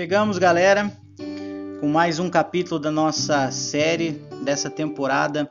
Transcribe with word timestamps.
Chegamos, 0.00 0.38
galera, 0.38 0.90
com 1.78 1.86
mais 1.86 2.18
um 2.18 2.30
capítulo 2.30 2.80
da 2.80 2.90
nossa 2.90 3.50
série 3.50 4.12
dessa 4.42 4.70
temporada, 4.70 5.50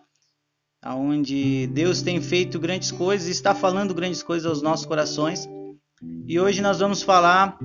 onde 0.84 1.68
Deus 1.68 2.02
tem 2.02 2.20
feito 2.20 2.58
grandes 2.58 2.92
coisas 2.92 3.28
e 3.28 3.32
está 3.32 3.54
falando 3.54 3.94
grandes 3.94 4.24
coisas 4.24 4.48
aos 4.48 4.64
nossos 4.64 4.88
corações. 4.88 5.48
E 6.26 6.40
hoje 6.40 6.64
nós 6.64 6.80
vamos 6.80 7.04
falar 7.04 7.60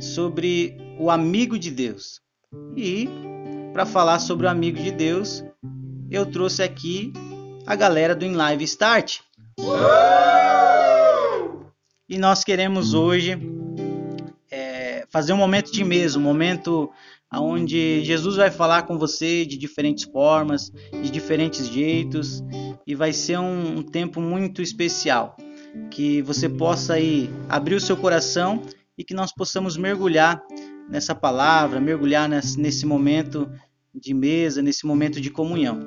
sobre 0.00 0.76
o 0.98 1.08
amigo 1.08 1.56
de 1.56 1.70
Deus. 1.70 2.20
E 2.76 3.08
para 3.72 3.86
falar 3.86 4.18
sobre 4.18 4.46
o 4.46 4.50
amigo 4.50 4.82
de 4.82 4.90
Deus, 4.90 5.44
eu 6.10 6.26
trouxe 6.26 6.64
aqui 6.64 7.12
a 7.64 7.76
galera 7.76 8.12
do 8.12 8.24
In 8.24 8.32
Live 8.32 8.64
Start. 8.64 9.20
E 12.08 12.18
nós 12.18 12.42
queremos 12.42 12.92
hoje 12.92 13.38
fazer 15.14 15.32
um 15.32 15.36
momento 15.36 15.70
de 15.70 15.84
mesa, 15.84 16.18
um 16.18 16.22
momento 16.22 16.90
onde 17.32 18.02
Jesus 18.02 18.34
vai 18.34 18.50
falar 18.50 18.82
com 18.82 18.98
você 18.98 19.46
de 19.46 19.56
diferentes 19.56 20.02
formas, 20.02 20.72
de 20.90 21.08
diferentes 21.08 21.68
jeitos, 21.68 22.42
e 22.84 22.96
vai 22.96 23.12
ser 23.12 23.38
um, 23.38 23.78
um 23.78 23.82
tempo 23.84 24.20
muito 24.20 24.60
especial. 24.60 25.36
Que 25.88 26.20
você 26.22 26.48
possa 26.48 26.94
aí 26.94 27.30
abrir 27.48 27.76
o 27.76 27.80
seu 27.80 27.96
coração 27.96 28.60
e 28.98 29.04
que 29.04 29.14
nós 29.14 29.32
possamos 29.32 29.76
mergulhar 29.76 30.42
nessa 30.90 31.14
palavra, 31.14 31.80
mergulhar 31.80 32.28
nesse, 32.28 32.58
nesse 32.58 32.84
momento 32.84 33.48
de 33.94 34.12
mesa, 34.12 34.60
nesse 34.60 34.84
momento 34.84 35.20
de 35.20 35.30
comunhão. 35.30 35.86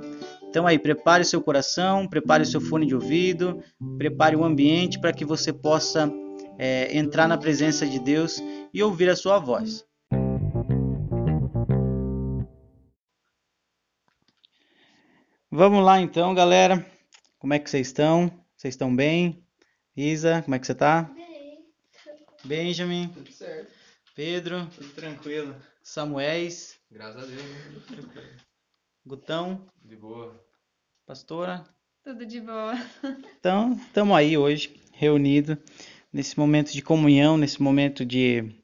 Então 0.49 0.65
aí, 0.65 0.79
prepare 0.79 1.25
seu 1.25 1.41
coração, 1.41 2.07
prepare 2.07 2.45
seu 2.45 2.61
fone 2.61 2.85
de 2.85 2.95
ouvido, 2.95 3.59
prepare 3.97 4.37
o 4.37 4.45
ambiente 4.45 4.97
para 5.01 5.11
que 5.11 5.25
você 5.25 5.51
possa 5.51 6.09
é, 6.57 6.97
entrar 6.97 7.27
na 7.27 7.37
presença 7.37 7.85
de 7.85 7.99
Deus 7.99 8.41
e 8.73 8.81
ouvir 8.83 9.09
a 9.09 9.15
sua 9.15 9.39
voz. 9.39 9.85
Vamos 15.49 15.83
lá 15.83 15.99
então, 16.01 16.33
galera. 16.33 16.85
Como 17.39 17.53
é 17.53 17.59
que 17.59 17.69
vocês 17.69 17.87
estão? 17.87 18.27
Vocês 18.55 18.73
estão 18.73 18.93
bem? 18.95 19.43
Isa, 19.95 20.41
como 20.43 20.55
é 20.55 20.59
que 20.59 20.65
você 20.65 20.73
está? 20.73 21.03
Bem. 21.03 21.65
Benjamin, 22.43 23.09
Tudo 23.09 23.31
certo. 23.31 23.71
Pedro, 24.15 24.67
Tudo 24.75 24.89
tranquilo. 24.89 25.55
Samuéis, 25.81 26.77
Graças 26.91 27.23
a 27.23 27.25
Deus. 27.25 27.41
né? 27.41 28.37
Gutão, 29.05 29.65
De 29.83 29.95
boa. 29.95 30.43
pastora. 31.05 31.63
Tudo 32.03 32.25
de 32.25 32.41
boa. 32.41 32.73
Então, 33.39 33.73
estamos 33.73 34.15
aí 34.15 34.37
hoje, 34.37 34.81
reunidos, 34.93 35.57
nesse 36.11 36.37
momento 36.37 36.71
de 36.71 36.81
comunhão, 36.81 37.37
nesse 37.37 37.61
momento 37.61 38.05
de, 38.05 38.55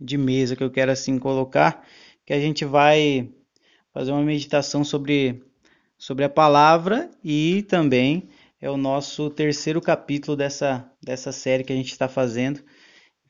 de 0.00 0.16
mesa 0.16 0.56
que 0.56 0.64
eu 0.64 0.70
quero 0.70 0.90
assim 0.90 1.18
colocar, 1.18 1.86
que 2.24 2.32
a 2.32 2.40
gente 2.40 2.64
vai 2.64 3.30
fazer 3.92 4.12
uma 4.12 4.22
meditação 4.22 4.84
sobre, 4.84 5.42
sobre 5.98 6.24
a 6.24 6.28
palavra 6.28 7.10
e 7.22 7.62
também 7.68 8.28
é 8.60 8.70
o 8.70 8.76
nosso 8.76 9.28
terceiro 9.28 9.80
capítulo 9.80 10.36
dessa, 10.36 10.88
dessa 11.02 11.32
série 11.32 11.64
que 11.64 11.72
a 11.72 11.76
gente 11.76 11.90
está 11.90 12.08
fazendo, 12.08 12.62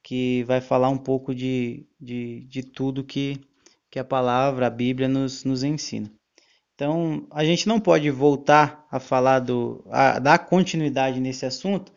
que 0.02 0.44
vai 0.44 0.60
falar 0.60 0.90
um 0.90 0.98
pouco 0.98 1.34
de, 1.34 1.86
de, 2.00 2.40
de 2.48 2.62
tudo 2.62 3.04
que, 3.04 3.40
que 3.90 3.98
a 3.98 4.04
palavra, 4.04 4.66
a 4.66 4.70
Bíblia 4.70 5.08
nos, 5.08 5.44
nos 5.44 5.62
ensina. 5.62 6.10
Então, 6.74 7.26
a 7.30 7.44
gente 7.44 7.68
não 7.68 7.78
pode 7.78 8.10
voltar 8.10 8.86
a 8.90 8.98
falar 8.98 9.38
do, 9.38 9.84
a, 9.90 10.18
dar 10.18 10.38
continuidade 10.38 11.20
nesse 11.20 11.46
assunto, 11.46 11.92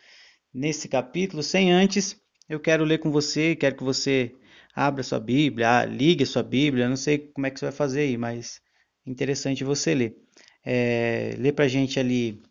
nesse 0.56 0.88
capítulo, 0.88 1.44
sem 1.44 1.72
antes 1.72 2.20
eu 2.48 2.60
quero 2.60 2.86
ler 2.86 3.00
com 3.00 3.12
você, 3.12 3.56
quero 3.56 3.76
que 3.76 3.84
você 3.84 4.34
abra 4.74 5.04
sua 5.04 5.20
Bíblia, 5.20 5.80
ah, 5.80 5.86
ligue 5.86 6.26
sua 6.26 6.44
Bíblia, 6.44 6.88
não 6.88 6.96
sei 6.96 7.18
como 7.18 7.46
é 7.46 7.52
que 7.52 7.60
você 7.60 7.66
vai 7.66 7.74
fazer 7.74 8.02
aí, 8.02 8.18
mas 8.18 8.62
interessante 9.06 9.64
você 9.64 9.94
ler. 9.94 10.18
É, 10.64 11.36
lê 11.38 11.52
pra 11.52 11.68
gente 11.68 12.00
ali 12.00 12.42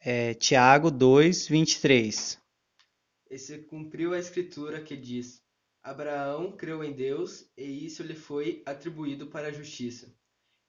é, 0.00 0.34
Tiago 0.34 0.90
2, 0.90 1.48
23. 1.48 2.38
E 3.30 3.38
se 3.38 3.58
cumpriu 3.58 4.12
a 4.12 4.18
escritura 4.18 4.82
que 4.82 4.96
diz: 4.96 5.42
Abraão 5.82 6.52
creu 6.52 6.82
em 6.82 6.92
Deus 6.92 7.48
e 7.56 7.86
isso 7.86 8.02
lhe 8.02 8.14
foi 8.14 8.62
atribuído 8.66 9.28
para 9.28 9.48
a 9.48 9.52
justiça. 9.52 10.12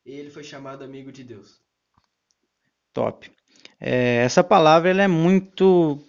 E 0.06 0.12
ele 0.12 0.30
foi 0.30 0.44
chamado 0.44 0.84
amigo 0.84 1.12
de 1.12 1.24
Deus. 1.24 1.60
Top. 2.94 3.30
É, 3.80 4.18
essa 4.18 4.44
palavra 4.44 4.90
ela 4.90 5.04
é 5.04 5.08
muito, 5.08 6.02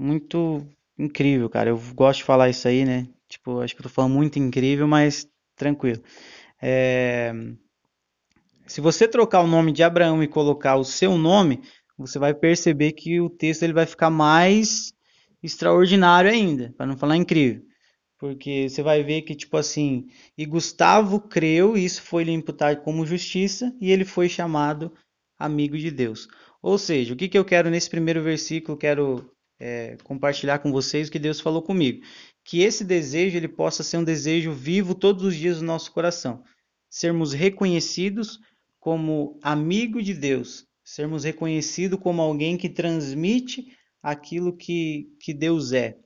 muito 0.00 0.66
incrível, 0.98 1.48
cara. 1.48 1.70
Eu 1.70 1.80
gosto 1.94 2.18
de 2.18 2.24
falar 2.24 2.48
isso 2.48 2.66
aí, 2.66 2.84
né? 2.84 3.06
Tipo, 3.28 3.60
acho 3.60 3.74
que 3.74 3.80
eu 3.80 3.84
tô 3.84 3.88
falando 3.88 4.14
muito 4.14 4.38
incrível, 4.38 4.88
mas 4.88 5.28
tranquilo. 5.54 6.02
É, 6.60 7.32
se 8.66 8.80
você 8.80 9.06
trocar 9.06 9.42
o 9.42 9.46
nome 9.46 9.72
de 9.72 9.82
Abraão 9.82 10.22
e 10.22 10.28
colocar 10.28 10.76
o 10.76 10.84
seu 10.84 11.18
nome, 11.18 11.60
você 11.98 12.18
vai 12.18 12.32
perceber 12.32 12.92
que 12.92 13.20
o 13.20 13.28
texto 13.28 13.62
ele 13.62 13.72
vai 13.72 13.86
ficar 13.86 14.10
mais 14.10 14.92
extraordinário 15.42 16.30
ainda, 16.30 16.72
para 16.76 16.86
não 16.86 16.96
falar 16.96 17.16
incrível. 17.16 17.62
Porque 18.18 18.68
você 18.68 18.82
vai 18.82 19.02
ver 19.02 19.22
que, 19.22 19.34
tipo 19.34 19.56
assim, 19.56 20.06
e 20.36 20.44
Gustavo 20.44 21.20
creu, 21.20 21.76
e 21.76 21.84
isso 21.84 22.02
foi 22.02 22.24
lhe 22.24 22.32
imputado 22.32 22.80
como 22.82 23.06
justiça, 23.06 23.74
e 23.80 23.90
ele 23.90 24.04
foi 24.04 24.28
chamado 24.28 24.92
amigo 25.38 25.76
de 25.76 25.90
Deus. 25.90 26.28
Ou 26.62 26.76
seja, 26.76 27.14
o 27.14 27.16
que, 27.16 27.28
que 27.28 27.38
eu 27.38 27.44
quero 27.44 27.70
nesse 27.70 27.88
primeiro 27.88 28.22
versículo, 28.22 28.76
quero 28.76 29.30
é, 29.60 29.98
compartilhar 30.02 30.58
com 30.58 30.72
vocês 30.72 31.08
o 31.08 31.12
que 31.12 31.18
Deus 31.18 31.38
falou 31.38 31.62
comigo. 31.62 32.02
Que 32.42 32.62
esse 32.62 32.82
desejo 32.82 33.36
ele 33.36 33.46
possa 33.46 33.82
ser 33.82 33.98
um 33.98 34.04
desejo 34.04 34.52
vivo 34.52 34.94
todos 34.94 35.22
os 35.22 35.36
dias 35.36 35.58
do 35.58 35.64
nosso 35.64 35.92
coração. 35.92 36.42
Sermos 36.88 37.34
reconhecidos 37.34 38.40
como 38.80 39.38
amigo 39.42 40.02
de 40.02 40.14
Deus. 40.14 40.66
Sermos 40.82 41.22
reconhecidos 41.24 42.00
como 42.00 42.22
alguém 42.22 42.56
que 42.56 42.68
transmite 42.68 43.76
aquilo 44.02 44.56
que, 44.56 45.14
que 45.20 45.34
Deus 45.34 45.72
é. 45.72 45.98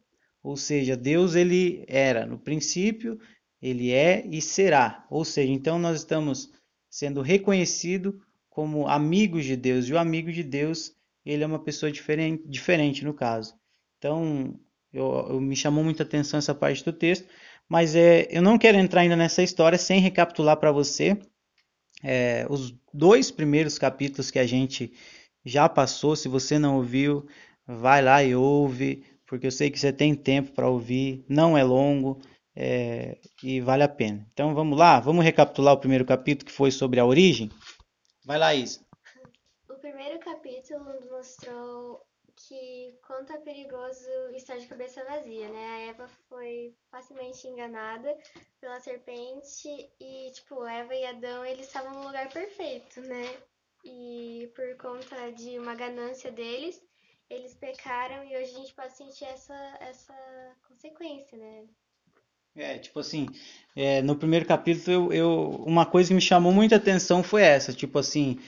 Ou 0.43 0.57
seja, 0.57 0.97
Deus 0.97 1.35
ele 1.35 1.85
era 1.89 2.27
no 2.27 2.39
princípio, 2.39 3.19
ele 3.63 3.93
é 3.93 4.27
e 4.27 4.43
será. 4.43 5.07
Ou 5.09 5.25
seja, 5.25 5.51
então 5.51 5.79
nós 5.79 6.01
estamos 6.01 6.51
sendo 6.91 7.23
reconhecidos 7.23 8.15
como 8.51 8.87
amigos 8.87 9.45
de 9.47 9.57
Deus. 9.57 9.89
E 9.89 9.93
o 9.93 9.99
amigo 9.99 10.31
de 10.31 10.43
Deus, 10.43 10.93
ele 11.25 11.43
é 11.43 11.47
uma 11.47 11.59
pessoa 11.59 11.91
diferente, 11.91 12.43
diferente 12.47 13.05
no 13.05 13.15
caso. 13.15 13.55
Então, 13.99 14.59
eu, 14.93 15.27
eu 15.31 15.41
me 15.41 15.57
chamou 15.57 15.83
muita 15.83 16.03
atenção 16.03 16.39
essa 16.39 16.55
parte 16.55 16.85
do 16.85 16.93
texto, 16.93 17.27
mas 17.69 17.95
é, 17.95 18.27
eu 18.31 18.43
não 18.43 18.59
quero 18.59 18.79
entrar 18.79 19.03
ainda 19.03 19.17
nessa 19.17 19.43
história 19.43 19.79
sem 19.79 20.01
recapitular 20.01 20.57
para 20.57 20.73
você 20.73 21.19
é, 22.05 22.47
os 22.51 22.75
dois 22.93 23.31
primeiros 23.31 23.79
capítulos 23.79 24.31
que 24.31 24.39
a 24.39 24.47
gente 24.47 24.93
já 25.45 25.69
passou. 25.69 26.15
Se 26.15 26.29
você 26.29 26.59
não 26.59 26.77
ouviu, 26.77 27.27
vai 27.67 28.03
lá 28.03 28.23
e 28.23 28.35
ouve, 28.37 29.05
porque 29.27 29.47
eu 29.47 29.51
sei 29.51 29.71
que 29.71 29.81
você 29.81 29.93
tem 29.93 30.15
tempo 30.15 30.53
para 30.53 30.69
ouvir, 30.69 31.25
não 31.29 31.57
é 31.57 31.65
longo 31.65 32.21
é, 32.55 33.19
e 33.43 33.61
vale 33.61 33.83
a 33.83 33.89
pena. 33.89 34.27
Então 34.33 34.55
vamos 34.55 34.79
lá, 34.79 35.01
vamos 35.01 35.25
recapitular 35.25 35.75
o 35.75 35.81
primeiro 35.81 36.05
capítulo 36.05 36.47
que 36.47 36.53
foi 36.53 36.71
sobre 36.71 37.01
a 37.01 37.07
origem. 37.07 37.51
Vai 38.25 38.39
lá, 38.39 38.55
Isa. 38.55 38.81
O 39.69 39.75
primeiro 39.75 40.19
capítulo 40.21 40.85
nos 40.85 41.11
mostrou 41.11 42.03
que 42.55 42.97
quanto 43.05 43.33
é 43.33 43.39
perigoso 43.39 44.09
estar 44.37 44.57
de 44.57 44.67
cabeça 44.69 45.05
vazia, 45.05 45.49
né? 45.49 45.67
A 45.67 45.81
Eva 45.91 46.09
foi 46.29 46.73
facilmente 46.89 47.49
enganada 47.49 48.17
pela 48.61 48.79
serpente 48.79 49.69
e, 50.01 50.31
tipo, 50.33 50.65
Eva 50.65 50.95
e 50.95 51.05
Adão, 51.05 51.45
eles 51.45 51.67
estavam 51.67 51.93
no 51.95 52.07
lugar 52.07 52.29
perfeito, 52.33 53.01
né? 53.01 53.37
E 53.85 54.51
por 54.55 54.77
conta 54.77 55.33
de 55.33 55.59
uma 55.59 55.75
ganância 55.75 56.31
deles, 56.31 56.81
eles 57.29 57.55
pecaram 57.55 58.23
e 58.25 58.37
hoje 58.37 58.55
a 58.55 58.59
gente 58.59 58.75
pode 58.75 58.97
sentir 58.97 59.25
essa, 59.25 59.77
essa 59.81 60.15
consequência, 60.69 61.37
né? 61.37 61.65
É, 62.55 62.79
tipo 62.79 63.01
assim, 63.01 63.27
é, 63.75 64.01
no 64.01 64.15
primeiro 64.15 64.47
capítulo, 64.47 65.13
eu, 65.13 65.13
eu, 65.13 65.51
uma 65.67 65.85
coisa 65.85 66.09
que 66.09 66.15
me 66.15 66.21
chamou 66.21 66.53
muita 66.53 66.77
atenção 66.77 67.21
foi 67.21 67.43
essa, 67.43 67.73
tipo 67.73 67.99
assim, 67.99 68.39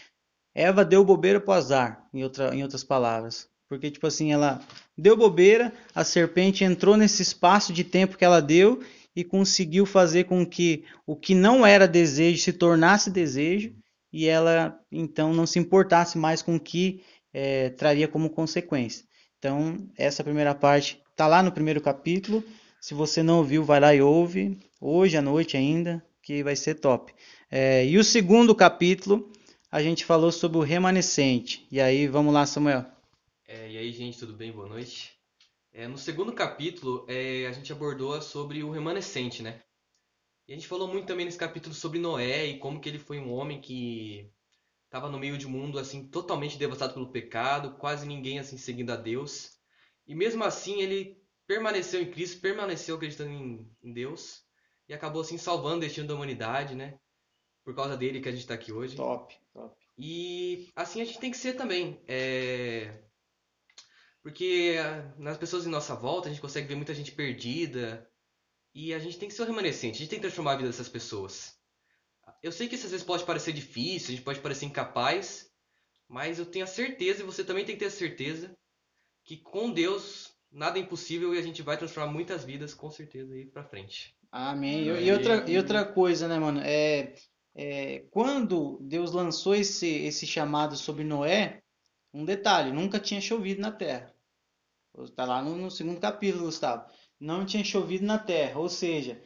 Eva 0.54 0.84
deu 0.84 1.04
bobeira 1.04 1.40
pro 1.40 1.52
azar, 1.52 2.08
em, 2.14 2.22
outra, 2.22 2.54
em 2.54 2.62
outras 2.62 2.84
palavras. 2.84 3.50
Porque, 3.68 3.90
tipo 3.90 4.06
assim, 4.06 4.32
ela 4.32 4.60
deu 4.96 5.16
bobeira, 5.16 5.72
a 5.94 6.04
serpente 6.04 6.64
entrou 6.64 6.96
nesse 6.96 7.22
espaço 7.22 7.72
de 7.72 7.82
tempo 7.82 8.16
que 8.16 8.24
ela 8.24 8.40
deu 8.40 8.82
e 9.14 9.24
conseguiu 9.24 9.86
fazer 9.86 10.24
com 10.24 10.46
que 10.46 10.84
o 11.06 11.16
que 11.16 11.34
não 11.34 11.66
era 11.66 11.88
desejo 11.88 12.42
se 12.42 12.52
tornasse 12.52 13.10
desejo 13.10 13.74
e 14.12 14.26
ela, 14.26 14.78
então, 14.90 15.34
não 15.34 15.46
se 15.46 15.58
importasse 15.58 16.16
mais 16.16 16.42
com 16.42 16.56
o 16.56 16.60
que 16.60 17.02
é, 17.34 17.70
traria 17.70 18.08
como 18.08 18.30
consequência. 18.30 19.04
Então, 19.38 19.76
essa 19.96 20.24
primeira 20.24 20.54
parte 20.54 21.02
está 21.10 21.26
lá 21.26 21.42
no 21.42 21.52
primeiro 21.52 21.80
capítulo. 21.80 22.42
Se 22.80 22.94
você 22.94 23.22
não 23.22 23.38
ouviu, 23.38 23.64
vai 23.64 23.80
lá 23.80 23.94
e 23.94 24.00
ouve, 24.00 24.58
hoje 24.80 25.16
à 25.16 25.22
noite 25.22 25.56
ainda, 25.56 26.02
que 26.22 26.42
vai 26.42 26.56
ser 26.56 26.76
top. 26.76 27.12
É, 27.50 27.86
e 27.86 27.98
o 27.98 28.04
segundo 28.04 28.54
capítulo, 28.54 29.30
a 29.70 29.82
gente 29.82 30.04
falou 30.04 30.32
sobre 30.32 30.58
o 30.58 30.62
remanescente. 30.62 31.66
E 31.70 31.80
aí, 31.80 32.06
vamos 32.06 32.32
lá, 32.32 32.46
Samuel. 32.46 32.95
É, 33.48 33.70
e 33.70 33.78
aí, 33.78 33.92
gente, 33.92 34.18
tudo 34.18 34.32
bem? 34.32 34.50
Boa 34.50 34.68
noite. 34.68 35.16
É, 35.72 35.86
no 35.86 35.96
segundo 35.96 36.32
capítulo, 36.32 37.06
é, 37.08 37.46
a 37.46 37.52
gente 37.52 37.72
abordou 37.72 38.20
sobre 38.20 38.64
o 38.64 38.72
remanescente, 38.72 39.40
né? 39.40 39.62
E 40.48 40.52
a 40.52 40.56
gente 40.56 40.66
falou 40.66 40.88
muito 40.88 41.06
também 41.06 41.24
nesse 41.24 41.38
capítulo 41.38 41.72
sobre 41.72 42.00
Noé 42.00 42.46
e 42.46 42.58
como 42.58 42.80
que 42.80 42.88
ele 42.88 42.98
foi 42.98 43.20
um 43.20 43.32
homem 43.32 43.60
que 43.60 44.32
estava 44.86 45.08
no 45.08 45.18
meio 45.18 45.38
de 45.38 45.46
um 45.46 45.50
mundo 45.50 45.78
assim 45.78 46.08
totalmente 46.08 46.58
devastado 46.58 46.94
pelo 46.94 47.12
pecado, 47.12 47.76
quase 47.78 48.06
ninguém 48.06 48.40
assim 48.40 48.58
seguindo 48.58 48.90
a 48.90 48.96
Deus. 48.96 49.60
E 50.08 50.14
mesmo 50.14 50.42
assim 50.42 50.80
ele 50.80 51.16
permaneceu 51.46 52.02
em 52.02 52.10
Cristo, 52.10 52.40
permaneceu 52.40 52.96
acreditando 52.96 53.30
em, 53.30 53.70
em 53.80 53.92
Deus 53.92 54.44
e 54.88 54.94
acabou 54.94 55.22
assim 55.22 55.38
salvando 55.38 55.76
o 55.76 55.80
destino 55.80 56.08
da 56.08 56.14
humanidade, 56.14 56.74
né? 56.74 56.98
Por 57.64 57.76
causa 57.76 57.96
dele 57.96 58.20
que 58.20 58.28
a 58.28 58.32
gente 58.32 58.40
está 58.40 58.54
aqui 58.54 58.72
hoje. 58.72 58.96
Top, 58.96 59.36
top. 59.52 59.76
E 59.96 60.68
assim 60.74 61.00
a 61.00 61.04
gente 61.04 61.20
tem 61.20 61.30
que 61.30 61.36
ser 61.36 61.54
também. 61.54 62.02
É... 62.08 63.05
Porque 64.26 64.74
nas 65.16 65.38
pessoas 65.38 65.68
em 65.68 65.70
nossa 65.70 65.94
volta 65.94 66.26
a 66.26 66.32
gente 66.32 66.40
consegue 66.40 66.66
ver 66.66 66.74
muita 66.74 66.92
gente 66.92 67.12
perdida. 67.12 68.10
E 68.74 68.92
a 68.92 68.98
gente 68.98 69.20
tem 69.20 69.28
que 69.28 69.34
ser 69.36 69.42
o 69.42 69.46
remanescente, 69.46 69.94
a 69.94 69.98
gente 69.98 70.08
tem 70.08 70.18
que 70.18 70.24
transformar 70.24 70.54
a 70.54 70.56
vida 70.56 70.68
dessas 70.68 70.88
pessoas. 70.88 71.56
Eu 72.42 72.50
sei 72.50 72.66
que 72.66 72.74
isso 72.74 72.86
às 72.86 72.90
vezes 72.90 73.06
pode 73.06 73.22
parecer 73.22 73.52
difícil, 73.52 74.08
a 74.08 74.16
gente 74.16 74.24
pode 74.24 74.40
parecer 74.40 74.66
incapaz, 74.66 75.48
mas 76.08 76.40
eu 76.40 76.44
tenho 76.44 76.64
a 76.64 76.66
certeza, 76.66 77.22
e 77.22 77.24
você 77.24 77.44
também 77.44 77.64
tem 77.64 77.76
que 77.76 77.78
ter 77.78 77.86
a 77.86 77.90
certeza, 77.90 78.52
que 79.24 79.36
com 79.36 79.70
Deus 79.70 80.34
nada 80.50 80.76
é 80.76 80.82
impossível 80.82 81.32
e 81.32 81.38
a 81.38 81.42
gente 81.42 81.62
vai 81.62 81.78
transformar 81.78 82.12
muitas 82.12 82.44
vidas 82.44 82.74
com 82.74 82.90
certeza 82.90 83.32
aí 83.32 83.46
pra 83.46 83.62
frente. 83.62 84.12
Amém. 84.32 84.88
E, 84.88 85.06
e 85.06 85.12
outra, 85.12 85.48
e 85.48 85.56
outra 85.56 85.84
coisa, 85.84 86.26
né, 86.26 86.36
mano? 86.36 86.60
É, 86.64 87.14
é, 87.54 88.00
quando 88.10 88.80
Deus 88.80 89.12
lançou 89.12 89.54
esse, 89.54 89.86
esse 89.86 90.26
chamado 90.26 90.76
sobre 90.76 91.04
Noé, 91.04 91.62
um 92.12 92.24
detalhe, 92.24 92.72
nunca 92.72 92.98
tinha 92.98 93.20
chovido 93.20 93.60
na 93.60 93.70
terra. 93.70 94.15
Está 95.04 95.24
lá 95.24 95.42
no, 95.42 95.56
no, 95.56 95.70
segundo 95.70 96.00
capítulo, 96.00 96.44
Gustavo. 96.46 96.90
Não 97.20 97.44
tinha 97.44 97.64
chovido 97.64 98.04
na 98.04 98.18
terra. 98.18 98.58
Ou 98.58 98.68
seja, 98.68 99.20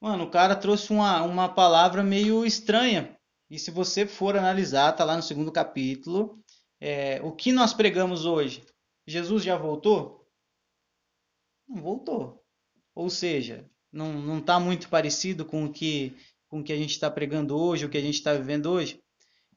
mano, 0.00 0.24
o 0.24 0.30
cara 0.30 0.56
trouxe 0.56 0.92
uma, 0.92 1.22
uma 1.22 1.48
palavra 1.48 2.02
meio 2.02 2.44
estranha. 2.44 3.16
E 3.48 3.58
se 3.58 3.70
você 3.70 4.06
for 4.06 4.36
analisar, 4.36 4.92
tá 4.92 5.04
lá 5.04 5.16
no 5.16 5.22
segundo 5.22 5.52
capítulo. 5.52 6.42
É, 6.80 7.20
o 7.22 7.32
que 7.32 7.52
nós 7.52 7.72
pregamos 7.72 8.26
hoje? 8.26 8.64
Jesus 9.06 9.42
já 9.44 9.56
voltou? 9.56 10.26
Não 11.68 11.80
voltou. 11.80 12.42
Ou 12.94 13.08
seja, 13.08 13.68
não, 13.92 14.12
não 14.12 14.38
está 14.38 14.58
muito 14.58 14.88
parecido 14.88 15.44
com 15.44 15.64
o 15.64 15.72
que 15.72 16.16
com 16.48 16.60
o 16.60 16.64
que 16.64 16.72
a 16.72 16.76
gente 16.76 16.92
está 16.92 17.10
pregando 17.10 17.56
hoje, 17.58 17.84
o 17.84 17.88
que 17.88 17.98
a 17.98 18.02
gente 18.02 18.14
está 18.14 18.32
vivendo 18.32 18.66
hoje. 18.66 19.00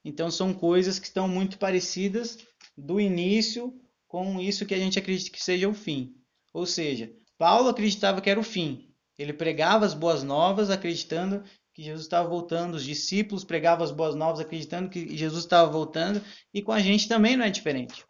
Então 0.04 0.31
são 0.31 0.54
coisas 0.54 0.98
que 0.98 1.06
estão 1.06 1.28
muito 1.28 1.57
parecidas 1.57 2.40
do 2.75 3.00
início 3.00 3.80
com 4.09 4.41
isso 4.41 4.65
que 4.65 4.73
a 4.73 4.77
gente 4.77 5.00
acredita 5.00 5.31
que 5.31 5.41
seja 5.41 5.69
o 5.69 5.73
fim. 5.73 6.15
Ou 6.51 6.65
seja, 6.65 7.13
Paulo 7.38 7.69
acreditava 7.69 8.19
que 8.19 8.29
era 8.29 8.39
o 8.39 8.44
fim. 8.44 8.89
Ele 9.17 9.31
pregava 9.31 9.85
as 9.85 9.94
boas 9.94 10.23
novas 10.23 10.69
acreditando 10.69 11.44
que 11.73 11.83
Jesus 11.83 12.06
estava 12.06 12.27
voltando, 12.27 12.73
os 12.73 12.83
discípulos 12.83 13.45
pregavam 13.45 13.85
as 13.85 13.91
boas 13.91 14.15
novas 14.15 14.39
acreditando 14.39 14.89
que 14.89 15.15
Jesus 15.15 15.44
estava 15.44 15.71
voltando, 15.71 16.21
e 16.53 16.61
com 16.61 16.71
a 16.71 16.79
gente 16.79 17.07
também 17.07 17.38
não 17.38 17.45
é 17.45 17.50
diferente. 17.50 18.03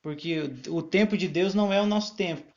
Porque 0.00 0.50
o 0.68 0.80
tempo 0.80 1.18
de 1.18 1.28
Deus 1.28 1.52
não 1.52 1.72
é 1.72 1.82
o 1.82 1.86
nosso 1.86 2.14
tempo. 2.16 2.50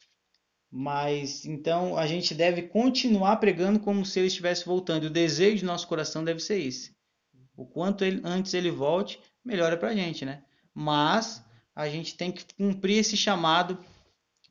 Mas 0.71 1.45
então 1.45 1.97
a 1.97 2.05
gente 2.05 2.33
deve 2.33 2.63
continuar 2.63 3.37
pregando 3.37 3.79
como 3.79 4.05
se 4.05 4.19
ele 4.19 4.27
estivesse 4.27 4.65
voltando. 4.65 5.05
O 5.05 5.09
desejo 5.09 5.57
de 5.57 5.65
nosso 5.65 5.87
coração 5.87 6.23
deve 6.23 6.39
ser 6.39 6.59
esse. 6.59 6.95
O 7.57 7.65
quanto 7.65 8.05
ele, 8.05 8.21
antes 8.23 8.53
ele 8.53 8.71
volte, 8.71 9.19
melhor 9.43 9.73
é 9.73 9.75
para 9.75 9.89
a 9.89 9.95
gente, 9.95 10.23
né? 10.23 10.43
Mas 10.73 11.43
a 11.75 11.89
gente 11.89 12.15
tem 12.15 12.31
que 12.31 12.45
cumprir 12.55 12.99
esse 12.99 13.17
chamado 13.17 13.77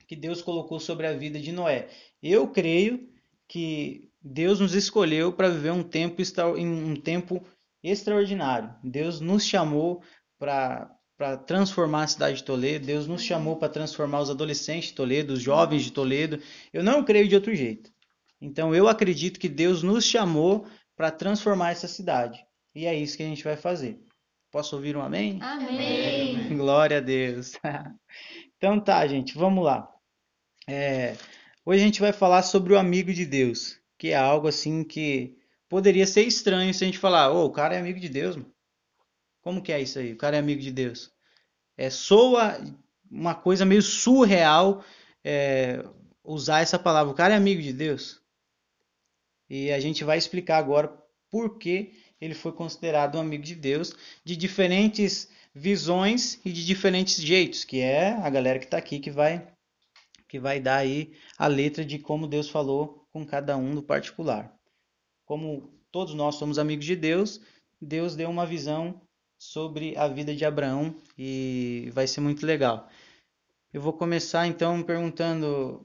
que 0.07 0.17
Deus 0.17 0.43
colocou 0.43 0.79
sobre 0.81 1.07
a 1.07 1.13
vida 1.13 1.41
de 1.41 1.53
Noé. 1.53 1.89
Eu 2.23 2.49
creio 2.49 3.09
que 3.49 4.09
Deus 4.21 4.61
nos 4.61 4.75
escolheu 4.75 5.33
para 5.33 5.49
viver 5.49 5.73
um 5.73 5.83
tempo, 5.83 6.23
um 6.59 6.97
tempo 6.97 7.43
extraordinário. 7.83 8.75
Deus 8.83 9.21
nos 9.21 9.45
chamou 9.45 10.03
para 10.39 10.91
para 11.23 11.37
transformar 11.37 12.03
a 12.03 12.09
cidade 12.09 12.39
de 12.39 12.45
Toledo, 12.45 12.87
Deus 12.87 13.07
nos 13.07 13.23
chamou 13.23 13.55
para 13.55 13.69
transformar 13.69 14.23
os 14.23 14.31
adolescentes 14.31 14.89
de 14.89 14.95
Toledo, 14.95 15.35
os 15.35 15.41
jovens 15.41 15.85
de 15.85 15.93
Toledo. 15.93 16.43
Eu 16.73 16.83
não 16.83 17.05
creio 17.05 17.29
de 17.29 17.37
outro 17.37 17.55
jeito. 17.55 17.93
Então 18.41 18.75
eu 18.75 18.89
acredito 18.89 19.39
que 19.39 19.49
Deus 19.49 19.85
nos 19.85 20.05
chamou 20.05 20.67
para 20.97 21.13
transformar 21.13 21.71
essa 21.71 21.87
cidade. 21.87 22.45
E 22.75 22.87
é 22.87 22.95
isso 22.95 23.17
que 23.17 23.23
a 23.23 23.27
gente 23.27 23.45
vai 23.45 23.57
fazer. 23.57 24.01
Posso 24.53 24.77
ouvir 24.77 24.95
um 24.95 25.01
amém? 25.01 25.39
Amém. 25.41 26.59
Glória 26.59 26.99
a 26.99 27.01
Deus. 27.01 27.55
então 28.59 28.79
tá, 28.79 29.07
gente, 29.07 29.35
vamos 29.35 29.65
lá. 29.65 29.91
É, 30.69 31.17
hoje 31.65 31.81
a 31.83 31.87
gente 31.87 32.03
vai 32.03 32.13
falar 32.13 32.43
sobre 32.43 32.75
o 32.75 32.79
amigo 32.79 33.15
de 33.15 33.25
Deus, 33.25 33.81
que 33.97 34.09
é 34.09 34.17
algo 34.17 34.47
assim 34.47 34.85
que 34.85 35.39
poderia 35.71 36.07
ser 36.07 36.25
estranho 36.25 36.75
se 36.75 36.85
a 36.85 36.87
gente 36.87 36.99
falar, 36.99 37.33
ô, 37.33 37.39
oh, 37.39 37.47
o 37.47 37.51
cara 37.51 37.75
é 37.75 37.79
amigo 37.79 37.99
de 37.99 38.11
Deus, 38.11 38.37
mano. 38.37 38.53
Como 39.41 39.63
que 39.63 39.73
é 39.73 39.81
isso 39.81 39.99
aí? 39.99 40.13
O 40.13 40.19
cara 40.19 40.37
é 40.37 40.39
amigo 40.39 40.61
de 40.61 40.71
Deus. 40.71 41.11
É, 41.75 41.89
soa 41.89 42.59
uma 43.11 43.35
coisa 43.35 43.65
meio 43.65 43.81
surreal 43.81 44.85
é, 45.25 45.83
usar 46.23 46.61
essa 46.61 46.79
palavra. 46.79 47.11
O 47.11 47.17
cara 47.17 47.33
é 47.33 47.39
amigo 47.39 47.63
de 47.63 47.73
Deus. 47.73 48.21
E 49.49 49.73
a 49.73 49.81
gente 49.81 50.05
vai 50.05 50.19
explicar 50.19 50.59
agora 50.59 50.95
por 51.31 51.59
que 51.59 52.02
ele 52.23 52.35
foi 52.35 52.53
considerado 52.53 53.17
um 53.17 53.21
amigo 53.21 53.43
de 53.43 53.57
Deus, 53.57 53.93
de 54.25 54.37
diferentes 54.37 55.29
visões 55.53 56.41
e 56.45 56.53
de 56.53 56.65
diferentes 56.65 57.21
jeitos, 57.21 57.65
que 57.65 57.81
é 57.81 58.13
a 58.13 58.31
galera 58.31 58.61
que 58.61 58.65
está 58.65 58.79
aqui 58.79 59.01
que 59.01 59.11
vai 59.11 59.53
que 60.29 60.39
vai 60.39 60.61
dar 60.61 60.77
aí 60.77 61.13
a 61.37 61.49
letra 61.49 61.85
de 61.85 61.99
como 61.99 62.29
Deus 62.29 62.49
falou 62.49 63.07
com 63.13 63.27
cada 63.27 63.57
um 63.57 63.75
no 63.75 63.83
particular. 63.83 64.55
Como 65.27 65.69
todos 65.91 66.15
nós 66.15 66.37
somos 66.37 66.61
amigos 66.61 66.87
de 66.87 66.95
Deus, 66.95 67.41
Deus 67.81 68.15
deu 68.15 68.31
uma 68.31 68.47
visão 68.47 69.03
sobre 69.37 69.97
a 69.99 70.07
vida 70.07 70.35
de 70.35 70.45
Abraão 70.45 70.95
e 71.19 71.91
vai 71.93 72.07
ser 72.07 72.21
muito 72.21 72.47
legal. 72.47 72.89
Eu 73.73 73.83
vou 73.83 73.93
começar 73.93 74.47
então 74.47 74.81
perguntando, 74.83 75.85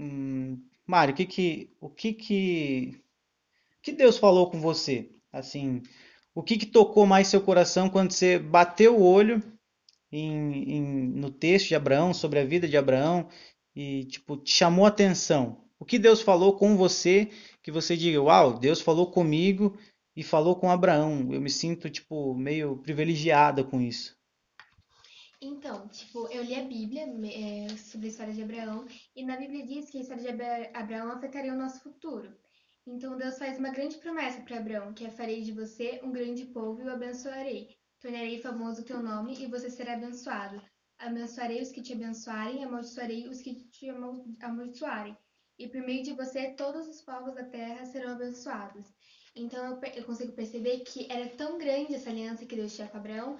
hum, 0.00 0.60
Mário, 0.86 1.12
o 1.12 1.16
que 1.16 1.26
que, 1.26 1.70
o 1.78 1.90
que 1.90 2.14
que, 2.14 3.04
que 3.82 3.92
Deus 3.92 4.16
falou 4.16 4.50
com 4.50 4.60
você? 4.60 5.08
Assim, 5.32 5.82
o 6.34 6.42
que 6.42 6.56
que 6.56 6.66
tocou 6.66 7.06
mais 7.06 7.28
seu 7.28 7.40
coração 7.40 7.90
quando 7.90 8.12
você 8.12 8.38
bateu 8.38 8.96
o 8.96 9.02
olho 9.02 9.42
em, 10.10 10.76
em, 10.76 10.82
no 11.08 11.30
texto 11.30 11.68
de 11.68 11.74
Abraão 11.74 12.14
sobre 12.14 12.38
a 12.38 12.44
vida 12.44 12.66
de 12.66 12.76
Abraão 12.76 13.28
e 13.74 14.04
tipo 14.04 14.36
te 14.36 14.52
chamou 14.52 14.84
a 14.84 14.88
atenção? 14.88 15.64
O 15.78 15.84
que 15.84 15.98
Deus 15.98 16.20
falou 16.20 16.56
com 16.56 16.76
você 16.76 17.30
que 17.62 17.70
você 17.70 17.96
diga, 17.96 18.20
uau, 18.20 18.58
Deus 18.58 18.80
falou 18.80 19.10
comigo 19.10 19.78
e 20.16 20.22
falou 20.24 20.56
com 20.56 20.70
Abraão. 20.70 21.32
Eu 21.32 21.40
me 21.40 21.48
sinto, 21.48 21.88
tipo, 21.88 22.34
meio 22.34 22.78
privilegiada 22.78 23.62
com 23.62 23.80
isso. 23.80 24.18
Então, 25.40 25.86
tipo, 25.88 26.26
eu 26.28 26.42
li 26.42 26.56
a 26.56 26.64
Bíblia 26.64 27.02
é, 27.02 27.68
sobre 27.76 28.08
a 28.08 28.10
história 28.10 28.34
de 28.34 28.42
Abraão, 28.42 28.84
e 29.14 29.24
na 29.24 29.36
Bíblia 29.36 29.64
diz 29.64 29.88
que 29.88 29.98
a 29.98 30.00
história 30.00 30.22
de 30.24 30.76
Abraão 30.76 31.12
afetaria 31.12 31.52
o 31.52 31.56
nosso 31.56 31.80
futuro. 31.80 32.36
Então 32.90 33.18
Deus 33.18 33.36
faz 33.36 33.58
uma 33.58 33.68
grande 33.68 33.98
promessa 33.98 34.40
para 34.40 34.56
Abraão, 34.56 34.94
que 34.94 35.04
é 35.04 35.10
farei 35.10 35.42
de 35.42 35.52
você 35.52 36.00
um 36.02 36.10
grande 36.10 36.46
povo 36.46 36.80
e 36.80 36.86
o 36.86 36.90
abençoarei. 36.90 37.76
Tornarei 38.00 38.40
famoso 38.40 38.80
o 38.80 38.84
teu 38.84 39.02
nome 39.02 39.34
e 39.38 39.46
você 39.46 39.68
será 39.68 39.92
abençoado. 39.92 40.58
Abençoarei 40.98 41.60
os 41.60 41.70
que 41.70 41.82
te 41.82 41.92
abençoarem, 41.92 42.64
amaldiçoarei 42.64 43.28
os 43.28 43.42
que 43.42 43.56
te 43.68 43.90
amaldiçoarem. 44.40 45.14
E 45.58 45.68
por 45.68 45.82
meio 45.82 46.02
de 46.02 46.14
você 46.14 46.54
todos 46.54 46.88
os 46.88 47.02
povos 47.02 47.34
da 47.34 47.44
terra 47.44 47.84
serão 47.84 48.12
abençoados. 48.12 48.86
Então 49.36 49.66
eu, 49.66 49.92
eu 49.94 50.04
consigo 50.04 50.32
perceber 50.32 50.80
que 50.80 51.06
era 51.12 51.28
tão 51.36 51.58
grande 51.58 51.94
essa 51.94 52.08
aliança 52.08 52.46
que 52.46 52.56
Deus 52.56 52.74
tinha 52.74 52.88
com 52.88 52.96
Abraão 52.96 53.36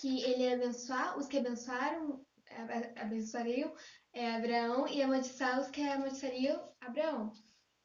que 0.00 0.22
ele 0.22 0.44
ia 0.44 0.54
abençoar 0.54 1.18
os 1.18 1.26
que 1.26 1.38
abençoaram, 1.38 2.24
abençoariam 2.96 3.74
é, 4.12 4.36
Abraão 4.36 4.86
e 4.86 5.02
amaldiçoar 5.02 5.60
os 5.60 5.68
que 5.68 5.82
amaldiçoariam 5.82 6.72
Abraão. 6.80 7.32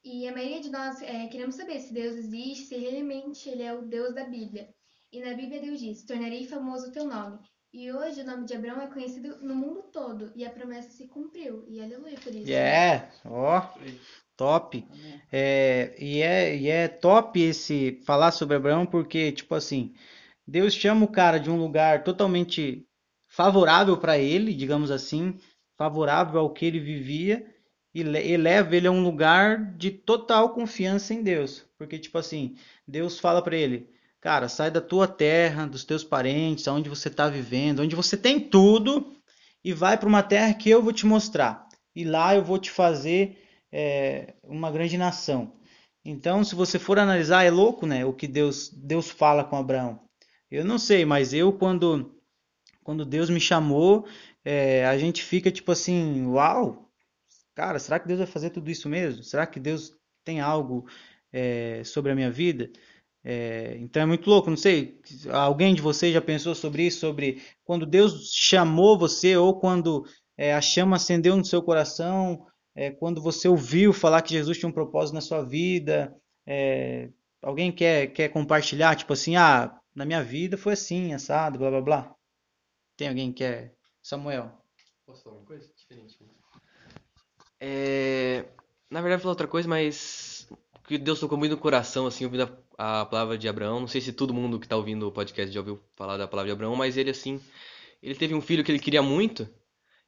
E 0.04 0.28
a 0.28 0.32
maioria 0.32 0.62
de 0.62 0.70
nós 0.70 1.02
é, 1.02 1.28
queremos 1.28 1.56
saber 1.56 1.80
se 1.80 1.94
Deus 1.94 2.16
existe, 2.16 2.66
se 2.66 2.78
realmente 2.78 3.50
ele 3.50 3.64
é 3.64 3.74
o 3.74 3.86
Deus 3.86 4.16
da 4.16 4.24
Bíblia. 4.24 4.70
E 5.12 5.20
na 5.22 5.34
Bíblia 5.34 5.62
Deus 5.62 5.80
diz: 5.80 6.06
Tornarei 6.06 6.46
famoso 6.46 6.88
o 6.88 6.92
teu 6.92 7.06
nome. 7.06 7.40
E 7.72 7.92
hoje 7.92 8.22
o 8.22 8.26
nome 8.26 8.46
de 8.46 8.56
Abraão 8.56 8.82
é 8.82 8.88
conhecido 8.88 9.38
no 9.42 9.56
mundo 9.56 9.84
todo 9.94 10.32
e 10.36 10.44
a 10.44 10.50
promessa 10.50 10.90
se 10.90 11.08
cumpriu. 11.08 11.66
E 11.68 11.80
aleluia 11.80 12.18
por 12.20 12.34
isso. 12.34 12.52
É, 12.52 13.12
ó. 13.26 13.62
Top. 14.36 14.88
É, 15.32 15.96
e, 16.00 16.22
é, 16.22 16.56
e 16.56 16.68
é 16.68 16.88
top 16.88 17.40
esse 17.40 18.02
falar 18.06 18.32
sobre 18.32 18.56
Abraão, 18.56 18.86
porque, 18.86 19.32
tipo 19.34 19.54
assim, 19.54 19.94
Deus 20.48 20.74
chama 20.74 21.06
o 21.06 21.12
cara 21.12 21.38
de 21.38 21.52
um 21.52 21.58
lugar 21.58 22.04
totalmente 22.04 22.88
favorável 23.28 23.98
para 23.98 24.18
ele, 24.18 24.54
digamos 24.54 24.90
assim, 24.90 25.38
favorável 25.78 26.40
ao 26.40 26.54
que 26.54 26.66
ele 26.66 26.80
vivia, 26.80 27.46
e 27.94 28.04
leva 28.04 28.76
ele 28.76 28.88
a 28.88 28.92
um 28.92 29.04
lugar 29.04 29.74
de 29.76 29.90
total 29.92 30.50
confiança 30.50 31.14
em 31.14 31.24
Deus. 31.24 31.66
Porque, 31.78 31.98
tipo 31.98 32.18
assim, 32.18 32.56
Deus 32.88 33.20
fala 33.20 33.42
para 33.42 33.58
ele: 33.58 33.90
Cara, 34.22 34.50
sai 34.50 34.70
da 34.70 34.82
tua 34.82 35.08
terra, 35.08 35.66
dos 35.66 35.84
teus 35.84 36.04
parentes, 36.04 36.68
aonde 36.68 36.90
você 36.90 37.08
está 37.08 37.28
vivendo, 37.28 37.82
onde 37.82 37.96
você 37.96 38.18
tem 38.18 38.40
tudo, 38.40 39.16
e 39.64 39.74
vai 39.74 39.98
para 39.98 40.10
uma 40.10 40.22
terra 40.22 40.54
que 40.54 40.70
eu 40.70 40.84
vou 40.84 40.94
te 40.94 41.06
mostrar. 41.06 41.68
E 41.96 42.04
lá 42.04 42.36
eu 42.36 42.44
vou 42.44 42.60
te 42.60 42.70
fazer 42.70 43.38
é, 43.72 44.34
uma 44.44 44.72
grande 44.72 44.98
nação. 44.98 45.54
Então, 46.04 46.44
se 46.44 46.56
você 46.56 46.78
for 46.80 47.00
analisar, 47.00 47.44
é 47.44 47.50
louco, 47.50 47.86
né? 47.86 48.06
O 48.06 48.14
que 48.14 48.28
Deus, 48.28 48.70
Deus 48.70 49.10
fala 49.10 49.44
com 49.44 49.58
Abraão. 49.58 50.00
Eu 50.50 50.66
não 50.66 50.78
sei, 50.78 51.06
mas 51.06 51.34
eu, 51.34 51.54
quando, 51.54 52.16
quando 52.84 53.06
Deus 53.06 53.30
me 53.30 53.40
chamou, 53.40 54.08
é, 54.44 54.86
a 54.86 54.98
gente 54.98 55.24
fica 55.24 55.52
tipo 55.52 55.72
assim, 55.72 56.26
uau, 56.26 56.89
cara, 57.60 57.78
será 57.78 58.00
que 58.00 58.08
Deus 58.08 58.20
vai 58.20 58.28
fazer 58.28 58.52
tudo 58.52 58.72
isso 58.72 58.88
mesmo? 58.88 59.22
Será 59.22 59.46
que 59.46 59.60
Deus 59.60 59.94
tem 60.24 60.40
algo 60.40 60.88
é, 61.30 61.84
sobre 61.84 62.10
a 62.10 62.16
minha 62.16 62.32
vida? 62.32 62.72
É, 63.22 63.76
então 63.82 64.02
é 64.02 64.06
muito 64.06 64.30
louco, 64.30 64.50
não 64.50 64.56
sei, 64.56 64.98
alguém 65.30 65.76
de 65.76 65.82
vocês 65.82 66.14
já 66.14 66.22
pensou 66.22 66.56
sobre 66.56 66.84
isso, 66.84 67.02
sobre 67.02 67.44
quando 67.66 67.86
Deus 67.86 68.32
chamou 68.34 68.98
você 68.98 69.36
ou 69.36 69.60
quando 69.60 70.06
é, 70.38 70.54
a 70.54 70.62
chama 70.62 70.96
acendeu 70.96 71.36
no 71.36 71.44
seu 71.44 71.62
coração, 71.62 72.48
quando 72.98 73.22
você 73.22 73.50
ouviu 73.50 73.92
falar 73.92 74.22
que 74.22 74.32
Jesus 74.32 74.58
tinha 74.58 74.70
um 74.70 74.72
propósito 74.72 75.16
na 75.16 75.20
sua 75.20 75.44
vida, 75.44 76.16
alguém 77.42 77.74
quer, 77.74 78.08
quer 78.08 78.30
compartilhar, 78.30 78.96
tipo 78.96 79.12
assim, 79.12 79.36
ah, 79.36 79.78
na 79.94 80.06
minha 80.06 80.24
vida 80.24 80.56
foi 80.58 80.72
assim, 80.72 81.14
assado, 81.14 81.60
blá 81.60 81.70
blá 81.70 81.82
blá. 81.82 82.16
Tem 82.96 83.10
alguém 83.10 83.34
que 83.34 83.40
quer? 83.40 83.76
Samuel. 84.02 84.50
Posso 85.06 85.24
falar 85.24 85.36
uma 85.36 85.46
coisa 85.46 85.70
diferente? 85.76 86.18
É... 87.60 88.46
Na 88.90 89.02
verdade, 89.02 89.22
falar 89.22 89.34
outra 89.34 89.48
coisa, 89.48 89.68
mas 89.68 90.48
que 90.88 90.98
Deus 90.98 91.20
tocou 91.20 91.38
muito 91.38 91.52
no 91.52 91.58
coração, 91.62 92.08
assim, 92.08 92.26
ouvindo 92.26 92.44
a, 92.78 93.02
a 93.02 93.06
palavra 93.06 93.38
de 93.38 93.48
Abraão. 93.48 93.80
Não 93.80 93.88
sei 93.88 94.02
se 94.02 94.12
todo 94.12 94.34
mundo 94.34 94.60
que 94.60 94.66
está 94.66 94.76
ouvindo 94.76 95.08
o 95.08 95.12
podcast 95.12 95.54
já 95.54 95.60
ouviu 95.60 95.80
falar 95.96 96.18
da 96.18 96.28
palavra 96.28 96.48
de 96.50 96.54
Abraão, 96.54 96.76
mas 96.76 96.98
ele, 96.98 97.12
assim, 97.12 97.40
ele 98.02 98.16
teve 98.16 98.34
um 98.34 98.42
filho 98.42 98.64
que 98.64 98.72
ele 98.72 98.80
queria 98.80 99.02
muito 99.02 99.48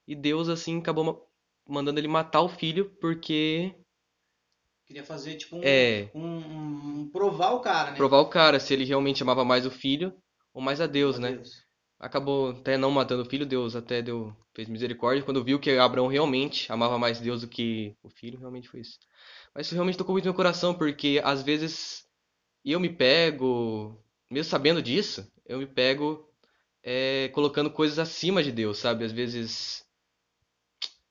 e 0.08 0.15
Deus, 0.15 0.50
assim, 0.50 0.79
acabou 0.79 1.27
mandando 1.67 2.00
ele 2.00 2.08
matar 2.08 2.41
o 2.41 2.50
filho 2.50 2.89
porque 3.00 3.75
Queria 4.86 5.03
fazer, 5.05 5.36
tipo, 5.36 5.55
um, 5.58 5.62
é 5.63 6.10
um, 6.13 7.01
um- 7.01 7.10
provar 7.10 7.51
o 7.51 7.62
cara, 7.62 7.91
né? 7.91 7.98
provar 7.98 8.20
o 8.20 8.29
cara 8.29 8.60
se 8.60 8.74
ele 8.74 8.84
realmente 8.84 9.24
amava 9.24 9.46
mais 9.46 9.65
o 9.65 9.72
filho 9.72 10.13
ou 10.53 10.62
mais 10.62 10.81
a 10.81 10.88
Deus, 10.88 11.17
né? 11.17 11.34
Deus. 11.34 11.63
Acabou 12.01 12.50
até 12.50 12.77
não 12.77 12.89
matando 12.89 13.22
o 13.22 13.25
filho, 13.25 13.46
Deus 13.46 13.75
até 13.75 14.01
deu, 14.01 14.36
fez 14.55 14.67
misericórdia 14.67 15.24
quando 15.24 15.43
viu 15.43 15.60
que 15.60 15.70
Abraão 15.77 16.08
realmente 16.08 16.72
amava 16.72 16.98
mais 16.98 17.20
Deus 17.20 17.41
do 17.41 17.48
que 17.48 17.96
o 18.01 18.10
filho, 18.10 18.39
realmente 18.39 18.67
foi 18.67 18.79
isso. 18.79 18.98
Mas 19.53 19.67
isso 19.67 19.75
realmente 19.75 20.00
tocou 20.00 20.13
muito 20.13 20.25
meu 20.25 20.34
coração, 20.34 20.74
porque 20.74 21.22
às 21.24 21.43
vezes 21.43 22.03
eu 22.65 22.79
me 22.79 22.89
pego, 22.89 24.03
mesmo 24.31 24.50
sabendo 24.50 24.81
disso, 24.81 25.31
eu 25.46 25.60
me 25.60 25.67
pego 25.67 26.27
é, 26.81 27.29
colocando 27.36 27.70
coisas 27.70 28.00
acima 28.00 28.41
de 28.41 28.51
Deus, 28.51 28.79
sabe? 28.79 29.05
Às 29.05 29.12
vezes 29.12 29.86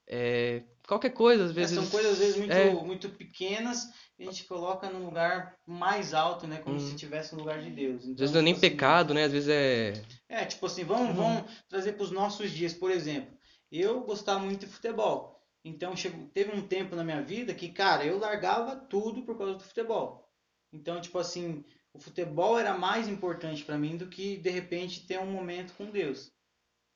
é, 0.09 0.65
qualquer 0.91 1.11
coisa, 1.11 1.45
às 1.45 1.51
É, 1.51 1.55
vezes 1.55 1.75
são 1.75 1.87
coisas, 1.87 2.13
às 2.13 2.19
vezes, 2.19 2.37
muito, 2.37 2.53
é, 2.53 2.71
muito 2.75 3.09
pequenas 3.11 3.87
que 4.17 4.23
a 4.23 4.27
gente 4.27 4.45
coloca 4.45 4.91
num 4.91 5.05
lugar 5.07 5.57
mais 5.67 6.13
alto, 6.15 6.47
né? 6.47 6.59
Como 6.59 6.79
se 6.79 6.87
Uhum. 6.87 6.95
estivesse 6.95 7.33
no 7.35 7.41
lugar 7.41 7.61
de 7.63 7.71
Deus. 7.71 8.03
às 8.03 8.09
Então, 8.09 8.19
vezes 8.19 8.33
não 8.35 8.41
é 8.41 8.45
nem 8.45 8.55
tipo 8.55 8.67
assim, 8.67 8.75
pecado, 8.75 9.15
né? 9.15 9.25
Às 9.25 9.33
vezes 9.33 9.49
é 9.49 9.93
É, 10.29 10.45
tipo 10.45 10.67
assim, 10.67 10.85
vamos, 10.85 11.09
Uhum. 11.09 11.15
vamos 11.15 11.53
trazer 11.69 11.93
para 11.95 12.05
os 12.05 12.11
nossos 12.11 12.51
dias, 12.51 12.73
por 12.73 12.91
exemplo. 12.91 13.37
Eu 13.71 14.01
gostava 14.03 14.41
muito 14.41 14.61
de 14.67 14.73
futebol. 14.73 15.41
Então, 15.65 15.95
chegou, 15.97 16.27
teve 16.29 16.55
um 16.55 16.67
tempo 16.67 16.97
na 16.97 17.05
minha 17.05 17.21
vida 17.23 17.55
que, 17.55 17.69
cara, 17.69 18.05
eu 18.05 18.19
largava 18.19 18.77
tudo 18.77 19.23
por 19.23 19.37
causa 19.37 19.55
do 19.55 19.65
futebol. 19.65 20.29
Então, 20.73 21.01
tipo 21.01 21.19
assim, 21.19 21.65
o 21.93 21.99
futebol 21.99 22.59
era 22.59 22.77
mais 22.77 23.09
importante 23.09 23.65
para 23.65 23.77
mim 23.79 23.97
do 23.97 24.07
que, 24.09 24.37
de 24.39 24.51
repente, 24.51 25.07
ter 25.07 25.19
um 25.19 25.31
momento 25.31 25.75
com 25.75 25.91
Deus. 25.91 26.33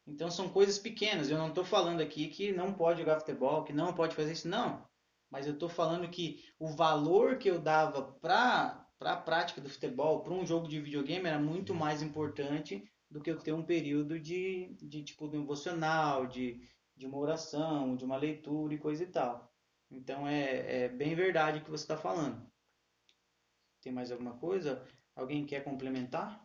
Então, 0.07 0.31
são 0.31 0.49
coisas 0.49 0.79
pequenas. 0.79 1.31
Eu 1.31 1.39
não 1.39 1.49
estou 1.49 1.65
falando 1.65 2.01
aqui 2.01 2.29
que 2.29 2.53
não 2.53 2.73
pode 2.73 3.01
jogar 3.01 3.21
futebol, 3.21 3.65
que 3.65 3.73
não 3.73 3.95
pode 3.95 4.15
fazer 4.15 4.33
isso, 4.33 4.49
não. 4.49 4.87
Mas 5.31 5.47
eu 5.47 5.55
estou 5.55 5.69
falando 5.69 6.09
que 6.09 6.45
o 6.59 6.69
valor 6.69 7.39
que 7.39 7.51
eu 7.51 7.59
dava 7.59 8.03
para 8.21 8.85
para 8.99 9.13
a 9.13 9.21
prática 9.21 9.61
do 9.61 9.69
futebol, 9.69 10.23
para 10.23 10.33
um 10.33 10.47
jogo 10.47 10.69
de 10.69 10.81
videogame, 10.81 11.27
era 11.27 11.39
muito 11.39 11.75
mais 11.75 12.01
importante 12.01 12.83
do 13.11 13.21
que 13.21 13.31
eu 13.31 13.39
ter 13.39 13.53
um 13.53 13.65
período 13.65 14.19
de, 14.19 14.75
de 14.81 15.03
tipo, 15.03 15.29
de 15.29 15.39
devocional, 15.39 16.27
de, 16.27 16.61
de 16.97 17.07
uma 17.07 17.19
oração, 17.19 17.97
de 17.97 18.05
uma 18.05 18.17
leitura 18.17 18.75
e 18.75 18.79
coisa 18.79 19.03
e 19.03 19.07
tal. 19.07 19.53
Então, 19.91 20.27
é, 20.27 20.85
é 20.85 20.89
bem 20.89 21.15
verdade 21.15 21.59
o 21.59 21.65
que 21.65 21.71
você 21.71 21.85
está 21.85 21.97
falando. 21.97 22.45
Tem 23.83 23.93
mais 23.93 24.11
alguma 24.11 24.37
coisa? 24.39 24.87
Alguém 25.15 25.45
quer 25.45 25.63
complementar? 25.63 26.44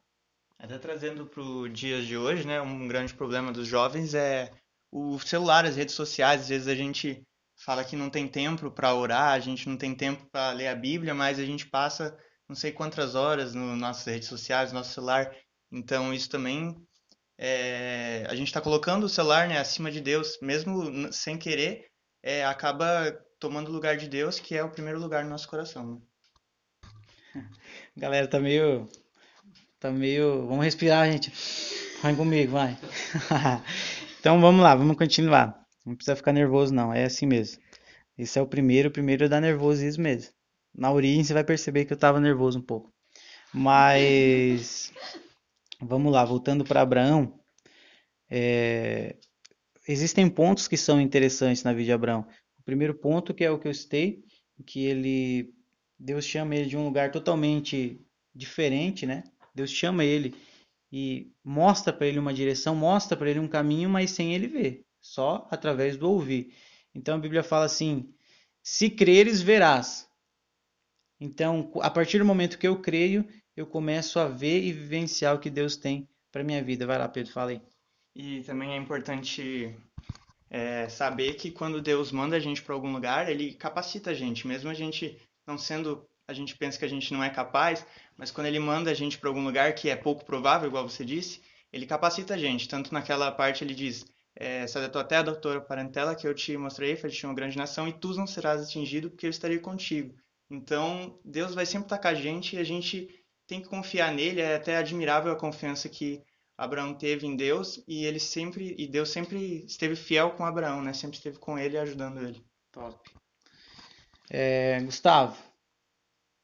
Até 0.60 0.78
trazendo 0.78 1.26
para 1.26 1.42
os 1.42 1.72
dias 1.74 2.06
de 2.06 2.18
hoje, 2.18 2.46
né, 2.46 2.62
um 2.62 2.88
grande 2.88 3.14
problema 3.14 3.52
dos 3.52 3.66
jovens 3.66 4.14
é 4.14 4.52
o 4.92 5.18
celular, 5.20 5.66
as 5.66 5.78
redes 5.78 5.96
sociais. 5.96 6.42
Às 6.42 6.50
vezes 6.50 6.68
a 6.68 6.76
gente 6.76 7.24
fala 7.56 7.84
que 7.84 7.96
não 7.96 8.10
tem 8.10 8.28
tempo 8.28 8.70
para 8.70 8.94
orar, 8.94 9.32
a 9.32 9.40
gente 9.40 9.70
não 9.70 9.78
tem 9.78 9.96
tempo 9.96 10.26
para 10.30 10.52
ler 10.52 10.68
a 10.68 10.76
Bíblia, 10.76 11.16
mas 11.16 11.40
a 11.40 11.46
gente 11.46 11.66
passa 11.66 12.18
não 12.48 12.56
sei 12.56 12.72
quantas 12.72 13.16
horas 13.16 13.54
no 13.54 13.76
nossas 13.76 14.06
redes 14.06 14.28
sociais, 14.28 14.72
no 14.72 14.80
nosso 14.80 14.94
celular. 14.94 15.34
Então 15.72 16.14
isso 16.14 16.30
também 16.30 16.76
é, 17.38 18.26
a 18.30 18.36
gente 18.36 18.48
está 18.48 18.60
colocando 18.60 19.06
o 19.06 19.10
celular, 19.10 19.48
né, 19.48 19.58
acima 19.60 19.90
de 19.90 20.02
Deus, 20.02 20.38
mesmo 20.42 21.12
sem 21.14 21.38
querer, 21.38 21.90
é, 22.22 22.44
acaba 22.44 23.12
tomando 23.40 23.70
o 23.70 23.72
lugar 23.72 23.96
de 23.96 24.10
Deus, 24.10 24.42
que 24.42 24.56
é 24.56 24.64
o 24.64 24.70
primeiro 24.70 25.00
lugar 25.00 25.24
no 25.24 25.30
nosso 25.30 25.48
coração. 25.48 26.04
né? 27.34 27.50
Galera, 27.96 28.28
tá 28.28 28.42
meio. 28.42 28.90
Tá 29.80 29.92
meio. 29.92 30.46
Vamos 30.48 30.66
respirar, 30.66 31.12
gente. 31.12 31.32
Vai 32.02 32.16
comigo, 32.16 32.54
vai. 32.54 32.78
Então 34.20 34.42
vamos 34.42 34.62
lá, 34.62 34.76
vamos 34.76 34.98
continuar. 34.98 35.66
Não 35.86 35.96
precisa 35.96 36.14
ficar 36.14 36.34
nervoso, 36.34 36.74
não. 36.74 36.94
É 36.94 37.06
assim 37.06 37.26
mesmo. 37.26 37.62
Esse 38.18 38.38
é 38.38 38.42
o 38.42 38.46
primeiro, 38.48 38.90
o 38.90 38.92
primeiro 38.92 39.30
dá 39.30 39.40
nervosismo 39.40 40.04
mesmo. 40.04 40.34
Na 40.76 40.92
origem 40.92 41.24
você 41.24 41.34
vai 41.34 41.44
perceber 41.46 41.86
que 41.86 41.94
eu 41.94 41.98
tava 41.98 42.20
nervoso 42.20 42.60
um 42.60 42.62
pouco. 42.62 42.92
Mas. 43.54 44.92
Vamos 45.82 46.12
lá, 46.12 46.26
voltando 46.26 46.66
para 46.66 46.82
Abraão. 46.82 47.40
é, 48.30 49.16
Existem 49.88 50.30
pontos 50.30 50.68
que 50.68 50.78
são 50.78 51.00
interessantes 51.00 51.64
na 51.64 51.72
vida 51.72 51.86
de 51.86 51.94
Abraão. 51.94 52.28
O 52.60 52.64
primeiro 52.64 52.94
ponto, 52.94 53.34
que 53.34 53.44
é 53.46 53.52
o 53.52 53.58
que 53.58 53.70
eu 53.70 53.74
citei, 53.74 54.22
que 54.66 54.86
ele. 54.86 55.54
Deus 55.98 56.26
chama 56.26 56.56
ele 56.56 56.68
de 56.68 56.78
um 56.78 56.84
lugar 56.86 57.12
totalmente 57.12 58.02
diferente, 58.36 59.06
né? 59.06 59.24
Deus 59.60 59.72
chama 59.72 60.04
ele 60.06 60.34
e 60.92 61.32
mostra 61.44 61.92
para 61.92 62.08
ele 62.08 62.18
uma 62.18 62.34
direção, 62.34 62.76
mostra 62.76 63.18
para 63.18 63.30
ele 63.30 63.40
um 63.40 63.48
caminho, 63.48 63.90
mas 63.90 64.12
sem 64.12 64.34
ele 64.34 64.48
ver, 64.48 64.86
só 65.02 65.48
através 65.52 65.98
do 65.98 66.10
ouvir. 66.10 66.54
Então 66.96 67.16
a 67.16 67.20
Bíblia 67.20 67.44
fala 67.44 67.66
assim: 67.66 68.14
se 68.64 68.90
creres, 68.90 69.42
verás. 69.42 70.10
Então, 71.20 71.72
a 71.82 71.90
partir 71.90 72.18
do 72.18 72.26
momento 72.26 72.58
que 72.58 72.68
eu 72.68 72.80
creio, 72.80 73.28
eu 73.56 73.68
começo 73.68 74.20
a 74.20 74.28
ver 74.30 74.64
e 74.64 74.72
vivenciar 74.72 75.36
o 75.36 75.40
que 75.40 75.50
Deus 75.50 75.76
tem 75.76 76.08
para 76.32 76.46
minha 76.46 76.64
vida. 76.64 76.88
Vai 76.88 76.98
lá, 76.98 77.10
Pedro, 77.10 77.34
fala 77.34 77.52
aí. 77.52 77.62
E 78.16 78.42
também 78.44 78.72
é 78.72 78.78
importante 78.78 79.76
é, 80.50 80.88
saber 80.88 81.34
que 81.34 81.52
quando 81.52 81.82
Deus 81.82 82.12
manda 82.12 82.38
a 82.38 82.40
gente 82.40 82.62
para 82.62 82.74
algum 82.74 82.94
lugar, 82.94 83.30
Ele 83.30 83.54
capacita 83.54 84.12
a 84.12 84.14
gente, 84.14 84.48
mesmo 84.48 84.70
a 84.70 84.74
gente 84.74 85.20
não 85.46 85.58
sendo, 85.58 86.08
a 86.30 86.34
gente 86.34 86.56
pensa 86.56 86.78
que 86.78 86.86
a 86.86 86.90
gente 86.90 87.12
não 87.12 87.24
é 87.24 87.30
capaz, 87.30 87.86
mas 88.16 88.30
quando 88.30 88.48
Ele 88.48 88.60
manda 88.60 88.92
a 88.92 88.94
gente 88.94 89.18
para 89.18 89.30
algum 89.30 89.44
lugar 89.44 89.74
que 89.74 89.90
é 89.90 89.96
pouco 89.96 90.24
provável, 90.24 90.68
igual 90.68 90.88
você 90.88 91.04
disse, 91.04 91.42
Ele 91.74 91.88
capacita 91.88 92.36
a 92.36 92.38
gente. 92.38 92.68
Tanto 92.68 92.94
naquela 92.94 93.32
parte 93.32 93.64
ele 93.64 93.74
diz, 93.74 94.06
é, 94.36 94.66
da 94.66 94.90
tua 94.90 95.04
terra, 95.04 95.24
da 95.24 95.36
tua 95.36 95.60
parentela, 95.60 96.16
que 96.16 96.28
eu 96.28 96.34
te 96.36 96.56
mostrei, 96.56 96.96
faz 96.96 97.24
uma 97.24 97.34
grande 97.34 97.58
nação, 97.58 97.88
e 97.88 97.94
tu 97.94 98.14
não 98.14 98.28
serás 98.28 98.62
atingido, 98.62 99.10
porque 99.10 99.26
eu 99.26 99.32
estarei 99.32 99.58
contigo. 99.58 100.16
Então, 100.52 101.20
Deus 101.26 101.56
vai 101.56 101.66
sempre 101.66 101.86
estar 101.88 101.98
com 101.98 102.08
a 102.08 102.14
gente 102.14 102.56
e 102.56 102.60
a 102.60 102.64
gente 102.64 103.10
tem 103.48 103.62
que 103.62 103.68
confiar 103.68 104.14
nele. 104.14 104.42
É 104.42 104.56
até 104.56 104.78
admirável 104.78 105.32
a 105.32 105.36
confiança 105.36 105.90
que 105.90 106.22
Abraão 106.56 106.94
teve 106.94 107.26
em 107.26 107.36
Deus 107.36 107.84
e 107.88 108.06
ele 108.06 108.20
sempre 108.20 108.76
e 108.78 108.88
Deus 108.88 109.10
sempre 109.10 109.66
esteve 109.66 109.96
fiel 109.96 110.32
com 110.32 110.46
Abraão, 110.46 110.82
né? 110.82 110.94
Sempre 110.94 111.18
esteve 111.18 111.40
com 111.40 111.58
ele 111.58 111.78
ajudando 111.78 112.22
ele. 112.22 112.44
Top. 112.72 113.00
É, 114.30 114.80
Gustavo, 114.82 115.36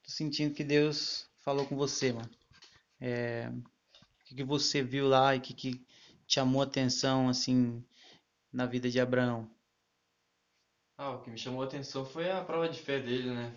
tô 0.06 0.12
sentindo 0.12 0.54
que 0.54 0.64
Deus 0.64 1.28
falou 1.40 1.66
com 1.66 1.76
você, 1.76 2.14
mano. 2.14 2.30
É, 3.02 3.50
o 3.50 4.24
que 4.26 4.36
que 4.36 4.44
você 4.44 4.84
viu 4.84 5.08
lá 5.08 5.36
e 5.36 5.40
o 5.40 5.42
que, 5.42 5.54
que 5.54 5.74
te 6.28 6.36
chamou 6.36 6.62
a 6.62 6.66
atenção, 6.66 7.28
assim, 7.28 7.84
na 8.54 8.66
vida 8.68 8.90
de 8.90 9.00
Abraão? 9.00 9.50
Ah, 10.98 11.12
o 11.12 11.22
que 11.22 11.30
me 11.30 11.38
chamou 11.38 11.64
a 11.64 11.66
atenção 11.66 12.06
foi 12.06 12.32
a 12.32 12.44
prova 12.44 12.70
de 12.70 12.80
fé 12.80 13.00
dele, 13.00 13.32
né? 13.32 13.54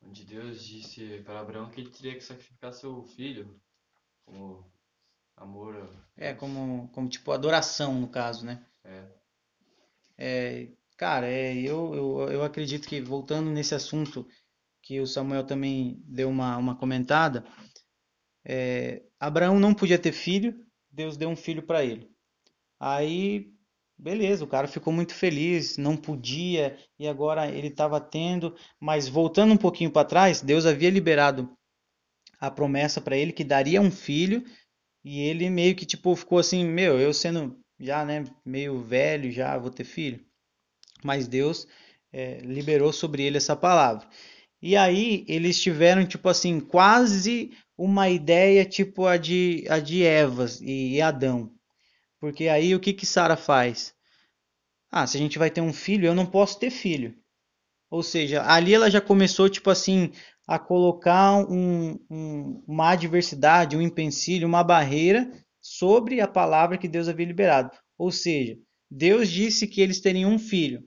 Onde 0.00 0.24
Deus 0.24 0.64
disse 0.64 1.22
para 1.24 1.40
Abraão 1.40 1.70
que 1.70 1.80
ele 1.80 1.90
teria 1.90 2.14
que 2.14 2.22
sacrificar 2.22 2.72
seu 2.72 3.02
filho 3.02 3.60
como 4.24 4.64
amor. 5.36 5.90
É, 6.16 6.32
como, 6.32 6.88
como 6.92 7.08
tipo 7.08 7.32
adoração, 7.32 8.00
no 8.00 8.08
caso, 8.08 8.46
né? 8.46 8.64
É. 8.84 9.08
É, 10.16 10.68
cara, 10.96 11.26
é, 11.26 11.54
eu, 11.54 11.94
eu, 11.94 12.30
eu 12.30 12.44
acredito 12.44 12.88
que, 12.88 13.00
voltando 13.00 13.50
nesse 13.50 13.74
assunto 13.74 14.26
que 14.84 15.00
o 15.00 15.06
Samuel 15.06 15.44
também 15.44 16.00
deu 16.04 16.28
uma, 16.28 16.56
uma 16.56 16.76
comentada, 16.76 17.44
é, 18.46 19.02
Abraão 19.18 19.58
não 19.58 19.74
podia 19.74 19.98
ter 19.98 20.12
filho, 20.12 20.54
Deus 20.92 21.16
deu 21.16 21.28
um 21.28 21.36
filho 21.36 21.62
para 21.62 21.84
ele. 21.84 22.10
Aí 22.78 23.54
beleza, 23.96 24.44
o 24.44 24.48
cara 24.48 24.66
ficou 24.66 24.92
muito 24.92 25.14
feliz, 25.14 25.76
não 25.76 25.96
podia 25.96 26.76
e 26.98 27.06
agora 27.08 27.50
ele 27.50 27.68
estava 27.68 28.00
tendo, 28.00 28.54
mas 28.80 29.08
voltando 29.08 29.54
um 29.54 29.56
pouquinho 29.56 29.90
para 29.90 30.06
trás, 30.06 30.40
Deus 30.40 30.66
havia 30.66 30.90
liberado 30.90 31.50
a 32.40 32.50
promessa 32.50 33.00
para 33.00 33.16
ele 33.16 33.32
que 33.32 33.44
daria 33.44 33.80
um 33.80 33.90
filho 33.90 34.44
e 35.04 35.20
ele 35.20 35.48
meio 35.48 35.74
que 35.74 35.86
tipo 35.86 36.14
ficou 36.16 36.38
assim, 36.38 36.64
meu, 36.64 36.98
eu 36.98 37.14
sendo 37.14 37.58
já, 37.78 38.04
né, 38.04 38.24
meio 38.44 38.82
velho 38.82 39.30
já 39.32 39.56
vou 39.58 39.70
ter 39.70 39.84
filho. 39.84 40.24
Mas 41.02 41.28
Deus 41.28 41.66
é, 42.12 42.38
liberou 42.38 42.92
sobre 42.92 43.22
ele 43.22 43.36
essa 43.36 43.54
palavra. 43.56 44.08
E 44.66 44.78
aí 44.78 45.26
eles 45.28 45.60
tiveram 45.60 46.06
tipo 46.06 46.26
assim, 46.26 46.58
quase 46.58 47.50
uma 47.76 48.08
ideia 48.08 48.64
tipo 48.64 49.04
a 49.04 49.18
de 49.18 49.62
a 49.68 49.78
de 49.78 50.02
Eva 50.02 50.46
e 50.62 51.02
Adão. 51.02 51.52
Porque 52.18 52.48
aí 52.48 52.74
o 52.74 52.80
que 52.80 52.94
que 52.94 53.04
Sara 53.04 53.36
faz? 53.36 53.92
Ah, 54.90 55.06
se 55.06 55.18
a 55.18 55.20
gente 55.20 55.38
vai 55.38 55.50
ter 55.50 55.60
um 55.60 55.70
filho, 55.70 56.06
eu 56.06 56.14
não 56.14 56.24
posso 56.24 56.58
ter 56.58 56.70
filho. 56.70 57.14
Ou 57.90 58.02
seja, 58.02 58.42
ali 58.42 58.72
ela 58.72 58.90
já 58.90 59.02
começou 59.02 59.50
tipo 59.50 59.68
assim 59.68 60.12
a 60.48 60.58
colocar 60.58 61.46
um, 61.46 61.98
um, 62.10 62.64
uma 62.66 62.92
adversidade, 62.92 63.76
um 63.76 63.82
empecilho, 63.82 64.48
uma 64.48 64.64
barreira 64.64 65.30
sobre 65.60 66.22
a 66.22 66.26
palavra 66.26 66.78
que 66.78 66.88
Deus 66.88 67.06
havia 67.06 67.26
liberado. 67.26 67.70
Ou 67.98 68.10
seja, 68.10 68.56
Deus 68.90 69.28
disse 69.28 69.66
que 69.66 69.82
eles 69.82 70.00
teriam 70.00 70.32
um 70.32 70.38
filho, 70.38 70.82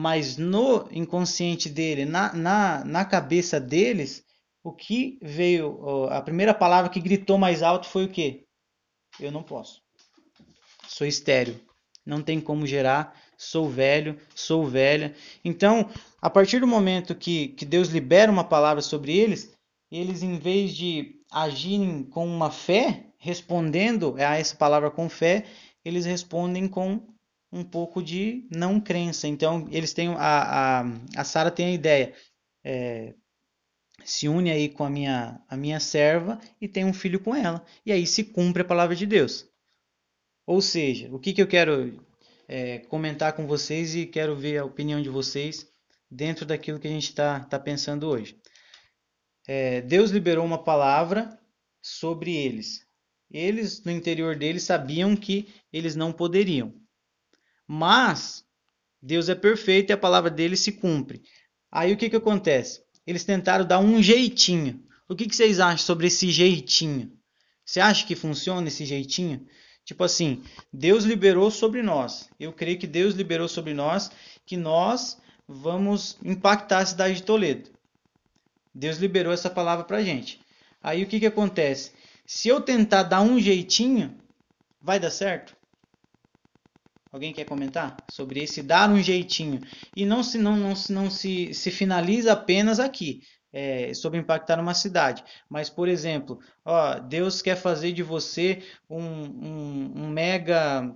mas 0.00 0.36
no 0.36 0.86
inconsciente 0.92 1.68
dele, 1.68 2.04
na, 2.04 2.32
na, 2.32 2.84
na 2.84 3.04
cabeça 3.04 3.58
deles, 3.58 4.24
o 4.62 4.72
que 4.72 5.18
veio, 5.20 6.06
a 6.08 6.22
primeira 6.22 6.54
palavra 6.54 6.88
que 6.88 7.00
gritou 7.00 7.36
mais 7.36 7.64
alto 7.64 7.88
foi 7.88 8.04
o 8.04 8.08
quê? 8.08 8.44
Eu 9.18 9.32
não 9.32 9.42
posso. 9.42 9.82
Sou 10.86 11.04
estéreo. 11.04 11.60
Não 12.06 12.22
tem 12.22 12.40
como 12.40 12.64
gerar. 12.64 13.20
Sou 13.36 13.68
velho, 13.68 14.16
sou 14.36 14.68
velha. 14.68 15.16
Então, 15.44 15.90
a 16.22 16.30
partir 16.30 16.60
do 16.60 16.66
momento 16.68 17.12
que, 17.12 17.48
que 17.48 17.64
Deus 17.64 17.88
libera 17.88 18.30
uma 18.30 18.44
palavra 18.44 18.80
sobre 18.80 19.18
eles, 19.18 19.52
eles, 19.90 20.22
em 20.22 20.38
vez 20.38 20.76
de 20.76 21.16
agirem 21.28 22.04
com 22.04 22.24
uma 22.24 22.52
fé, 22.52 23.06
respondendo 23.18 24.14
a 24.16 24.36
essa 24.36 24.54
palavra 24.54 24.92
com 24.92 25.08
fé, 25.08 25.44
eles 25.84 26.06
respondem 26.06 26.68
com 26.68 27.00
um 27.52 27.64
pouco 27.64 28.02
de 28.02 28.46
não 28.50 28.80
crença. 28.80 29.26
Então, 29.26 29.66
eles 29.70 29.92
têm 29.92 30.08
a, 30.08 30.80
a, 30.80 30.84
a 31.16 31.24
Sara 31.24 31.50
tem 31.50 31.66
a 31.66 31.72
ideia. 31.72 32.14
É, 32.64 33.14
se 34.04 34.28
une 34.28 34.50
aí 34.50 34.68
com 34.68 34.84
a 34.84 34.90
minha, 34.90 35.40
a 35.48 35.56
minha 35.56 35.80
serva 35.80 36.40
e 36.60 36.68
tem 36.68 36.84
um 36.84 36.92
filho 36.92 37.20
com 37.20 37.34
ela. 37.34 37.64
E 37.84 37.92
aí 37.92 38.06
se 38.06 38.24
cumpre 38.24 38.62
a 38.62 38.66
palavra 38.66 38.94
de 38.94 39.06
Deus. 39.06 39.46
Ou 40.46 40.62
seja, 40.62 41.14
o 41.14 41.18
que, 41.18 41.32
que 41.32 41.42
eu 41.42 41.46
quero 41.46 42.00
é, 42.48 42.78
comentar 42.78 43.34
com 43.34 43.46
vocês 43.46 43.94
e 43.94 44.06
quero 44.06 44.34
ver 44.34 44.58
a 44.58 44.64
opinião 44.64 45.02
de 45.02 45.10
vocês 45.10 45.70
dentro 46.10 46.46
daquilo 46.46 46.78
que 46.78 46.88
a 46.88 46.90
gente 46.90 47.10
está 47.10 47.40
tá 47.40 47.58
pensando 47.58 48.08
hoje. 48.08 48.38
É, 49.46 49.82
Deus 49.82 50.10
liberou 50.10 50.44
uma 50.44 50.62
palavra 50.62 51.38
sobre 51.82 52.34
eles. 52.34 52.86
Eles, 53.30 53.84
no 53.84 53.92
interior 53.92 54.36
deles, 54.36 54.62
sabiam 54.62 55.14
que 55.14 55.52
eles 55.70 55.94
não 55.94 56.12
poderiam. 56.12 56.74
Mas 57.68 58.44
Deus 59.02 59.28
é 59.28 59.34
perfeito 59.34 59.90
e 59.90 59.92
a 59.92 59.98
palavra 59.98 60.30
dele 60.30 60.56
se 60.56 60.72
cumpre. 60.72 61.22
Aí 61.70 61.92
o 61.92 61.96
que, 61.98 62.08
que 62.08 62.16
acontece? 62.16 62.82
Eles 63.06 63.24
tentaram 63.24 63.66
dar 63.66 63.78
um 63.78 64.02
jeitinho. 64.02 64.82
O 65.06 65.14
que, 65.14 65.26
que 65.26 65.36
vocês 65.36 65.60
acham 65.60 65.78
sobre 65.78 66.06
esse 66.06 66.30
jeitinho? 66.30 67.12
Você 67.64 67.80
acha 67.80 68.06
que 68.06 68.16
funciona 68.16 68.68
esse 68.68 68.86
jeitinho? 68.86 69.46
Tipo 69.84 70.04
assim, 70.04 70.42
Deus 70.72 71.04
liberou 71.04 71.50
sobre 71.50 71.82
nós. 71.82 72.30
Eu 72.40 72.52
creio 72.52 72.78
que 72.78 72.86
Deus 72.86 73.14
liberou 73.14 73.48
sobre 73.48 73.74
nós 73.74 74.10
que 74.46 74.56
nós 74.56 75.18
vamos 75.46 76.16
impactar 76.24 76.78
a 76.78 76.86
cidade 76.86 77.16
de 77.16 77.22
Toledo. 77.22 77.70
Deus 78.74 78.98
liberou 78.98 79.32
essa 79.32 79.50
palavra 79.50 79.84
pra 79.84 80.02
gente. 80.02 80.40
Aí 80.82 81.02
o 81.02 81.06
que 81.06 81.20
que 81.20 81.26
acontece? 81.26 81.92
Se 82.26 82.48
eu 82.48 82.60
tentar 82.60 83.02
dar 83.02 83.22
um 83.22 83.40
jeitinho, 83.40 84.16
vai 84.80 85.00
dar 85.00 85.10
certo? 85.10 85.56
Alguém 87.10 87.32
quer 87.32 87.44
comentar 87.44 87.96
sobre 88.08 88.42
esse 88.42 88.62
dar 88.62 88.90
um 88.90 89.02
jeitinho? 89.02 89.60
E 89.96 90.04
não 90.04 90.22
se 90.22 90.38
não, 90.38 90.56
não, 90.56 90.74
não 90.90 91.10
se, 91.10 91.54
se 91.54 91.70
finaliza 91.70 92.32
apenas 92.32 92.78
aqui 92.78 93.22
é, 93.52 93.92
sobre 93.94 94.18
impactar 94.18 94.60
uma 94.60 94.74
cidade. 94.74 95.24
Mas, 95.48 95.70
por 95.70 95.88
exemplo, 95.88 96.38
ó, 96.64 96.98
Deus 96.98 97.40
quer 97.42 97.56
fazer 97.56 97.92
de 97.92 98.02
você 98.02 98.62
um, 98.88 99.00
um, 99.00 99.92
um 99.96 100.08
mega 100.08 100.94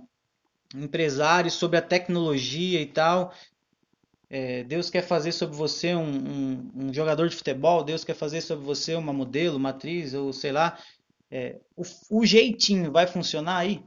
empresário 0.75 1.51
sobre 1.51 1.77
a 1.77 1.81
tecnologia 1.81 2.81
e 2.81 2.85
tal. 2.85 3.33
É, 4.29 4.63
Deus 4.63 4.89
quer 4.89 5.03
fazer 5.03 5.31
sobre 5.31 5.55
você 5.55 5.93
um, 5.93 6.01
um, 6.01 6.71
um, 6.75 6.93
jogador 6.93 7.29
de 7.29 7.35
futebol, 7.35 7.83
Deus 7.83 8.03
quer 8.03 8.15
fazer 8.15 8.41
sobre 8.41 8.65
você 8.65 8.95
uma 8.95 9.13
modelo, 9.13 9.57
uma 9.57 9.69
atriz, 9.69 10.13
ou 10.13 10.33
sei 10.33 10.51
lá. 10.51 10.77
É, 11.29 11.59
o, 11.75 11.83
o, 12.09 12.25
jeitinho 12.25 12.91
vai 12.91 13.05
funcionar 13.05 13.57
aí? 13.57 13.83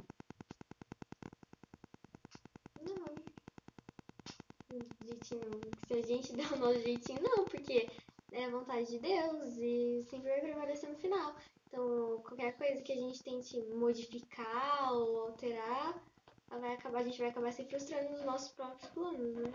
Não. 2.84 3.16
Jeitinho, 5.26 5.76
se 5.86 5.94
a 5.94 6.02
gente 6.02 6.32
der 6.36 6.52
o 6.52 6.56
nosso 6.56 6.80
jeitinho, 6.80 7.22
não, 7.22 7.44
porque 7.46 7.90
é 8.32 8.44
a 8.44 8.50
vontade 8.50 8.88
de 8.88 8.98
Deus 8.98 9.56
e 9.58 10.02
sempre 10.08 10.28
vai 10.28 10.40
prevalecer 10.40 10.88
no 10.88 10.96
final. 10.96 11.34
Então, 11.66 12.22
qualquer 12.22 12.56
coisa 12.56 12.82
que 12.82 12.92
a 12.92 12.96
gente 12.96 13.22
tente 13.22 13.60
modificar 13.74 14.92
ou 14.92 15.20
alterar, 15.20 16.02
vai 16.48 16.74
acabar, 16.74 17.00
a 17.00 17.04
gente 17.04 17.18
vai 17.18 17.28
acabar 17.28 17.52
se 17.52 17.64
frustrando 17.64 18.10
nos 18.10 18.24
nossos 18.24 18.52
próprios 18.52 18.90
planos, 18.90 19.34
né? 19.34 19.52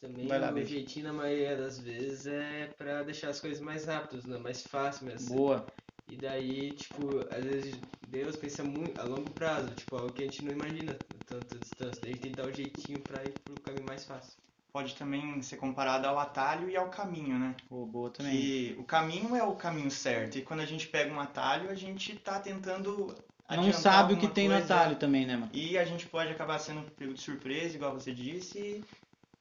Também 0.00 0.26
vai 0.26 0.40
lá, 0.40 0.52
o 0.52 0.64
jeitinho, 0.64 1.06
na 1.06 1.12
maioria 1.12 1.56
das 1.56 1.78
vezes, 1.78 2.26
é 2.26 2.66
pra 2.76 3.02
deixar 3.02 3.30
as 3.30 3.40
coisas 3.40 3.60
mais 3.60 3.86
rápidas, 3.86 4.24
né? 4.24 4.36
mais 4.38 4.62
fácil 4.62 5.06
mesmo. 5.06 5.36
Boa. 5.36 5.70
E 6.08 6.16
daí, 6.16 6.72
tipo, 6.72 7.20
às 7.30 7.44
vezes 7.44 7.78
Deus 8.02 8.36
pensa 8.36 8.64
muito 8.64 9.00
a 9.00 9.04
longo 9.04 9.32
prazo, 9.32 9.74
tipo, 9.74 9.94
algo 9.96 10.12
que 10.12 10.22
a 10.22 10.24
gente 10.24 10.44
não 10.44 10.52
imagina 10.52 10.98
tanta 11.40 11.58
distância. 11.58 12.02
Daí 12.02 12.10
a 12.10 12.14
gente 12.14 12.22
tem 12.22 12.30
que 12.30 12.36
dar 12.36 12.44
o 12.44 12.50
um 12.50 12.54
jeitinho 12.54 13.00
pra 13.00 13.24
ir 13.24 13.32
pro 13.44 13.56
caminho 13.58 13.86
mais 13.86 14.04
fácil 14.04 14.42
pode 14.72 14.94
também 14.94 15.42
ser 15.42 15.56
comparado 15.56 16.06
ao 16.06 16.18
atalho 16.18 16.70
e 16.70 16.76
ao 16.76 16.88
caminho, 16.88 17.38
né? 17.38 17.54
Oh, 17.68 17.84
boa 17.84 18.10
também. 18.10 18.32
Que 18.32 18.76
o 18.78 18.84
caminho 18.84 19.36
é 19.36 19.42
o 19.42 19.54
caminho 19.54 19.90
certo. 19.90 20.38
E 20.38 20.42
quando 20.42 20.60
a 20.60 20.66
gente 20.66 20.88
pega 20.88 21.12
um 21.12 21.20
atalho, 21.20 21.70
a 21.70 21.74
gente 21.74 22.16
tá 22.16 22.40
tentando. 22.40 23.14
Não 23.50 23.72
sabe 23.72 24.14
o 24.14 24.16
que 24.16 24.28
tem 24.28 24.48
no 24.48 24.56
atalho 24.56 24.96
também, 24.96 25.26
né, 25.26 25.36
mano? 25.36 25.50
E 25.52 25.76
a 25.76 25.84
gente 25.84 26.06
pode 26.06 26.30
acabar 26.30 26.58
sendo 26.58 26.90
pego 26.92 27.12
de 27.12 27.20
surpresa, 27.20 27.76
igual 27.76 27.92
você 27.92 28.14
disse. 28.14 28.82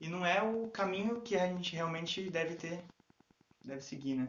E, 0.02 0.10
não 0.10 0.26
é 0.26 0.42
o 0.42 0.68
caminho 0.68 1.22
que 1.22 1.36
a 1.36 1.48
gente 1.48 1.76
realmente 1.76 2.30
deve 2.30 2.56
ter. 2.56 2.84
Deve 3.64 3.82
seguir, 3.82 4.16
né? 4.16 4.28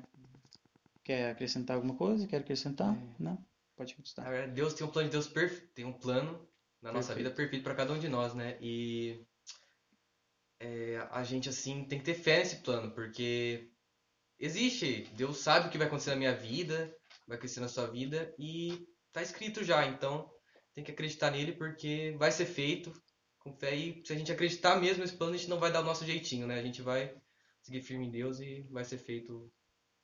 Quer 1.02 1.30
acrescentar 1.30 1.74
alguma 1.74 1.94
coisa? 1.94 2.28
Quer 2.28 2.36
acrescentar? 2.36 2.94
É. 2.94 2.98
Não? 3.18 3.38
Pode 3.74 3.94
continuar. 3.96 4.46
Deus 4.48 4.74
tem 4.74 4.86
um 4.86 4.90
plano 4.90 5.08
de 5.08 5.12
Deus 5.12 5.26
perfeito. 5.26 5.72
Tem 5.74 5.84
um 5.84 5.92
plano 5.92 6.38
na 6.82 6.92
nossa 6.92 7.14
vida 7.14 7.30
perfeito 7.30 7.62
para 7.62 7.74
cada 7.74 7.92
um 7.92 7.98
de 7.98 8.08
nós, 8.08 8.34
né? 8.34 8.58
E 8.60 9.24
é, 10.58 10.96
a 11.10 11.22
gente 11.22 11.48
assim 11.48 11.84
tem 11.84 11.98
que 11.98 12.04
ter 12.04 12.14
fé 12.14 12.38
nesse 12.38 12.56
plano, 12.56 12.90
porque 12.92 13.70
existe, 14.38 15.08
Deus 15.14 15.38
sabe 15.38 15.68
o 15.68 15.70
que 15.70 15.78
vai 15.78 15.86
acontecer 15.86 16.10
na 16.10 16.16
minha 16.16 16.34
vida, 16.34 16.94
vai 17.26 17.36
acontecer 17.36 17.60
na 17.60 17.68
sua 17.68 17.86
vida 17.86 18.34
e 18.38 18.86
tá 19.12 19.22
escrito 19.22 19.62
já, 19.62 19.86
então 19.86 20.28
tem 20.74 20.82
que 20.82 20.90
acreditar 20.90 21.30
nele 21.30 21.52
porque 21.52 22.14
vai 22.18 22.32
ser 22.32 22.46
feito 22.46 22.92
com 23.38 23.52
fé 23.52 23.74
e 23.74 24.02
se 24.04 24.12
a 24.12 24.16
gente 24.16 24.32
acreditar 24.32 24.80
mesmo 24.80 25.02
nesse 25.02 25.16
plano, 25.16 25.34
a 25.34 25.36
gente 25.36 25.50
não 25.50 25.58
vai 25.58 25.70
dar 25.72 25.80
o 25.80 25.84
nosso 25.84 26.04
jeitinho, 26.04 26.46
né? 26.46 26.58
A 26.58 26.62
gente 26.62 26.82
vai 26.82 27.14
seguir 27.60 27.82
firme 27.82 28.06
em 28.06 28.10
Deus 28.10 28.40
e 28.40 28.62
vai 28.70 28.84
ser 28.84 28.98
feito 28.98 29.50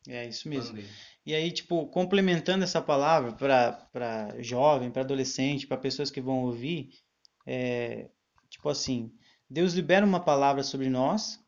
é 0.06 0.28
isso 0.28 0.48
mesmo. 0.48 0.78
E 1.24 1.34
aí, 1.34 1.50
tipo, 1.50 1.86
complementando 1.88 2.64
essa 2.64 2.80
palavra 2.80 3.32
para 3.32 4.34
jovem, 4.40 4.90
para 4.90 5.02
adolescente, 5.02 5.66
para 5.66 5.76
pessoas 5.76 6.10
que 6.10 6.20
vão 6.20 6.44
ouvir, 6.44 6.90
é, 7.46 8.08
tipo 8.48 8.68
assim, 8.68 9.12
Deus 9.48 9.74
libera 9.74 10.06
uma 10.06 10.20
palavra 10.20 10.62
sobre 10.62 10.88
nós, 10.88 11.38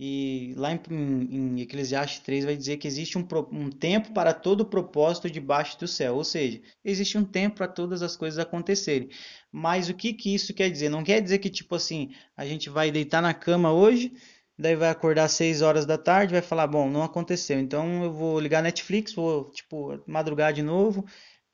e 0.00 0.54
lá 0.56 0.72
em, 0.72 0.80
em 1.28 1.60
Eclesiastes 1.60 2.20
3 2.20 2.44
vai 2.44 2.56
dizer 2.56 2.76
que 2.76 2.86
existe 2.86 3.18
um, 3.18 3.26
um, 3.50 3.68
tempo 3.68 4.12
para 4.12 4.32
todo 4.32 4.64
propósito 4.64 5.28
debaixo 5.28 5.76
do 5.80 5.88
céu. 5.88 6.14
Ou 6.14 6.22
seja, 6.22 6.62
existe 6.84 7.18
um 7.18 7.24
tempo 7.24 7.56
para 7.56 7.66
todas 7.66 8.00
as 8.00 8.16
coisas 8.16 8.38
acontecerem. 8.38 9.08
Mas 9.50 9.88
o 9.88 9.94
que, 9.94 10.12
que 10.12 10.32
isso 10.32 10.54
quer 10.54 10.70
dizer? 10.70 10.88
Não 10.88 11.02
quer 11.02 11.20
dizer 11.20 11.38
que, 11.38 11.50
tipo 11.50 11.74
assim, 11.74 12.10
a 12.36 12.46
gente 12.46 12.70
vai 12.70 12.92
deitar 12.92 13.20
na 13.20 13.34
cama 13.34 13.72
hoje, 13.72 14.12
daí 14.58 14.76
vai 14.76 14.90
acordar 14.90 15.24
às 15.24 15.32
6 15.32 15.62
horas 15.62 15.86
da 15.86 15.96
tarde 15.96 16.32
vai 16.32 16.42
falar, 16.42 16.66
bom, 16.66 16.88
não 16.90 17.02
aconteceu, 17.02 17.58
então 17.58 18.04
eu 18.04 18.12
vou 18.12 18.40
ligar 18.40 18.62
Netflix, 18.62 19.14
vou, 19.14 19.50
tipo, 19.50 20.00
madrugar 20.06 20.52
de 20.52 20.62
novo. 20.62 21.04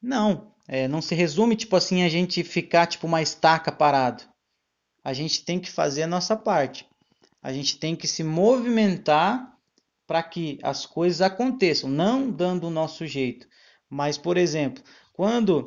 Não, 0.01 0.53
é, 0.69 0.89
não 0.89 1.03
se 1.03 1.15
resume, 1.15 1.57
tipo 1.57 1.77
assim, 1.77 2.03
a 2.03 2.09
gente 2.09 2.43
ficar, 2.43 2.87
tipo, 2.87 3.07
uma 3.07 3.23
estaca 3.23 3.71
parado 3.73 4.25
a 5.05 5.13
gente 5.13 5.45
tem 5.45 5.61
que 5.61 5.71
fazer 5.71 6.05
a 6.05 6.09
nossa 6.09 6.35
parte. 6.35 6.89
A 7.43 7.53
gente 7.53 7.79
tem 7.79 7.95
que 7.95 8.09
se 8.09 8.25
movimentar 8.25 9.55
para 10.07 10.23
que 10.23 10.59
as 10.63 10.87
coisas 10.87 11.21
aconteçam, 11.21 11.91
não 11.91 12.31
dando 12.31 12.67
o 12.67 12.71
nosso 12.71 13.07
jeito. 13.07 13.47
Mas, 13.89 14.17
por 14.17 14.39
exemplo, 14.39 14.83
quando 15.13 15.67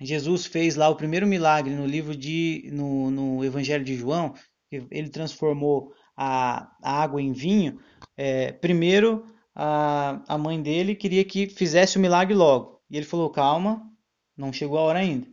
Jesus 0.00 0.46
fez 0.46 0.74
lá 0.74 0.88
o 0.88 0.96
primeiro 0.96 1.26
milagre 1.26 1.74
no 1.74 1.86
livro 1.86 2.14
de 2.14 2.68
no, 2.72 3.10
no 3.10 3.44
Evangelho 3.44 3.84
de 3.84 3.96
João, 3.96 4.34
ele 4.70 5.08
transformou 5.08 5.94
a, 6.16 6.70
água 6.82 7.20
em 7.20 7.32
vinho. 7.32 7.80
É, 8.16 8.52
primeiro 8.52 9.26
a, 9.54 10.22
a 10.26 10.38
mãe 10.38 10.60
dele 10.60 10.94
queria 10.94 11.24
que 11.24 11.48
fizesse 11.48 11.98
o 11.98 12.00
milagre 12.00 12.34
logo. 12.34 12.80
E 12.90 12.96
ele 12.96 13.06
falou: 13.06 13.30
calma, 13.30 13.82
não 14.36 14.52
chegou 14.52 14.78
a 14.78 14.82
hora 14.82 14.98
ainda. 15.00 15.26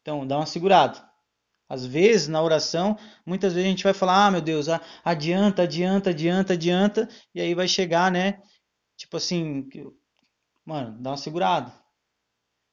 Então 0.00 0.26
dá 0.26 0.36
uma 0.36 0.46
segurada. 0.46 1.04
Às 1.68 1.84
vezes, 1.84 2.28
na 2.28 2.40
oração, 2.40 2.96
muitas 3.24 3.52
vezes 3.52 3.66
a 3.66 3.70
gente 3.70 3.84
vai 3.84 3.92
falar: 3.92 4.26
ah, 4.26 4.30
meu 4.30 4.40
Deus, 4.40 4.66
adianta, 5.04 5.62
adianta, 5.62 6.10
adianta, 6.10 6.52
adianta, 6.52 7.08
e 7.34 7.40
aí 7.40 7.54
vai 7.54 7.66
chegar, 7.66 8.10
né? 8.10 8.40
Tipo 8.96 9.16
assim, 9.16 9.68
mano, 10.64 10.96
dá 11.00 11.10
uma 11.10 11.16
segurada. 11.16 11.72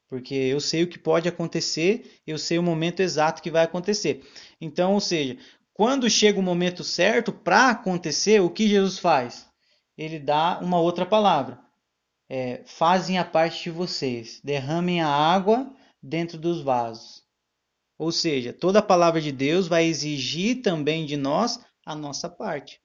Porque 0.08 0.36
eu 0.36 0.60
sei 0.60 0.84
o 0.84 0.88
que 0.88 1.00
pode 1.00 1.28
acontecer, 1.28 2.22
eu 2.28 2.38
sei 2.38 2.60
o 2.60 2.64
momento 2.64 3.00
exato 3.00 3.42
que 3.42 3.50
vai 3.50 3.64
acontecer. 3.64 4.24
Então, 4.62 4.94
ou 4.94 5.00
seja, 5.00 5.40
quando 5.74 6.10
chega 6.10 6.40
o 6.40 6.44
momento 6.44 6.84
certo 6.84 7.32
para 7.32 7.70
acontecer, 7.70 8.40
o 8.40 8.50
que 8.50 8.68
Jesus 8.68 9.00
faz? 9.00 9.48
Ele 9.98 10.20
dá 10.20 10.60
uma 10.60 10.80
outra 10.80 11.06
palavra. 11.06 11.60
É, 12.30 12.64
fazem 12.66 13.18
a 13.18 13.26
parte 13.26 13.64
de 13.64 13.72
vocês, 13.72 14.40
derramem 14.44 15.02
a 15.02 15.08
água 15.08 15.72
dentro 16.02 16.38
dos 16.38 16.62
vasos. 16.62 17.24
Ou 17.98 18.12
seja, 18.12 18.54
toda 18.54 18.80
a 18.80 18.84
palavra 18.84 19.22
de 19.22 19.32
Deus 19.32 19.68
vai 19.68 19.86
exigir 19.86 20.62
também 20.62 21.06
de 21.06 21.18
nós 21.18 21.60
a 21.86 21.96
nossa 21.96 22.30
parte. 22.30 22.80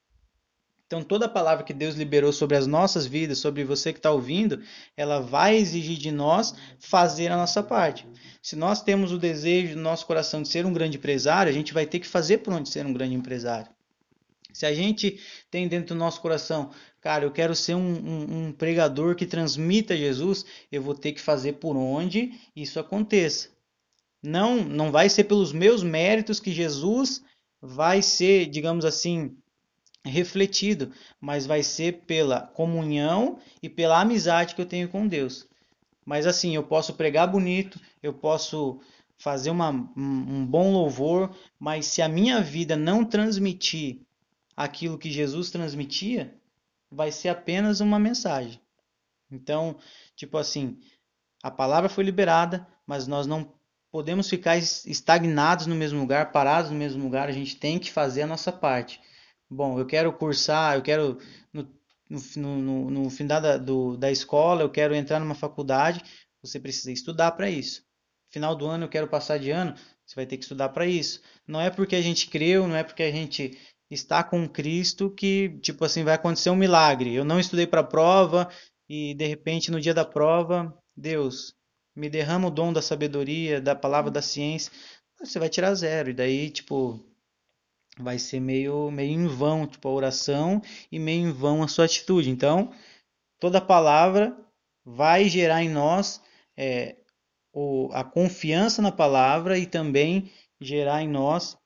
Então, 0.89 1.03
toda 1.03 1.29
palavra 1.29 1.65
que 1.65 1.75
Deus 1.75 1.97
liberou 1.97 2.33
sobre 2.33 2.57
as 2.57 2.67
nossas 2.67 3.05
vidas, 3.05 3.39
sobre 3.39 3.63
você 3.63 3.93
que 3.93 3.99
está 3.99 4.11
ouvindo, 4.11 4.63
ela 4.97 5.21
vai 5.21 5.55
exigir 5.55 5.99
de 5.99 6.11
nós 6.11 6.55
fazer 6.79 7.31
a 7.31 7.37
nossa 7.37 7.63
parte. 7.63 8.09
Se 8.43 8.57
nós 8.57 8.83
temos 8.83 9.13
o 9.13 9.19
desejo 9.19 9.77
no 9.77 9.83
nosso 9.83 10.07
coração 10.07 10.41
de 10.41 10.49
ser 10.49 10.65
um 10.65 10.73
grande 10.73 10.97
empresário, 10.97 11.51
a 11.51 11.55
gente 11.55 11.75
vai 11.75 11.85
ter 11.85 11.99
que 11.99 12.07
fazer 12.07 12.39
por 12.39 12.55
onde 12.55 12.71
ser 12.71 12.87
um 12.87 12.93
grande 12.95 13.15
empresário. 13.15 13.71
Se 14.51 14.65
a 14.65 14.73
gente 14.73 15.21
tem 15.51 15.69
dentro 15.69 15.95
do 15.95 15.99
nosso 15.99 16.23
coração, 16.23 16.71
cara, 17.03 17.23
eu 17.23 17.31
quero 17.31 17.55
ser 17.55 17.75
um, 17.75 17.81
um, 17.81 18.47
um 18.47 18.53
pregador 18.53 19.15
que 19.15 19.27
transmita 19.27 19.95
Jesus, 19.95 20.47
eu 20.73 20.81
vou 20.81 20.95
ter 20.95 21.13
que 21.13 21.21
fazer 21.21 21.55
por 21.55 21.77
onde 21.77 22.33
isso 22.57 22.81
aconteça. 22.81 23.51
Não, 24.23 24.65
não 24.65 24.91
vai 24.91 25.11
ser 25.11 25.25
pelos 25.25 25.53
meus 25.53 25.83
méritos 25.83 26.41
que 26.41 26.51
Jesus 26.51 27.23
vai 27.61 28.01
ser, 28.01 28.47
digamos 28.47 28.87
assim, 28.87 29.37
refletido, 30.09 30.93
mas 31.21 31.47
vai 31.47 31.63
ser 31.63 32.03
pela 32.07 32.41
comunhão 32.41 33.39
e 33.63 33.69
pela 33.69 34.01
amizade 34.01 34.55
que 34.55 34.61
eu 34.61 34.67
tenho 34.67 34.89
com 34.89 35.07
Deus. 35.07 35.47
Mas 36.05 36.27
assim, 36.27 36.55
eu 36.55 36.63
posso 36.63 36.95
pregar 36.95 37.29
bonito, 37.29 37.79
eu 38.03 38.15
posso 38.15 38.81
fazer 39.19 39.51
uma, 39.51 39.71
um 39.71 40.47
bom 40.47 40.73
louvor, 40.73 41.37
mas 41.59 41.87
se 41.87 42.01
a 42.01 42.09
minha 42.09 42.41
vida 42.41 42.77
não 42.77 43.05
transmitir 43.05 44.01
aquilo 44.57 44.99
que 44.99 45.11
Jesus 45.11 45.51
transmitia, 45.51 46.35
vai 46.91 47.13
ser 47.13 47.29
apenas 47.29 47.81
uma 47.81 47.99
mensagem. 47.99 48.61
Então, 49.31 49.77
tipo 50.17 50.39
assim, 50.39 50.79
a 51.43 51.51
palavra 51.51 51.89
foi 51.89 52.05
liberada, 52.05 52.67
mas 52.87 53.07
nós 53.07 53.27
não 53.27 53.53
podemos 53.91 54.29
ficar 54.29 54.57
estagnados 54.57 55.67
no 55.67 55.75
mesmo 55.75 56.01
lugar, 56.01 56.33
parados 56.33 56.71
no 56.71 56.77
mesmo 56.77 57.03
lugar, 57.03 57.29
a 57.29 57.33
gente 57.33 57.57
tem 57.57 57.79
que 57.79 57.91
fazer 57.91 58.23
a 58.23 58.27
nossa 58.27 58.53
parte. 58.53 59.01
Bom, 59.51 59.79
eu 59.79 59.87
quero 59.87 60.13
cursar, 60.13 60.77
eu 60.77 60.83
quero 60.83 61.19
no, 61.53 61.67
no, 62.37 62.59
no, 62.59 62.91
no 62.91 63.11
fim 63.11 63.27
da, 63.27 63.57
do, 63.57 63.97
da 63.97 64.11
escola, 64.11 64.63
eu 64.63 64.71
quero 64.71 64.95
entrar 64.95 65.19
numa 65.21 65.35
faculdade, 65.35 66.03
você 66.43 66.61
precisa 66.61 66.93
estudar 66.93 67.33
para 67.33 67.51
isso. 67.51 67.83
Final 68.31 68.55
do 68.55 68.67
ano 68.67 68.85
eu 68.85 68.89
quero 68.89 69.09
passar 69.09 69.39
de 69.39 69.51
ano, 69.51 69.75
você 70.05 70.15
vai 70.15 70.27
ter 70.27 70.37
que 70.37 70.45
estudar 70.45 70.69
para 70.71 70.87
isso. 70.87 71.21
Não 71.47 71.61
é 71.61 71.71
porque 71.71 71.97
a 71.97 72.03
gente 72.03 72.29
creu, 72.29 72.69
não 72.69 72.77
é 72.77 72.85
porque 72.85 73.03
a 73.03 73.11
gente 73.11 73.57
está 73.91 74.23
com 74.23 74.47
Cristo 74.49 75.11
que, 75.11 75.59
tipo 75.61 75.85
assim, 75.85 76.05
vai 76.05 76.15
acontecer 76.15 76.51
um 76.51 76.57
milagre. 76.57 77.15
Eu 77.15 77.25
não 77.25 77.41
estudei 77.41 77.67
para 77.67 77.81
a 77.81 77.85
prova 77.85 78.49
e 78.89 79.15
de 79.15 79.27
repente 79.27 79.71
no 79.71 79.81
dia 79.81 79.95
da 79.95 80.05
prova, 80.05 80.77
Deus 80.95 81.55
me 81.97 82.09
derrama 82.11 82.49
o 82.49 82.51
dom 82.51 82.73
da 82.73 82.83
sabedoria, 82.83 83.61
da 83.61 83.75
palavra 83.75 84.11
da 84.11 84.23
ciência, 84.23 84.71
você 85.19 85.39
vai 85.39 85.49
tirar 85.49 85.75
zero. 85.75 86.11
E 86.11 86.15
daí, 86.15 86.51
tipo, 86.51 87.05
vai 87.99 88.19
ser 88.19 88.41
meio, 88.41 88.91
meio 88.91 89.13
em 89.13 89.27
vão 89.27 89.67
tipo, 89.67 89.89
a 89.89 89.93
oração 89.93 90.63
e 90.91 90.99
meio 90.99 91.29
em 91.29 91.33
vão 91.33 91.63
a 91.63 91.69
sua 91.69 91.85
atitude. 91.85 92.31
Então, 92.31 92.73
toda 93.39 93.61
palavra 93.61 94.37
vai 94.85 95.29
gerar 95.29 95.63
em 95.63 95.69
nós 95.69 96.23
é, 96.57 96.97
o, 97.53 97.91
a 97.93 98.05
confiança 98.05 98.81
na 98.81 98.93
palavra 98.93 99.59
e 99.59 99.67
também 99.67 100.31
gerar 100.61 101.03
em 101.03 101.09
nós 101.09 101.57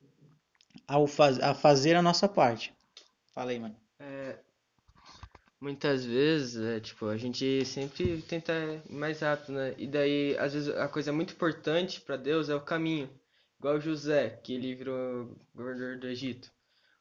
ao 0.86 1.06
faz, 1.06 1.38
a 1.40 1.54
fazer 1.54 1.94
a 1.94 2.02
nossa 2.02 2.28
parte. 2.28 2.74
Fala 3.34 3.50
aí, 3.50 3.58
mano. 3.58 3.76
É, 3.98 4.36
muitas 5.60 6.04
vezes, 6.04 6.62
é, 6.62 6.80
tipo, 6.80 7.06
a 7.06 7.16
gente 7.16 7.64
sempre 7.64 8.20
tenta 8.22 8.52
ir 8.52 8.82
mais 8.92 9.20
rápido, 9.20 9.52
né? 9.52 9.74
E 9.78 9.86
daí, 9.86 10.36
às 10.38 10.52
vezes, 10.52 10.68
a 10.68 10.88
coisa 10.88 11.12
muito 11.12 11.32
importante 11.32 12.00
para 12.00 12.16
Deus 12.16 12.48
é 12.48 12.54
o 12.54 12.60
caminho. 12.60 13.08
Igual 13.62 13.80
José, 13.80 14.40
que 14.42 14.54
ele 14.54 14.74
virou 14.74 15.38
governador 15.54 15.96
do 15.96 16.08
Egito. 16.08 16.50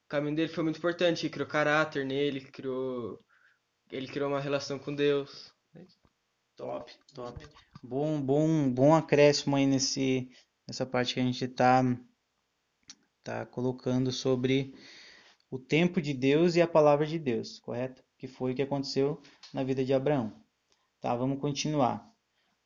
O 0.05 0.07
caminho 0.07 0.35
dele 0.35 0.53
foi 0.53 0.63
muito 0.63 0.77
importante, 0.77 1.27
criou 1.27 1.49
caráter 1.49 2.05
nele, 2.05 2.39
criou 2.39 3.19
ele 3.91 4.07
criou 4.07 4.29
uma 4.29 4.39
relação 4.39 4.77
com 4.77 4.93
Deus. 4.93 5.51
Top, 6.55 6.93
top. 7.15 7.47
Bom, 7.81 8.21
bom, 8.21 8.71
bom 8.71 8.93
acréscimo 8.93 9.55
aí 9.55 9.65
nesse 9.65 10.29
nessa 10.67 10.85
parte 10.85 11.15
que 11.15 11.19
a 11.19 11.23
gente 11.23 11.47
tá 11.47 11.81
tá 13.23 13.43
colocando 13.47 14.11
sobre 14.11 14.75
o 15.49 15.57
tempo 15.57 15.99
de 15.99 16.13
Deus 16.13 16.55
e 16.55 16.61
a 16.61 16.67
palavra 16.67 17.07
de 17.07 17.17
Deus, 17.17 17.59
correto? 17.59 18.03
Que 18.19 18.27
foi 18.27 18.51
o 18.51 18.55
que 18.55 18.61
aconteceu 18.61 19.19
na 19.51 19.63
vida 19.63 19.83
de 19.83 19.95
Abraão. 19.95 20.31
Tá, 20.99 21.15
vamos 21.15 21.41
continuar. 21.41 22.07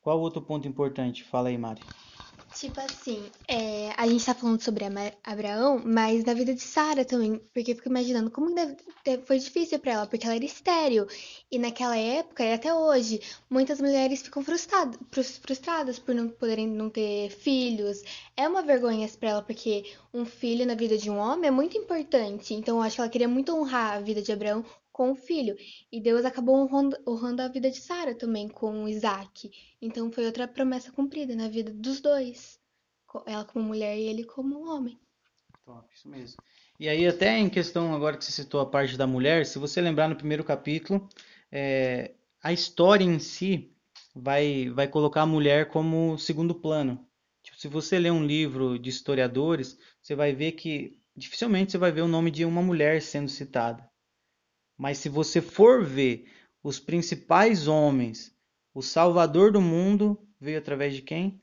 Qual 0.02 0.20
outro 0.20 0.42
ponto 0.42 0.68
importante? 0.68 1.24
Fala 1.24 1.48
aí, 1.48 1.56
Mari. 1.56 1.80
Tipo 2.54 2.80
assim, 2.80 3.22
é, 3.46 3.92
a 3.96 4.06
gente 4.06 4.24
tá 4.24 4.34
falando 4.34 4.62
sobre 4.62 4.84
Abraão, 5.22 5.82
mas 5.84 6.24
na 6.24 6.32
vida 6.32 6.54
de 6.54 6.60
Sara 6.60 7.04
também, 7.04 7.38
porque 7.52 7.72
eu 7.72 7.76
fico 7.76 7.88
imaginando 7.88 8.30
como 8.30 8.54
foi 9.26 9.38
difícil 9.38 9.78
para 9.78 9.92
ela, 9.92 10.06
porque 10.06 10.24
ela 10.24 10.36
era 10.36 10.44
estéril. 10.44 11.06
E 11.50 11.58
naquela 11.58 11.96
época, 11.96 12.42
e 12.42 12.54
até 12.54 12.72
hoje, 12.72 13.20
muitas 13.50 13.80
mulheres 13.80 14.22
ficam 14.22 14.42
frustradas, 14.42 14.98
frustradas 15.38 15.98
por 15.98 16.14
não 16.14 16.28
poderem 16.28 16.66
não 16.66 16.88
ter 16.88 17.30
filhos. 17.30 18.02
É 18.36 18.48
uma 18.48 18.62
vergonha 18.62 19.06
para 19.20 19.28
ela, 19.28 19.42
porque 19.42 19.92
um 20.12 20.24
filho 20.24 20.64
na 20.66 20.74
vida 20.74 20.96
de 20.96 21.10
um 21.10 21.18
homem 21.18 21.48
é 21.48 21.50
muito 21.50 21.76
importante. 21.76 22.54
Então 22.54 22.78
eu 22.78 22.82
acho 22.82 22.96
que 22.96 23.00
ela 23.02 23.10
queria 23.10 23.28
muito 23.28 23.54
honrar 23.54 23.96
a 23.96 24.00
vida 24.00 24.22
de 24.22 24.32
Abraão 24.32 24.64
com 24.96 25.10
o 25.10 25.14
filho. 25.14 25.54
E 25.92 26.00
Deus 26.00 26.24
acabou 26.24 26.56
honrando, 26.56 26.96
honrando 27.06 27.42
a 27.42 27.48
vida 27.48 27.70
de 27.70 27.82
Sara 27.82 28.14
também 28.14 28.48
com 28.48 28.88
Isaac. 28.88 29.50
Então 29.80 30.10
foi 30.10 30.24
outra 30.24 30.48
promessa 30.48 30.90
cumprida 30.90 31.36
na 31.36 31.48
vida 31.50 31.70
dos 31.70 32.00
dois. 32.00 32.58
Ela 33.26 33.44
como 33.44 33.66
mulher 33.66 33.94
e 33.98 34.04
ele 34.04 34.24
como 34.24 34.66
homem. 34.66 34.98
Top, 35.66 35.86
isso 35.94 36.08
mesmo. 36.08 36.38
E 36.80 36.88
aí, 36.88 37.06
até 37.06 37.36
em 37.38 37.50
questão, 37.50 37.94
agora 37.94 38.16
que 38.16 38.24
você 38.24 38.32
citou 38.32 38.58
a 38.58 38.64
parte 38.64 38.96
da 38.96 39.06
mulher, 39.06 39.44
se 39.44 39.58
você 39.58 39.82
lembrar 39.82 40.08
no 40.08 40.16
primeiro 40.16 40.42
capítulo, 40.42 41.06
é, 41.52 42.14
a 42.42 42.50
história 42.50 43.04
em 43.04 43.18
si 43.18 43.70
vai, 44.14 44.70
vai 44.70 44.88
colocar 44.88 45.22
a 45.22 45.26
mulher 45.26 45.68
como 45.68 46.16
segundo 46.16 46.54
plano. 46.54 47.06
Tipo, 47.42 47.58
se 47.58 47.68
você 47.68 47.98
ler 47.98 48.12
um 48.12 48.24
livro 48.24 48.78
de 48.78 48.88
historiadores, 48.88 49.78
você 50.00 50.14
vai 50.14 50.34
ver 50.34 50.52
que 50.52 50.98
dificilmente 51.14 51.72
você 51.72 51.78
vai 51.78 51.92
ver 51.92 52.00
o 52.00 52.08
nome 52.08 52.30
de 52.30 52.46
uma 52.46 52.62
mulher 52.62 53.02
sendo 53.02 53.28
citada. 53.28 53.86
Mas 54.76 54.98
se 54.98 55.08
você 55.08 55.40
for 55.40 55.84
ver 55.84 56.30
os 56.62 56.78
principais 56.78 57.66
homens, 57.66 58.34
o 58.74 58.82
Salvador 58.82 59.52
do 59.52 59.60
mundo 59.60 60.18
veio 60.40 60.58
através 60.58 60.94
de 60.94 61.02
quem? 61.02 61.40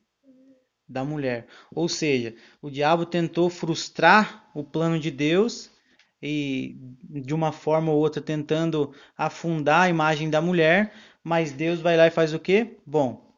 Da 0.88 1.04
mulher. 1.04 1.48
Ou 1.74 1.90
seja, 1.90 2.36
o 2.62 2.70
diabo 2.70 3.06
tentou 3.06 3.50
frustrar 3.50 4.50
o 4.54 4.64
plano 4.64 5.00
de 5.00 5.10
Deus 5.10 5.72
e 6.22 6.78
de 7.10 7.34
uma 7.34 7.52
forma 7.52 7.92
ou 7.92 8.00
outra 8.00 8.22
tentando 8.22 8.94
afundar 9.18 9.84
a 9.84 9.90
imagem 9.90 10.30
da 10.30 10.42
mulher, 10.42 10.94
mas 11.24 11.52
Deus 11.52 11.80
vai 11.80 11.98
lá 11.98 12.08
e 12.08 12.12
faz 12.12 12.34
o 12.34 12.40
quê? 12.40 12.78
Bom, 12.86 13.34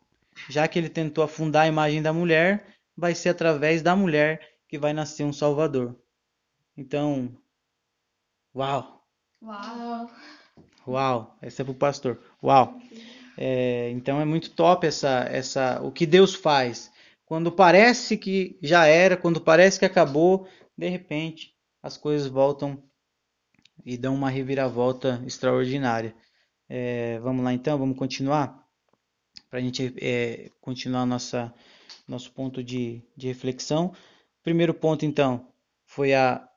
já 0.49 0.67
que 0.67 0.77
ele 0.77 0.89
tentou 0.89 1.23
afundar 1.23 1.63
a 1.63 1.67
imagem 1.67 2.01
da 2.01 2.12
mulher, 2.12 2.67
vai 2.95 3.15
ser 3.15 3.29
através 3.29 3.81
da 3.81 3.95
mulher 3.95 4.55
que 4.67 4.77
vai 4.77 4.93
nascer 4.93 5.23
um 5.23 5.34
Salvador. 5.34 5.95
Então, 6.77 7.36
uau! 8.53 8.94
Uau! 9.41 10.10
Uau! 10.88 11.38
Essa 11.41 11.62
é 11.62 11.65
pro 11.65 11.74
pastor. 11.74 12.19
Uau! 12.43 12.80
É, 13.38 13.89
então 13.91 14.19
é 14.21 14.26
muito 14.26 14.52
top 14.52 14.88
essa, 14.88 15.28
essa, 15.30 15.82
o 15.82 15.91
que 15.91 16.06
Deus 16.06 16.34
faz. 16.34 16.91
Quando 17.26 17.52
parece 17.52 18.17
que 18.17 18.58
já 18.62 18.86
era, 18.86 19.17
quando 19.17 19.41
parece 19.41 19.80
que 19.80 19.86
acabou, 19.86 20.48
de 20.78 20.88
repente 20.88 21.54
as 21.82 21.98
coisas 21.98 22.28
voltam 22.28 22.82
e 23.86 23.98
dão 23.98 24.15
uma 24.15 24.30
reviravolta 24.30 25.21
extraordinária. 25.26 26.15
É, 26.67 27.19
vamos 27.19 27.43
lá 27.43 27.54
então, 27.54 27.78
vamos 27.78 27.98
continuar 27.98 28.65
para 29.50 29.60
a 29.60 29.62
gente 29.62 29.93
é, 30.02 30.50
continuar 30.62 31.06
nossa 31.06 31.54
nosso 32.08 32.32
ponto 32.32 32.63
de, 32.63 33.02
de 33.15 33.28
reflexão. 33.28 33.93
Primeiro 34.43 34.74
ponto, 34.74 35.06
então, 35.06 35.48
foi 35.86 36.13
a, 36.13 36.48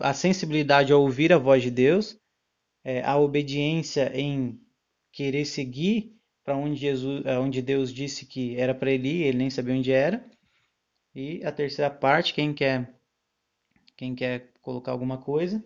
a 0.00 0.14
sensibilidade 0.14 0.92
ao 0.92 1.02
ouvir 1.02 1.32
a 1.32 1.38
voz 1.38 1.62
de 1.62 1.70
Deus, 1.70 2.18
é, 2.84 3.02
a 3.02 3.16
obediência 3.16 4.12
em 4.14 4.60
querer 5.10 5.46
seguir 5.46 6.14
para 6.44 6.56
onde 6.56 6.76
Jesus, 6.76 7.24
é, 7.24 7.38
onde 7.38 7.62
Deus 7.62 7.92
disse 7.92 8.26
que 8.26 8.56
era 8.56 8.74
para 8.74 8.90
ele 8.90 9.22
ele 9.22 9.38
nem 9.38 9.50
sabia 9.50 9.74
onde 9.74 9.90
era. 9.90 10.24
E 11.14 11.42
a 11.44 11.50
terceira 11.50 11.90
parte, 11.90 12.34
quem 12.34 12.52
quer 12.52 12.94
quem 13.96 14.14
quer 14.14 14.52
colocar 14.60 14.92
alguma 14.92 15.18
coisa? 15.18 15.64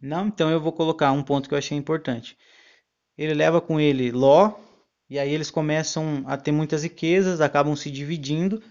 Não, 0.00 0.28
então 0.28 0.50
eu 0.50 0.60
vou 0.60 0.72
colocar 0.72 1.12
um 1.12 1.22
ponto 1.22 1.48
que 1.48 1.54
eu 1.54 1.58
achei 1.58 1.76
importante. 1.76 2.38
Ele 3.18 3.34
leva 3.34 3.60
com 3.60 3.78
ele 3.78 4.10
Ló, 4.10 4.54
e 5.10 5.18
aí 5.18 5.30
eles 5.30 5.50
começam 5.50 6.22
a 6.26 6.36
ter 6.38 6.52
muitas 6.52 6.84
riquezas, 6.84 7.40
acabam 7.40 7.76
se 7.76 7.90
dividindo, 7.90 8.62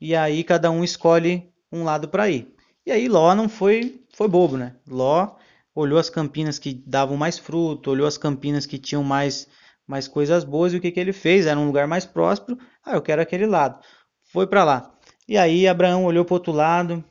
e 0.00 0.14
aí 0.14 0.44
cada 0.44 0.70
um 0.70 0.84
escolhe 0.84 1.50
um 1.72 1.82
lado 1.82 2.08
para 2.08 2.30
ir. 2.30 2.54
E 2.86 2.92
aí 2.92 3.08
Ló 3.08 3.34
não 3.34 3.48
foi 3.48 4.04
foi 4.12 4.28
bobo, 4.28 4.56
né? 4.56 4.76
Ló 4.86 5.37
olhou 5.78 5.98
as 5.98 6.10
campinas 6.10 6.58
que 6.58 6.74
davam 6.74 7.16
mais 7.16 7.38
fruto, 7.38 7.90
olhou 7.90 8.06
as 8.06 8.18
campinas 8.18 8.66
que 8.66 8.78
tinham 8.78 9.04
mais 9.04 9.46
mais 9.86 10.06
coisas 10.06 10.44
boas 10.44 10.74
e 10.74 10.76
o 10.76 10.80
que 10.80 10.90
que 10.90 11.00
ele 11.00 11.14
fez? 11.14 11.46
Era 11.46 11.58
um 11.58 11.66
lugar 11.66 11.86
mais 11.86 12.04
próspero. 12.04 12.58
Ah, 12.84 12.96
eu 12.96 13.00
quero 13.00 13.22
aquele 13.22 13.46
lado. 13.46 13.82
Foi 14.24 14.46
para 14.46 14.62
lá. 14.62 14.94
E 15.26 15.38
aí 15.38 15.66
Abraão 15.66 16.04
olhou 16.04 16.26
para 16.26 16.34
outro 16.34 16.52
lado 16.52 17.02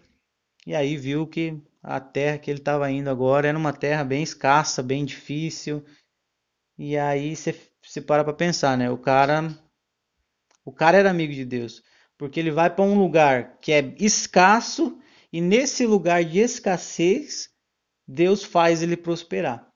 e 0.65 0.75
aí 0.75 0.95
viu 0.95 1.25
que 1.25 1.59
a 1.81 1.99
terra 1.99 2.37
que 2.37 2.51
ele 2.51 2.59
estava 2.59 2.91
indo 2.91 3.09
agora 3.09 3.47
era 3.47 3.57
uma 3.57 3.73
terra 3.73 4.03
bem 4.03 4.21
escassa, 4.21 4.83
bem 4.83 5.05
difícil. 5.05 5.83
E 6.77 6.95
aí 6.97 7.35
você 7.35 8.01
para 8.05 8.23
para 8.23 8.33
pensar, 8.33 8.77
né? 8.77 8.91
O 8.91 8.97
cara 8.97 9.49
o 10.63 10.71
cara 10.71 10.97
era 10.97 11.09
amigo 11.09 11.33
de 11.33 11.45
Deus, 11.45 11.81
porque 12.17 12.39
ele 12.39 12.51
vai 12.51 12.69
para 12.69 12.85
um 12.85 12.99
lugar 12.99 13.57
que 13.59 13.71
é 13.71 13.95
escasso 13.97 14.99
e 15.33 15.41
nesse 15.41 15.85
lugar 15.85 16.23
de 16.23 16.39
escassez 16.39 17.49
Deus 18.07 18.43
faz 18.43 18.81
ele 18.81 18.95
prosperar. 18.95 19.67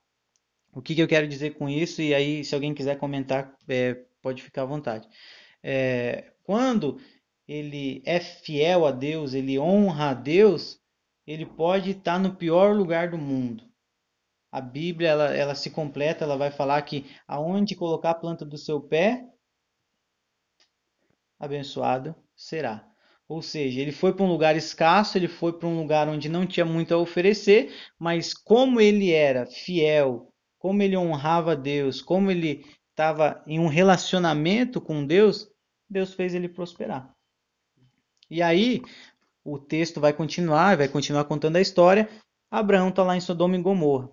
O 0.74 0.82
que, 0.82 0.96
que 0.96 1.02
eu 1.02 1.08
quero 1.08 1.28
dizer 1.28 1.56
com 1.56 1.67
isso? 1.67 2.02
E 2.02 2.13
aí, 2.13 2.46
se 2.46 2.56
alguém 2.56 2.74
quiser 2.74 2.98
comentar, 2.98 3.56
é, 3.67 3.96
pode 4.22 4.41
ficar 4.41 4.62
à 4.63 4.65
vontade. 4.65 5.08
É, 5.62 6.34
quando 6.44 7.00
ele 7.48 8.02
é 8.06 8.20
fiel 8.20 8.86
a 8.86 8.91
Deus, 8.91 9.34
ele 9.34 9.60
honra 9.60 10.12
a 10.12 10.13
Deus, 10.13 10.80
ele 11.28 11.46
pode 11.46 11.91
estar 11.91 12.20
no 12.20 12.36
pior 12.36 12.74
lugar 12.76 13.10
do 13.12 13.17
mundo. 13.17 13.70
A 14.52 14.62
Bíblia 14.62 15.10
ela, 15.10 15.36
ela 15.36 15.56
se 15.56 15.70
completa, 15.70 16.24
ela 16.24 16.38
vai 16.38 16.52
falar 16.52 16.82
que 16.84 17.06
aonde 17.28 17.76
colocar 17.76 18.12
a 18.12 18.15
planta 18.15 18.46
do 18.46 18.58
seu 18.58 18.82
pé, 18.82 19.26
abençoado 21.39 22.15
será. 22.36 22.90
Ou 23.32 23.41
seja, 23.41 23.80
ele 23.80 23.94
foi 23.94 24.12
para 24.13 24.26
um 24.26 24.30
lugar 24.30 24.58
escasso, 24.58 25.17
ele 25.17 25.30
foi 25.30 25.54
para 25.54 25.65
um 25.65 25.80
lugar 25.80 26.10
onde 26.10 26.28
não 26.28 26.46
tinha 26.46 26.65
muito 26.65 26.94
a 26.94 26.98
oferecer, 26.98 27.74
mas 27.98 28.34
como 28.34 28.82
ele 28.82 29.10
era 29.13 29.46
fiel, 29.46 30.28
como 30.60 30.84
ele 30.84 30.98
honrava 30.98 31.56
Deus, 31.56 32.02
como 32.02 32.30
ele 32.30 32.65
estava 32.89 33.41
em 33.48 33.58
um 33.58 33.67
relacionamento 33.67 34.82
com 34.82 35.06
Deus, 35.06 35.50
Deus 35.89 36.13
fez 36.13 36.34
ele 36.34 36.50
prosperar. 36.50 37.10
E 38.30 38.41
aí, 38.41 38.82
o 39.46 39.58
texto 39.58 40.02
vai 40.02 40.12
continuar, 40.12 40.76
vai 40.76 40.89
continuar 40.89 41.24
contando 41.24 41.56
a 41.56 41.62
história. 41.62 42.10
Abraão 42.52 42.89
está 42.89 43.02
lá 43.02 43.15
em 43.15 43.22
Sodoma 43.22 43.56
e 43.56 43.62
Gomorra. 43.62 44.10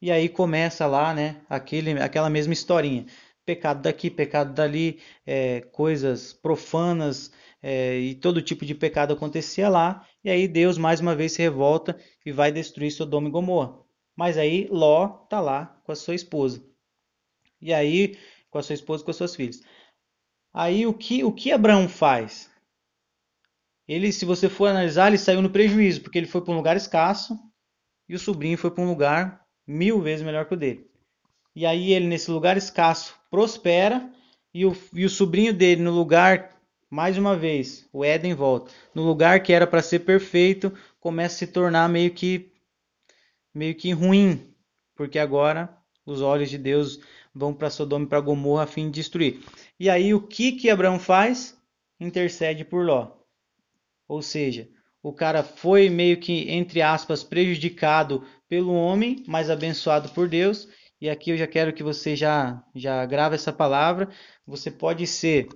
E 0.00 0.10
aí 0.10 0.30
começa 0.30 0.86
lá, 0.86 1.12
né, 1.12 1.42
aquele, 1.46 2.00
aquela 2.00 2.30
mesma 2.30 2.54
historinha. 2.54 3.04
Pecado 3.46 3.80
daqui, 3.80 4.10
pecado 4.10 4.52
dali, 4.52 5.00
é, 5.24 5.62
coisas 5.72 6.32
profanas, 6.34 7.32
é, 7.62 7.98
e 7.98 8.14
todo 8.14 8.42
tipo 8.42 8.66
de 8.66 8.74
pecado 8.74 9.14
acontecia 9.14 9.68
lá, 9.68 10.06
e 10.22 10.28
aí 10.28 10.46
Deus 10.46 10.76
mais 10.76 11.00
uma 11.00 11.14
vez 11.14 11.32
se 11.32 11.42
revolta 11.42 11.98
e 12.24 12.32
vai 12.32 12.52
destruir 12.52 12.90
Sodoma 12.90 13.28
e 13.28 13.30
Gomorra. 13.30 13.78
Mas 14.14 14.36
aí 14.36 14.68
Ló 14.70 15.22
está 15.24 15.40
lá 15.40 15.80
com 15.84 15.92
a 15.92 15.96
sua 15.96 16.14
esposa. 16.14 16.62
E 17.60 17.72
aí, 17.72 18.18
com 18.50 18.58
a 18.58 18.62
sua 18.62 18.74
esposa 18.74 19.02
e 19.02 19.04
com 19.04 19.10
as 19.10 19.16
suas 19.16 19.34
filhas. 19.34 19.62
Aí 20.52 20.86
o 20.86 20.94
que, 20.94 21.22
o 21.22 21.32
que 21.32 21.52
Abraão 21.52 21.88
faz? 21.88 22.50
Ele, 23.86 24.12
se 24.12 24.24
você 24.24 24.48
for 24.48 24.68
analisar, 24.68 25.08
ele 25.08 25.18
saiu 25.18 25.40
no 25.40 25.50
prejuízo, 25.50 26.00
porque 26.02 26.18
ele 26.18 26.26
foi 26.26 26.40
para 26.40 26.52
um 26.52 26.56
lugar 26.56 26.76
escasso 26.76 27.38
e 28.08 28.14
o 28.14 28.18
sobrinho 28.18 28.58
foi 28.58 28.70
para 28.70 28.82
um 28.82 28.88
lugar 28.88 29.46
mil 29.66 30.00
vezes 30.00 30.24
melhor 30.24 30.46
que 30.46 30.54
o 30.54 30.56
dele. 30.56 30.90
E 31.56 31.64
aí 31.64 31.94
ele, 31.94 32.06
nesse 32.06 32.30
lugar 32.30 32.58
escasso, 32.58 33.18
prospera 33.30 34.12
e 34.52 34.66
o, 34.66 34.76
e 34.92 35.06
o 35.06 35.10
sobrinho 35.10 35.54
dele, 35.54 35.82
no 35.82 35.90
lugar 35.90 36.54
mais 36.90 37.16
uma 37.16 37.34
vez, 37.34 37.88
o 37.90 38.04
Éden 38.04 38.34
volta. 38.34 38.70
No 38.94 39.02
lugar 39.02 39.42
que 39.42 39.54
era 39.54 39.66
para 39.66 39.82
ser 39.82 40.00
perfeito, 40.00 40.70
começa 41.00 41.34
a 41.34 41.38
se 41.38 41.46
tornar 41.46 41.88
meio 41.88 42.10
que 42.12 42.52
meio 43.54 43.74
que 43.74 43.90
ruim, 43.90 44.54
porque 44.94 45.18
agora 45.18 45.74
os 46.04 46.20
olhos 46.20 46.50
de 46.50 46.58
Deus 46.58 47.00
vão 47.34 47.54
para 47.54 47.70
Sodoma 47.70 48.04
e 48.04 48.08
para 48.08 48.20
Gomorra 48.20 48.64
a 48.64 48.66
fim 48.66 48.90
de 48.90 49.00
destruir. 49.00 49.42
E 49.80 49.88
aí 49.88 50.12
o 50.12 50.20
que 50.20 50.52
que 50.52 50.68
Abraão 50.68 50.98
faz? 50.98 51.56
Intercede 51.98 52.66
por 52.66 52.84
Ló. 52.84 53.12
Ou 54.06 54.20
seja, 54.20 54.68
o 55.02 55.10
cara 55.10 55.42
foi 55.42 55.88
meio 55.88 56.18
que 56.18 56.50
entre 56.50 56.82
aspas 56.82 57.24
prejudicado 57.24 58.22
pelo 58.46 58.74
homem, 58.74 59.24
mas 59.26 59.48
abençoado 59.48 60.10
por 60.10 60.28
Deus. 60.28 60.68
E 61.06 61.08
aqui 61.08 61.30
eu 61.30 61.36
já 61.36 61.46
quero 61.46 61.72
que 61.72 61.84
você 61.84 62.16
já 62.16 62.60
já 62.74 63.06
grave 63.06 63.36
essa 63.36 63.52
palavra. 63.52 64.08
Você 64.44 64.72
pode 64.72 65.06
ser 65.06 65.46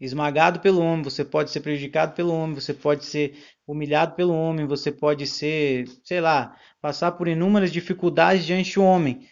esmagado 0.00 0.60
pelo 0.60 0.80
homem, 0.80 1.02
você 1.02 1.24
pode 1.24 1.50
ser 1.50 1.58
prejudicado 1.58 2.14
pelo 2.14 2.32
homem, 2.32 2.54
você 2.54 2.72
pode 2.72 3.04
ser 3.04 3.36
humilhado 3.66 4.14
pelo 4.14 4.32
homem, 4.32 4.64
você 4.64 4.92
pode 4.92 5.26
ser, 5.26 5.88
sei 6.04 6.20
lá, 6.20 6.56
passar 6.80 7.10
por 7.12 7.26
inúmeras 7.26 7.72
dificuldades 7.72 8.46
diante 8.46 8.76
do 8.76 8.84
homem. 8.84 9.28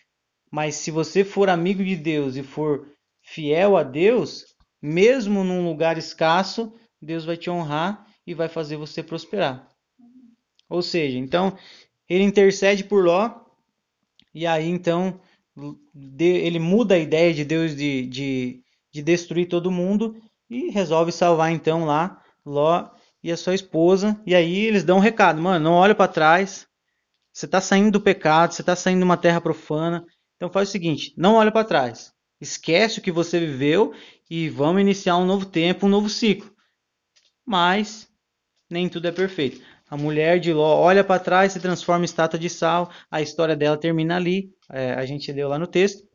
Mas 0.51 0.75
se 0.75 0.91
você 0.91 1.23
for 1.23 1.49
amigo 1.49 1.85
de 1.85 1.95
Deus 1.95 2.35
e 2.35 2.43
for 2.43 2.89
fiel 3.23 3.77
a 3.77 3.85
Deus, 3.85 4.57
mesmo 4.83 5.45
num 5.45 5.65
lugar 5.65 5.99
escasso, 5.99 6.75
Deus 7.01 7.25
vai 7.25 7.37
te 7.37 7.49
honrar 7.49 8.05
e 8.27 8.35
vai 8.35 8.49
fazer 8.49 8.77
você 8.77 9.05
prosperar. 9.05 9.69
Ou 10.69 10.83
seja, 10.83 11.17
então 11.17 11.57
ele 12.09 12.25
intercede 12.25 12.83
por 12.83 13.05
Ló 13.05 13.42
e 14.35 14.47
aí 14.47 14.69
então 14.69 15.21
ele 16.19 16.59
muda 16.59 16.95
a 16.95 16.99
ideia 16.99 17.33
de 17.35 17.45
Deus 17.45 17.77
de, 17.77 18.07
de, 18.07 18.63
de 18.91 19.03
destruir 19.03 19.49
todo 19.49 19.71
mundo 19.71 20.17
e 20.49 20.71
resolve 20.71 21.13
salvar 21.13 21.53
então 21.53 21.85
lá 21.85 22.23
Ló 22.45 22.89
e 23.23 23.31
a 23.31 23.37
sua 23.37 23.55
esposa. 23.55 24.21
E 24.27 24.35
aí 24.35 24.67
eles 24.67 24.85
dão 24.85 24.99
um 24.99 25.01
recado, 25.01 25.41
mano, 25.41 25.65
não 25.65 25.75
olha 25.75 25.95
para 25.95 26.11
trás. 26.11 26.67
Você 27.33 27.47
está 27.47 27.61
saindo 27.61 27.93
do 27.93 28.01
pecado, 28.01 28.53
você 28.53 28.63
está 28.63 28.77
saindo 28.77 28.99
de 28.99 29.05
uma 29.05 29.17
terra 29.17 29.41
profana. 29.41 30.05
Então 30.37 30.51
faz 30.51 30.69
o 30.69 30.73
seguinte, 30.73 31.15
não 31.17 31.35
olha 31.37 31.53
para 31.53 31.67
trás. 31.67 32.13
Esquece 32.41 32.99
o 32.99 33.03
que 33.03 33.13
você 33.13 33.39
viveu 33.39 33.95
e 34.29 34.49
vamos 34.49 34.81
iniciar 34.83 35.17
um 35.17 35.25
novo 35.25 35.47
tempo, 35.47 35.87
um 35.87 35.91
novo 35.91 36.09
ciclo. 36.09 36.51
Mas 37.47 38.09
nem 38.69 38.89
tudo 38.89 39.07
é 39.07 39.13
perfeito. 39.13 39.61
A 39.93 39.97
mulher 39.99 40.41
de 40.41 40.55
Ló 40.55 40.81
olha 40.81 41.05
para 41.05 41.23
trás, 41.23 41.53
se 41.53 41.61
transforma 41.61 42.03
em 42.03 42.07
estátua 42.07 42.39
de 42.39 42.49
sal. 42.49 42.91
A 43.11 43.21
história 43.21 43.55
dela 43.55 43.77
termina 43.77 44.17
ali. 44.17 44.51
É, 44.71 44.95
a 44.95 45.05
gente 45.05 45.31
leu 45.31 45.51
lá 45.51 45.59
no 45.59 45.67
texto. 45.67 46.09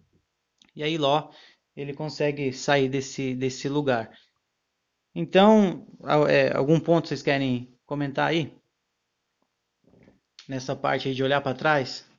E 0.75 0.81
aí 0.81 0.97
Ló 0.97 1.29
ele 1.75 1.93
consegue 1.93 2.51
sair 2.51 2.89
desse, 2.89 3.35
desse 3.35 3.69
lugar. 3.69 4.09
Então, 5.13 5.85
é, 6.27 6.57
algum 6.57 6.79
ponto 6.79 7.07
vocês 7.07 7.21
querem 7.21 7.71
comentar 7.85 8.29
aí? 8.29 8.51
Nessa 10.49 10.75
parte 10.75 11.09
aí 11.09 11.13
de 11.13 11.21
olhar 11.21 11.41
para 11.41 11.55
trás? 11.55 12.09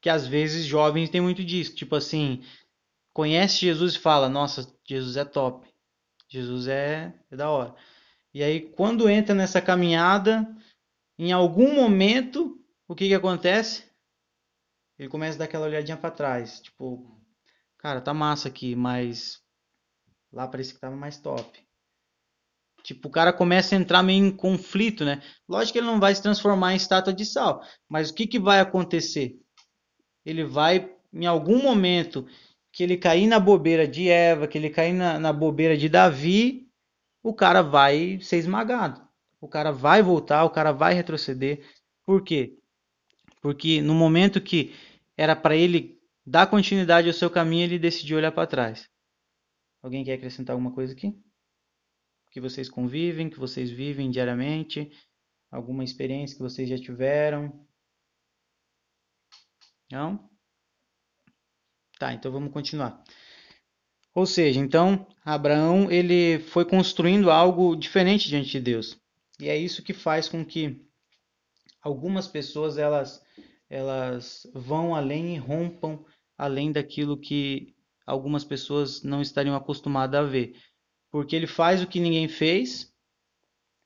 Que 0.00 0.08
às 0.08 0.26
vezes 0.26 0.64
jovens 0.64 1.10
têm 1.10 1.20
muito 1.20 1.44
disso. 1.44 1.74
Tipo 1.74 1.96
assim, 1.96 2.42
conhece 3.12 3.58
Jesus 3.58 3.94
e 3.94 3.98
fala: 3.98 4.30
Nossa, 4.30 4.74
Jesus 4.88 5.18
é 5.18 5.24
top. 5.26 5.68
Jesus 6.30 6.66
é, 6.66 7.12
é 7.30 7.36
da 7.36 7.50
hora. 7.50 7.74
E 8.34 8.42
aí, 8.42 8.60
quando 8.60 9.08
entra 9.08 9.34
nessa 9.34 9.60
caminhada, 9.60 10.48
em 11.18 11.32
algum 11.32 11.74
momento, 11.74 12.58
o 12.88 12.94
que, 12.94 13.08
que 13.08 13.14
acontece? 13.14 13.84
Ele 14.98 15.08
começa 15.08 15.36
a 15.36 15.38
dar 15.40 15.44
aquela 15.44 15.66
olhadinha 15.66 15.96
para 15.96 16.10
trás. 16.10 16.60
Tipo, 16.60 17.20
cara, 17.78 18.00
tá 18.00 18.14
massa 18.14 18.48
aqui, 18.48 18.74
mas 18.74 19.42
Lá 20.32 20.48
parecia 20.48 20.74
que 20.74 20.80
tava 20.80 20.96
mais 20.96 21.18
top. 21.18 21.60
Tipo, 22.82 23.08
o 23.08 23.10
cara 23.10 23.32
começa 23.32 23.76
a 23.76 23.78
entrar 23.78 24.02
meio 24.02 24.24
em 24.24 24.30
conflito, 24.34 25.04
né? 25.04 25.22
Lógico 25.48 25.74
que 25.74 25.78
ele 25.78 25.86
não 25.86 26.00
vai 26.00 26.14
se 26.14 26.22
transformar 26.22 26.72
em 26.72 26.76
estátua 26.76 27.12
de 27.12 27.24
sal. 27.24 27.62
Mas 27.88 28.10
o 28.10 28.14
que, 28.14 28.26
que 28.26 28.40
vai 28.40 28.58
acontecer? 28.58 29.38
Ele 30.24 30.42
vai, 30.42 30.90
em 31.12 31.26
algum 31.26 31.62
momento, 31.62 32.26
que 32.72 32.82
ele 32.82 32.96
cair 32.96 33.26
na 33.26 33.38
bobeira 33.38 33.86
de 33.86 34.08
Eva, 34.08 34.48
que 34.48 34.56
ele 34.56 34.70
cair 34.70 34.94
na, 34.94 35.18
na 35.18 35.32
bobeira 35.32 35.76
de 35.76 35.88
Davi, 35.88 36.61
o 37.22 37.32
cara 37.32 37.62
vai 37.62 38.20
ser 38.20 38.38
esmagado. 38.38 39.06
O 39.40 39.48
cara 39.48 39.70
vai 39.70 40.02
voltar, 40.02 40.44
o 40.44 40.50
cara 40.50 40.72
vai 40.72 40.94
retroceder. 40.94 41.64
Por 42.04 42.22
quê? 42.22 42.58
Porque 43.40 43.80
no 43.80 43.94
momento 43.94 44.40
que 44.40 44.74
era 45.16 45.34
para 45.34 45.56
ele 45.56 46.00
dar 46.24 46.46
continuidade 46.46 47.08
ao 47.08 47.14
seu 47.14 47.30
caminho, 47.30 47.64
ele 47.64 47.78
decidiu 47.78 48.16
olhar 48.16 48.32
para 48.32 48.46
trás. 48.46 48.88
Alguém 49.82 50.04
quer 50.04 50.14
acrescentar 50.14 50.54
alguma 50.54 50.72
coisa 50.72 50.92
aqui? 50.92 51.12
Que 52.30 52.40
vocês 52.40 52.68
convivem, 52.68 53.28
que 53.28 53.38
vocês 53.38 53.70
vivem 53.70 54.10
diariamente? 54.10 54.90
Alguma 55.50 55.84
experiência 55.84 56.36
que 56.36 56.42
vocês 56.42 56.68
já 56.68 56.78
tiveram? 56.78 57.66
Não? 59.90 60.30
Tá, 61.98 62.14
então 62.14 62.32
vamos 62.32 62.52
continuar. 62.52 63.02
Ou 64.14 64.26
seja, 64.26 64.60
então 64.60 65.06
Abraão 65.24 65.90
ele 65.90 66.38
foi 66.38 66.64
construindo 66.64 67.30
algo 67.30 67.74
diferente 67.74 68.28
diante 68.28 68.50
de 68.50 68.60
Deus. 68.60 68.98
E 69.40 69.48
é 69.48 69.56
isso 69.56 69.82
que 69.82 69.92
faz 69.92 70.28
com 70.28 70.44
que 70.44 70.84
algumas 71.80 72.28
pessoas 72.28 72.78
elas 72.78 73.22
elas 73.68 74.46
vão 74.52 74.94
além 74.94 75.34
e 75.34 75.38
rompam 75.38 76.04
além 76.36 76.70
daquilo 76.70 77.16
que 77.16 77.74
algumas 78.06 78.44
pessoas 78.44 79.02
não 79.02 79.22
estariam 79.22 79.56
acostumadas 79.56 80.20
a 80.20 80.24
ver. 80.24 80.56
Porque 81.10 81.34
ele 81.34 81.46
faz 81.46 81.82
o 81.82 81.86
que 81.86 81.98
ninguém 81.98 82.28
fez, 82.28 82.92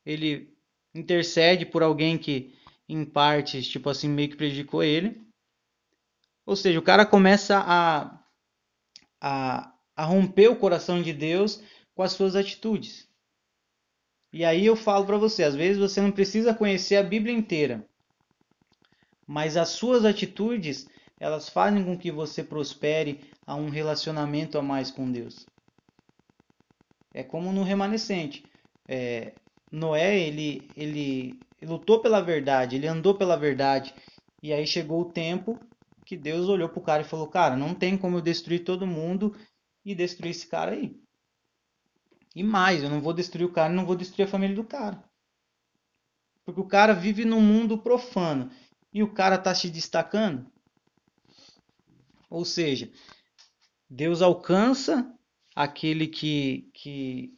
ele 0.04 0.52
intercede 0.94 1.64
por 1.64 1.82
alguém 1.82 2.18
que 2.18 2.54
em 2.88 3.04
partes, 3.04 3.68
tipo 3.68 3.88
assim, 3.88 4.08
meio 4.08 4.30
que 4.30 4.36
prejudicou 4.36 4.82
ele. 4.82 5.20
Ou 6.44 6.56
seja, 6.56 6.78
o 6.78 6.82
cara 6.82 7.04
começa 7.04 7.58
a, 7.58 8.24
a, 9.20 9.75
a 9.96 10.04
romper 10.04 10.48
o 10.48 10.56
coração 10.56 11.02
de 11.02 11.12
Deus 11.12 11.62
com 11.94 12.02
as 12.02 12.12
suas 12.12 12.37
atitudes. 12.37 13.09
E 14.32 14.44
aí 14.44 14.66
eu 14.66 14.76
falo 14.76 15.06
para 15.06 15.16
você, 15.16 15.42
às 15.42 15.54
vezes 15.54 15.78
você 15.78 16.00
não 16.00 16.12
precisa 16.12 16.54
conhecer 16.54 16.96
a 16.96 17.02
Bíblia 17.02 17.35
inteira 17.35 17.88
mas 19.26 19.56
as 19.56 19.70
suas 19.70 20.04
atitudes 20.04 20.87
elas 21.18 21.48
fazem 21.48 21.82
com 21.85 21.98
que 21.98 22.12
você 22.12 22.44
prospere 22.44 23.20
a 23.46 23.54
um 23.54 23.70
relacionamento 23.70 24.59
a 24.59 24.62
mais 24.62 24.90
com 24.90 25.11
Deus. 25.11 25.46
É 27.12 27.22
como 27.22 27.52
no 27.52 27.62
remanescente. 27.62 28.44
É, 28.87 29.32
Noé 29.72 30.18
ele, 30.18 30.70
ele 30.76 31.35
lutou 31.62 32.00
pela 32.00 32.20
verdade, 32.20 32.76
ele 32.76 32.87
andou 32.87 33.14
pela 33.14 33.37
verdade 33.37 33.94
e 34.42 34.52
aí 34.52 34.66
chegou 34.66 35.00
o 35.00 35.11
tempo 35.11 35.59
que 36.04 36.16
Deus 36.16 36.48
olhou 36.48 36.68
para 36.68 36.78
o 36.78 36.85
cara 36.85 37.02
e 37.02 37.06
falou: 37.06 37.26
Cara, 37.26 37.56
não 37.56 37.74
tem 37.74 37.96
como 37.96 38.18
eu 38.18 38.22
destruir 38.22 38.62
todo 38.62 38.87
mundo 38.87 39.35
e 39.87 39.94
destruir 39.94 40.33
esse 40.33 40.49
cara 40.49 40.72
aí. 40.72 41.01
E 42.35 42.42
mais, 42.42 42.83
eu 42.83 42.90
não 42.90 43.01
vou 43.01 43.14
destruir 43.14 43.46
o 43.46 43.53
cara, 43.53 43.72
não 43.72 43.87
vou 43.87 43.94
destruir 43.94 44.27
a 44.27 44.31
família 44.31 44.57
do 44.57 44.64
cara. 44.64 45.03
Porque 46.44 46.61
o 46.61 46.66
cara 46.66 46.92
vive 46.92 47.25
num 47.25 47.40
mundo 47.40 47.79
profano 47.79 48.51
e 48.92 49.03
o 49.03 49.14
cara 49.14 49.37
está 49.37 49.55
se 49.55 49.70
destacando. 49.70 50.51
Ou 52.29 52.44
seja, 52.44 52.90
Deus 53.88 54.20
alcança 54.20 55.09
aquele 55.55 56.09
que, 56.09 56.68
que, 56.75 57.33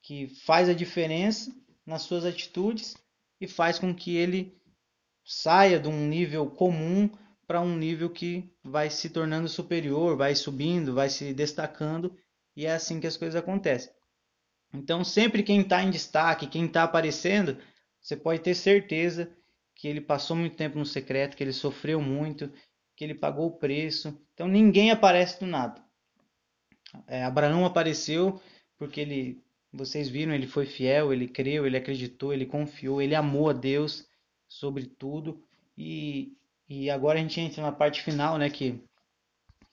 que 0.00 0.28
faz 0.28 0.68
a 0.68 0.74
diferença 0.74 1.52
nas 1.84 2.02
suas 2.02 2.24
atitudes 2.24 2.96
e 3.40 3.48
faz 3.48 3.78
com 3.78 3.92
que 3.92 4.16
ele 4.16 4.56
saia 5.24 5.78
de 5.78 5.88
um 5.88 6.06
nível 6.06 6.48
comum 6.50 7.10
para 7.48 7.60
um 7.60 7.76
nível 7.76 8.10
que 8.10 8.48
vai 8.62 8.90
se 8.90 9.08
tornando 9.08 9.48
superior, 9.48 10.16
vai 10.16 10.36
subindo, 10.36 10.94
vai 10.94 11.08
se 11.08 11.32
destacando 11.32 12.14
e 12.54 12.66
é 12.66 12.72
assim 12.72 13.00
que 13.00 13.06
as 13.06 13.16
coisas 13.16 13.34
acontecem. 13.34 13.90
Então, 14.72 15.02
sempre 15.02 15.42
quem 15.42 15.62
está 15.62 15.82
em 15.82 15.90
destaque, 15.90 16.46
quem 16.46 16.66
está 16.66 16.82
aparecendo, 16.82 17.56
você 18.00 18.14
pode 18.14 18.42
ter 18.42 18.54
certeza 18.54 19.32
que 19.74 19.88
ele 19.88 20.00
passou 20.00 20.36
muito 20.36 20.56
tempo 20.56 20.78
no 20.78 20.84
secreto, 20.84 21.36
que 21.36 21.42
ele 21.42 21.52
sofreu 21.52 22.02
muito, 22.02 22.52
que 22.94 23.04
ele 23.04 23.14
pagou 23.14 23.46
o 23.46 23.56
preço. 23.56 24.20
Então 24.34 24.48
ninguém 24.48 24.90
aparece 24.90 25.38
do 25.38 25.46
nada. 25.46 25.80
É, 27.06 27.22
Abraão 27.22 27.64
apareceu 27.64 28.42
porque 28.76 29.00
ele, 29.00 29.40
vocês 29.72 30.08
viram, 30.08 30.34
ele 30.34 30.48
foi 30.48 30.66
fiel, 30.66 31.12
ele 31.12 31.28
creu, 31.28 31.64
ele 31.64 31.76
acreditou, 31.76 32.32
ele 32.32 32.44
confiou, 32.44 33.00
ele 33.00 33.14
amou 33.14 33.48
a 33.48 33.52
Deus 33.52 34.06
sobre 34.48 34.84
tudo. 34.84 35.40
E, 35.76 36.36
e 36.68 36.90
agora 36.90 37.18
a 37.18 37.22
gente 37.22 37.40
entra 37.40 37.62
na 37.62 37.72
parte 37.72 38.02
final, 38.02 38.36
né, 38.36 38.50
que, 38.50 38.82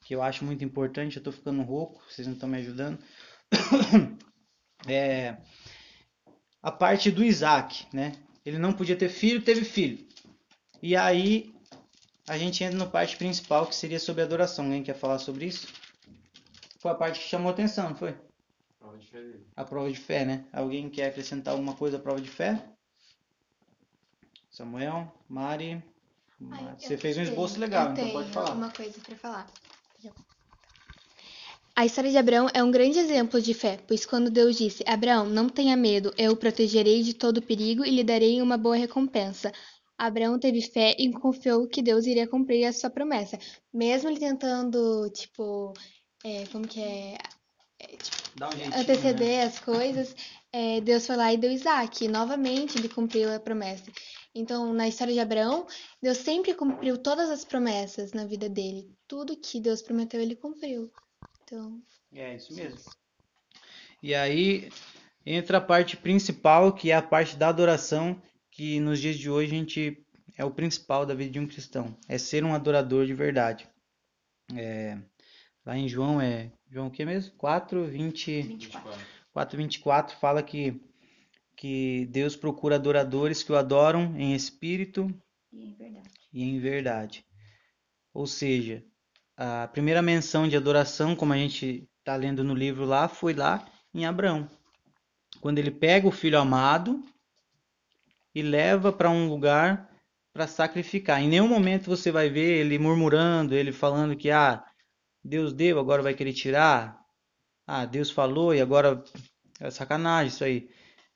que 0.01 0.15
eu 0.15 0.21
acho 0.21 0.45
muito 0.45 0.63
importante. 0.63 1.17
Eu 1.17 1.19
estou 1.19 1.34
ficando 1.34 1.62
rouco, 1.62 2.01
vocês 2.10 2.25
não 2.25 2.36
estão 2.36 2.49
me 2.49 2.58
ajudando. 2.58 2.99
É, 4.88 5.38
a 6.62 6.71
parte 6.71 7.10
do 7.10 7.23
Isaac, 7.23 7.88
né? 7.91 8.12
Ele 8.45 8.60
não 8.60 8.71
podia 8.71 8.95
ter 8.95 9.10
filho, 9.10 9.41
teve 9.41 9.65
filho. 9.65 10.08
E 10.79 10.95
aí 10.95 11.55
a 12.27 12.38
gente 12.38 12.63
entra 12.63 12.77
na 12.77 12.86
parte 12.86 13.17
principal, 13.17 13.65
que 13.65 13.73
seria 13.73 13.99
sobre 13.99 14.21
adoração. 14.21 14.65
Alguém 14.65 14.84
quer 14.84 14.93
falar 14.93 15.17
sobre 15.17 15.45
isso? 15.45 15.67
Foi 16.77 16.91
a 16.91 16.95
parte 16.95 17.19
que 17.19 17.27
chamou 17.27 17.51
atenção, 17.51 17.89
não 17.89 17.95
foi? 17.95 18.15
Prova 18.77 18.97
de 18.97 19.08
fé 19.08 19.21
dele. 19.21 19.47
A 19.55 19.63
prova 19.63 19.91
de 19.91 19.99
fé, 19.99 20.25
né? 20.25 20.45
Alguém 20.53 20.88
quer 20.88 21.08
acrescentar 21.08 21.53
alguma 21.53 21.75
coisa 21.75 21.97
à 21.97 21.99
prova 21.99 22.21
de 22.21 22.29
fé? 22.29 22.63
Samuel, 24.51 25.12
Mari. 25.27 25.84
Ai, 26.52 26.76
Você 26.78 26.98
fez 26.98 27.15
um 27.17 27.21
tenho- 27.21 27.30
esboço 27.32 27.60
legal, 27.60 27.88
eu 27.88 27.91
então 27.93 28.10
pode 28.12 28.24
tenho 28.32 28.34
falar. 28.34 28.52
uma 28.56 28.69
coisa 28.71 29.00
para 29.06 29.15
falar. 29.15 29.48
A 31.78 31.86
história 31.86 32.10
de 32.10 32.17
Abraão 32.17 32.48
é 32.54 32.63
um 32.63 32.71
grande 32.71 32.98
exemplo 33.00 33.41
de 33.41 33.54
fé, 33.54 33.78
pois 33.88 34.06
quando 34.06 34.30
Deus 34.32 34.56
disse: 34.58 34.84
Abraão, 34.88 35.26
não 35.28 35.50
tenha 35.50 35.76
medo, 35.76 36.13
eu 36.17 36.32
o 36.32 36.38
protegerei 36.38 37.04
de 37.04 37.13
todo 37.13 37.41
perigo 37.41 37.84
e 37.86 37.89
lhe 37.91 38.04
darei 38.04 38.41
uma 38.41 38.58
boa 38.58 38.78
recompensa. 38.78 39.52
Abraão 39.98 40.39
teve 40.39 40.62
fé 40.62 40.95
e 40.98 41.12
confiou 41.12 41.67
que 41.67 41.82
Deus 41.82 42.06
iria 42.06 42.28
cumprir 42.28 42.65
a 42.65 42.74
sua 42.74 42.89
promessa, 42.89 43.38
mesmo 43.74 44.10
ele 44.10 44.19
tentando, 44.19 45.10
tipo, 45.10 45.74
é, 46.24 46.45
como 46.52 46.65
que 46.67 46.82
é, 46.82 47.17
Dá 48.36 48.48
um 48.48 48.52
jeitinho, 48.52 48.71
né? 48.71 48.78
anteceder 48.82 49.45
as 49.48 49.60
coisas, 49.60 50.15
é, 50.52 50.80
Deus 50.82 51.06
foi 51.06 51.15
lá 51.17 51.34
e 51.34 51.38
deu 51.38 51.52
Isaac. 51.52 52.04
E 52.06 52.08
novamente 52.08 52.78
ele 52.78 52.88
cumpriu 52.89 53.34
a 53.34 53.39
promessa. 53.39 53.84
Então, 54.36 54.74
na 54.74 54.86
história 54.86 55.13
de 55.13 55.19
Abraão, 55.19 55.65
Deus 56.02 56.17
sempre 56.17 56.54
cumpriu 56.54 56.98
todas 56.98 57.30
as 57.30 57.45
promessas 57.45 58.12
na 58.12 58.26
vida 58.26 58.50
dele. 58.50 58.93
Tudo 59.08 59.38
que 59.38 59.62
Deus 59.62 59.82
prometeu, 59.82 60.19
ele 60.19 60.36
cumpriu. 60.36 60.91
Então, 61.43 61.82
É 62.13 62.36
isso 62.36 62.54
mesmo. 62.54 62.91
E 64.04 64.13
aí 64.13 64.69
entra 65.26 65.60
a 65.60 65.62
parte 65.62 65.95
principal, 65.95 66.74
que 66.74 66.91
é 66.91 66.95
a 66.95 67.02
parte 67.02 67.38
da 67.38 67.48
adoração, 67.48 68.21
que 68.52 68.80
nos 68.80 69.00
dias 69.00 69.15
de 69.17 69.30
hoje 69.30 69.56
a 69.56 69.58
gente 69.58 70.06
é 70.38 70.43
o 70.43 70.52
principal 70.52 71.06
da 71.06 71.13
vida 71.13 71.32
de 71.32 71.39
um 71.39 71.48
cristão, 71.48 71.98
é 72.08 72.17
ser 72.17 72.43
um 72.43 72.54
adorador 72.54 73.06
de 73.06 73.13
verdade. 73.13 73.67
É, 74.54 74.98
lá 75.65 75.78
em 75.78 75.88
João 75.88 76.19
é 76.19 76.52
João 76.69 76.88
o 76.88 76.91
que 76.91 77.06
mesmo? 77.06 77.34
4, 77.38 77.86
20, 77.86 78.41
24. 78.41 79.15
4:24 79.34 80.12
fala 80.12 80.43
que 80.43 80.80
que 81.56 82.06
Deus 82.08 82.36
procura 82.36 82.76
adoradores 82.76 83.44
que 83.44 83.52
o 83.52 83.56
adoram 83.56 84.15
em 84.18 84.34
espírito 84.34 85.08
E 85.52 85.72
é 85.72 85.76
verdade. 85.76 86.10
e 86.34 86.44
em 86.44 86.60
verdade. 86.60 87.26
Ou 88.13 88.28
seja, 88.28 88.84
a 89.36 89.68
primeira 89.68 90.02
menção 90.02 90.48
de 90.48 90.56
adoração, 90.56 91.15
como 91.15 91.34
a 91.34 91.38
gente 91.38 91.88
está 92.00 92.15
lendo 92.15 92.44
no 92.44 92.54
livro 92.54 92.86
lá, 92.86 93.08
foi 93.08 93.34
lá 93.34 93.65
em 93.94 94.06
Abraão. 94.06 94.50
Quando 95.41 95.60
ele 95.60 95.72
pega 95.72 96.08
o 96.08 96.12
filho 96.12 96.39
amado 96.39 97.04
e 98.34 98.41
leva 98.41 98.91
para 98.91 99.10
um 99.10 99.30
lugar 99.30 99.89
para 100.34 100.48
sacrificar. 100.48 101.22
Em 101.22 101.30
nenhum 101.30 101.48
momento 101.48 101.88
você 101.89 102.12
vai 102.12 102.30
ver 102.30 102.60
ele 102.60 102.78
murmurando, 102.78 103.56
ele 103.56 103.72
falando 103.72 104.18
que 104.18 104.30
ah, 104.30 104.63
Deus 105.24 105.54
deu, 105.54 105.80
agora 105.80 106.02
vai 106.02 106.13
querer 106.13 106.34
tirar. 106.34 107.00
Ah, 107.65 107.86
Deus 107.86 108.12
falou 108.12 108.54
e 108.54 108.62
agora 108.62 109.02
é 109.60 109.72
sacanagem 109.72 110.28
isso 110.28 110.44
aí. 110.44 110.70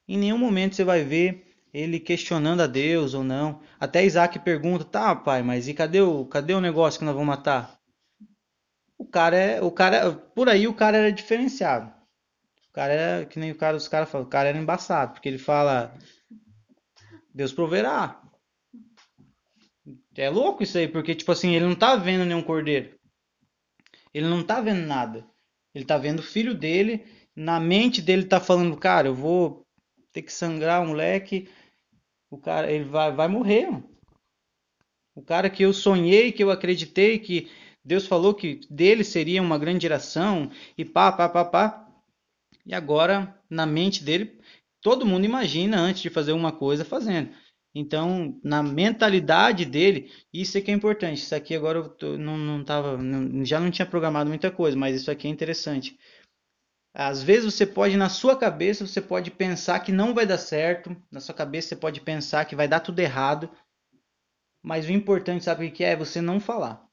Em 0.09 0.17
nenhum 0.17 0.39
momento 0.39 0.75
você 0.75 0.83
vai 0.83 1.03
ver 1.03 1.45
ele 1.71 1.99
questionando 1.99 2.61
a 2.61 2.67
Deus 2.67 3.13
ou 3.13 3.23
não. 3.23 3.61
Até 3.79 4.03
Isaac 4.03 4.39
pergunta: 4.39 4.83
"Tá, 4.83 5.15
pai, 5.15 5.43
mas 5.43 5.67
e 5.67 5.73
cadê 5.75 6.01
o 6.01 6.25
cadê 6.25 6.55
o 6.55 6.59
negócio 6.59 6.99
que 6.99 7.05
nós 7.05 7.13
vamos 7.13 7.27
matar?" 7.27 7.79
O 8.97 9.05
cara 9.05 9.37
é, 9.37 9.61
o 9.61 9.69
cara, 9.69 10.11
por 10.11 10.49
aí 10.49 10.67
o 10.67 10.73
cara 10.73 10.97
era 10.97 11.11
diferenciado. 11.11 11.93
O 12.69 12.73
cara 12.73 12.91
era 12.91 13.25
que 13.27 13.39
nem 13.39 13.51
o 13.51 13.55
cara, 13.55 13.77
os 13.77 13.87
caras 13.87 14.09
falam, 14.09 14.25
o 14.25 14.29
cara 14.29 14.49
era 14.49 14.57
embaçado, 14.57 15.13
porque 15.13 15.29
ele 15.29 15.37
fala 15.37 15.95
Deus 17.31 17.53
proverá. 17.53 18.19
É 20.17 20.27
louco 20.27 20.63
isso 20.63 20.77
aí, 20.79 20.87
porque 20.87 21.13
tipo 21.13 21.31
assim, 21.31 21.53
ele 21.55 21.65
não 21.65 21.75
tá 21.75 21.95
vendo 21.95 22.25
nenhum 22.25 22.41
cordeiro. 22.41 22.97
Ele 24.11 24.27
não 24.27 24.43
tá 24.43 24.59
vendo 24.59 24.87
nada. 24.87 25.23
Ele 25.73 25.85
tá 25.85 25.99
vendo 25.99 26.19
o 26.19 26.23
filho 26.23 26.55
dele, 26.55 27.05
na 27.35 27.59
mente 27.59 28.01
dele 28.01 28.25
tá 28.25 28.39
falando, 28.39 28.75
cara, 28.75 29.07
eu 29.07 29.13
vou 29.15 29.68
ter 30.13 30.21
que 30.23 30.33
sangrar 30.33 30.81
o 30.83 30.87
moleque, 30.87 31.49
o 32.31 32.37
cara, 32.39 32.71
ele 32.71 32.85
vai, 32.85 33.11
vai 33.13 33.27
morrer. 33.27 33.67
mano. 33.71 33.89
O 35.15 35.21
cara 35.21 35.49
que 35.49 35.63
eu 35.63 35.73
sonhei, 35.73 36.31
que 36.31 36.43
eu 36.43 36.49
acreditei 36.51 37.19
que 37.19 37.49
Deus 37.83 38.07
falou 38.07 38.33
que 38.33 38.61
dele 38.69 39.03
seria 39.03 39.41
uma 39.41 39.57
grande 39.57 39.81
geração 39.83 40.49
e 40.77 40.85
pá, 40.85 41.11
pá, 41.11 41.27
pá, 41.29 41.45
pá. 41.45 41.87
E 42.65 42.73
agora, 42.75 43.35
na 43.49 43.65
mente 43.65 44.03
dele, 44.03 44.39
todo 44.81 45.05
mundo 45.05 45.25
imagina 45.25 45.79
antes 45.79 46.01
de 46.01 46.09
fazer 46.09 46.33
uma 46.33 46.51
coisa 46.51 46.85
fazendo. 46.85 47.31
Então, 47.75 48.39
na 48.43 48.63
mentalidade 48.63 49.65
dele, 49.65 50.11
isso 50.33 50.57
é 50.57 50.61
que 50.61 50.71
é 50.71 50.73
importante. 50.75 51.19
Isso 51.19 51.35
aqui 51.35 51.55
agora 51.55 51.79
eu 51.79 51.89
tô- 51.89 52.17
não, 52.17 52.37
não 52.37 52.63
tava, 52.63 52.97
não- 52.97 53.45
já 53.45 53.59
não 53.59 53.71
tinha 53.71 53.85
programado 53.85 54.29
muita 54.29 54.51
coisa, 54.51 54.77
mas 54.77 54.95
isso 54.95 55.11
aqui 55.11 55.27
é 55.27 55.31
interessante. 55.31 55.97
Às 56.93 57.21
vezes 57.21 57.53
você 57.53 57.65
pode, 57.65 57.95
na 57.95 58.09
sua 58.09 58.37
cabeça, 58.37 58.85
você 58.85 59.01
pode 59.01 59.31
pensar 59.31 59.79
que 59.79 59.91
não 59.91 60.13
vai 60.13 60.25
dar 60.25 60.37
certo, 60.37 60.95
na 61.11 61.19
sua 61.19 61.35
cabeça 61.35 61.69
você 61.69 61.75
pode 61.75 62.01
pensar 62.01 62.45
que 62.45 62.55
vai 62.55 62.67
dar 62.67 62.79
tudo 62.79 62.99
errado, 62.99 63.49
mas 64.61 64.87
o 64.87 64.91
importante, 64.91 65.45
sabe 65.45 65.67
o 65.67 65.71
que 65.71 65.83
é? 65.83 65.91
É 65.91 65.95
você 65.95 66.19
não 66.19 66.39
falar. 66.39 66.87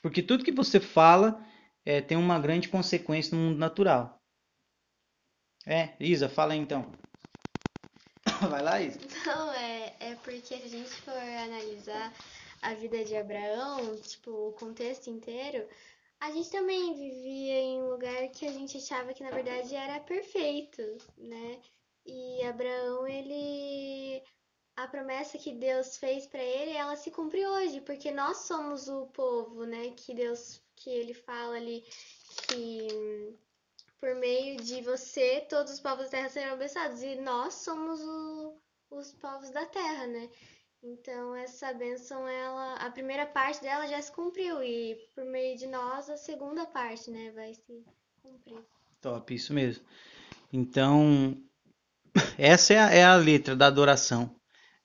Porque 0.00 0.22
tudo 0.22 0.44
que 0.44 0.52
você 0.52 0.78
fala 0.78 1.44
é, 1.84 2.00
tem 2.00 2.16
uma 2.16 2.38
grande 2.38 2.68
consequência 2.68 3.36
no 3.36 3.42
mundo 3.42 3.58
natural. 3.58 4.22
É, 5.66 5.94
Isa, 5.98 6.28
fala 6.28 6.52
aí 6.52 6.58
então. 6.58 6.96
Vai 8.48 8.62
lá, 8.62 8.80
Isa. 8.80 9.00
Não, 9.26 9.52
é, 9.52 9.96
é 9.98 10.14
porque 10.16 10.40
se 10.40 10.54
a 10.54 10.68
gente 10.68 10.90
for 11.02 11.12
analisar 11.12 12.12
a 12.62 12.74
vida 12.74 13.04
de 13.04 13.16
Abraão, 13.16 13.96
tipo, 13.96 14.30
o 14.30 14.52
contexto 14.52 15.08
inteiro, 15.08 15.66
a 16.20 16.30
gente 16.30 16.50
também 16.50 16.94
vivia 16.94 17.60
em 17.60 17.82
um 17.82 17.90
lugar 17.90 18.28
que 18.30 18.46
a 18.46 18.52
gente 18.52 18.78
achava 18.78 19.12
que 19.12 19.22
na 19.22 19.30
verdade 19.30 19.74
era 19.74 20.00
perfeito, 20.00 20.82
né? 21.16 21.60
E 22.04 22.42
Abraão, 22.44 23.06
ele 23.06 24.22
a 24.76 24.86
promessa 24.86 25.38
que 25.38 25.52
Deus 25.52 25.96
fez 25.96 26.26
para 26.26 26.42
ele, 26.42 26.72
ela 26.72 26.96
se 26.96 27.10
cumpre 27.10 27.46
hoje, 27.46 27.80
porque 27.80 28.10
nós 28.12 28.38
somos 28.38 28.88
o 28.88 29.06
povo, 29.06 29.64
né? 29.64 29.90
Que 29.96 30.14
Deus, 30.14 30.62
que 30.74 30.90
ele 30.90 31.14
fala 31.14 31.56
ali 31.56 31.82
que 32.48 33.36
por 33.98 34.14
meio 34.14 34.58
de 34.58 34.82
você 34.82 35.40
todos 35.48 35.72
os 35.72 35.80
povos 35.80 36.04
da 36.04 36.10
terra 36.10 36.28
serão 36.28 36.52
abençoados 36.52 37.02
e 37.02 37.16
nós 37.16 37.54
somos 37.54 38.00
o, 38.00 38.60
os 38.90 39.12
povos 39.14 39.50
da 39.50 39.64
terra, 39.66 40.06
né? 40.06 40.30
Então 40.88 41.34
essa 41.34 41.72
bênção, 41.72 42.28
ela, 42.28 42.74
a 42.74 42.88
primeira 42.92 43.26
parte 43.26 43.60
dela 43.60 43.88
já 43.88 44.00
se 44.00 44.12
cumpriu 44.12 44.62
e 44.62 44.94
por 45.16 45.24
meio 45.24 45.58
de 45.58 45.66
nós 45.66 46.08
a 46.08 46.16
segunda 46.16 46.64
parte, 46.64 47.10
né, 47.10 47.32
vai 47.32 47.52
se 47.54 47.84
cumprir. 48.22 48.62
Top, 49.00 49.34
isso 49.34 49.52
mesmo. 49.52 49.84
Então, 50.52 51.36
essa 52.38 52.72
é 52.72 52.78
a, 52.78 52.90
é 52.90 53.04
a 53.04 53.16
letra 53.16 53.56
da 53.56 53.66
adoração. 53.66 54.36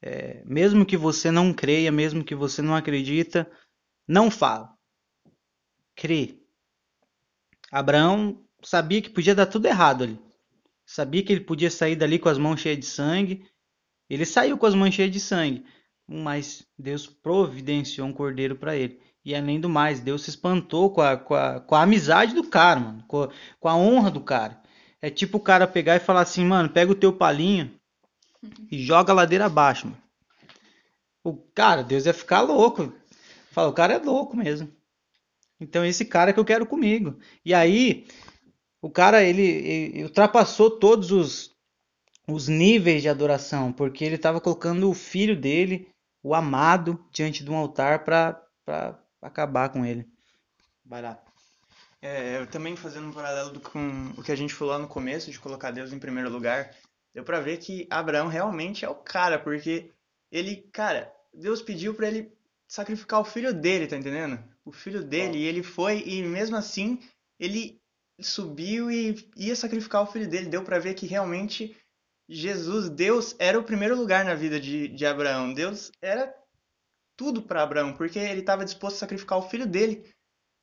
É, 0.02 0.44
mesmo 0.44 0.88
que 0.88 0.98
você 0.98 1.30
não 1.30 1.54
creia, 1.54 1.92
mesmo 1.92 2.24
que 2.24 2.34
você 2.34 2.64
não 2.64 2.76
acredita, 2.76 3.50
não 4.08 4.32
fala. 4.32 4.76
Crê. 5.96 6.40
Abraão 7.72 8.44
sabia 8.64 9.04
que 9.04 9.10
podia 9.12 9.36
dar 9.36 9.46
tudo 9.46 9.68
errado 9.68 10.04
ali. 10.04 10.20
Sabia 10.84 11.24
que 11.24 11.32
ele 11.32 11.46
podia 11.46 11.70
sair 11.70 11.96
dali 11.96 12.18
com 12.18 12.28
as 12.28 12.40
mãos 12.40 12.60
cheias 12.60 12.80
de 12.80 12.88
sangue. 12.88 13.46
Ele 14.10 14.26
saiu 14.26 14.58
com 14.58 14.66
as 14.66 14.74
mãos 14.74 14.96
cheias 14.96 15.12
de 15.12 15.20
sangue, 15.20 15.64
mas 16.12 16.64
Deus 16.78 17.08
providenciou 17.08 18.06
um 18.06 18.14
cordeiro 18.14 18.56
para 18.56 18.76
ele. 18.76 19.00
E 19.24 19.34
além 19.34 19.60
do 19.60 19.70
mais, 19.70 20.00
Deus 20.00 20.24
se 20.24 20.32
espantou 20.32 20.90
com 20.92 21.02
a, 21.02 21.16
com 21.16 21.34
a, 21.34 21.60
com 21.62 21.76
a 21.76 21.84
amizade 21.84 22.34
do 22.34 22.44
cara, 22.44 22.80
mano, 22.80 23.04
com 23.08 23.24
a, 23.24 23.30
com 23.60 23.70
a 23.70 23.78
honra 23.78 24.12
do 24.12 24.20
cara. 24.20 24.62
É 25.02 25.10
tipo 25.10 25.38
o 25.38 25.42
cara 25.42 25.66
pegar 25.68 25.96
e 25.96 26.00
falar 26.00 26.22
assim, 26.22 26.44
mano, 26.44 26.70
pega 26.70 26.92
o 26.92 26.96
teu 26.96 27.14
palinho 27.14 27.72
e 28.70 28.78
joga 28.84 29.14
a 29.14 29.16
ladeira 29.16 29.46
abaixo, 29.46 29.88
mano. 29.88 30.02
O 31.24 31.38
cara, 31.54 31.84
Deus 31.84 32.06
ia 32.06 32.14
ficar 32.14 32.42
louco. 32.42 32.92
Fala, 33.52 33.70
o 33.70 33.74
cara 33.74 33.94
é 33.94 34.00
louco 34.00 34.36
mesmo. 34.36 34.70
Então 35.60 35.86
esse 35.86 36.04
cara 36.04 36.34
que 36.34 36.40
eu 36.40 36.46
quero 36.46 36.66
comigo. 36.66 37.18
E 37.46 37.54
aí, 37.54 38.08
o 38.82 38.90
cara 38.90 39.24
ele, 39.24 39.44
ele 39.44 40.04
ultrapassou 40.04 40.72
todos 40.72 41.12
os, 41.12 41.52
os 42.28 42.48
níveis 42.48 43.04
de 43.04 43.10
adoração, 43.10 43.72
porque 43.72 44.04
ele 44.04 44.16
estava 44.16 44.42
colocando 44.42 44.90
o 44.90 44.96
filho 44.96 45.40
dele, 45.40 45.91
o 46.24 46.36
amado, 46.36 47.04
diante 47.12 47.44
de 47.44 47.52
um 47.52 47.56
altar 47.56 48.04
para 48.04 49.00
acabar 49.22 49.70
com 49.70 49.86
ele. 49.86 50.08
Vai 50.86 51.02
lá. 51.02 51.20
É, 52.02 52.38
eu 52.38 52.48
também 52.48 52.76
fazendo 52.76 53.08
um 53.08 53.14
paralelo 53.14 53.60
com 53.60 54.14
o 54.18 54.24
que 54.24 54.32
a 54.32 54.36
gente 54.36 54.54
falou 54.54 54.74
lá 54.74 54.80
no 54.80 54.88
começo, 54.88 55.32
de 55.32 55.40
colocar 55.40 55.72
Deus 55.72 55.94
em 55.94 56.00
primeiro 56.00 56.30
lugar, 56.30 56.76
deu 57.14 57.24
para 57.24 57.40
ver 57.40 57.58
que 57.58 57.88
Abraão 57.90 58.28
realmente 58.28 58.84
é 58.84 58.90
o 58.90 58.96
cara, 58.96 59.38
porque 59.38 59.92
ele, 60.32 60.68
cara, 60.74 61.14
Deus 61.34 61.62
pediu 61.62 61.94
para 61.94 62.08
ele 62.08 62.34
sacrificar 62.68 63.20
o 63.20 63.26
filho 63.26 63.54
dele, 63.54 63.86
tá 63.86 63.98
entendendo? 63.98 64.40
O 64.66 64.72
filho 64.72 65.04
dele, 65.04 65.38
e 65.38 65.46
ele 65.46 65.62
foi, 65.62 66.04
e 66.06 66.24
mesmo 66.24 66.56
assim, 66.56 67.00
ele 67.40 67.80
subiu 68.20 68.90
e 68.90 69.30
ia 69.36 69.56
sacrificar 69.56 70.02
o 70.04 70.06
filho 70.06 70.28
dele. 70.28 70.50
Deu 70.50 70.64
para 70.64 70.80
ver 70.80 70.94
que 70.94 71.06
realmente 71.06 71.76
Jesus, 72.34 72.90
Deus, 72.90 73.36
era 73.38 73.60
o 73.60 73.64
primeiro 73.64 73.94
lugar 73.94 74.24
na 74.24 74.34
vida 74.34 74.58
de, 74.58 74.88
de 74.88 75.06
Abraão. 75.06 75.54
Deus 75.54 75.92
era 76.02 76.34
tudo 77.18 77.42
para 77.42 77.62
Abraão, 77.62 77.94
porque 77.94 78.18
ele 78.18 78.40
estava 78.40 78.64
disposto 78.64 78.96
a 78.96 79.00
sacrificar 79.00 79.38
o 79.38 79.50
filho 79.50 79.68
dele 79.68 80.10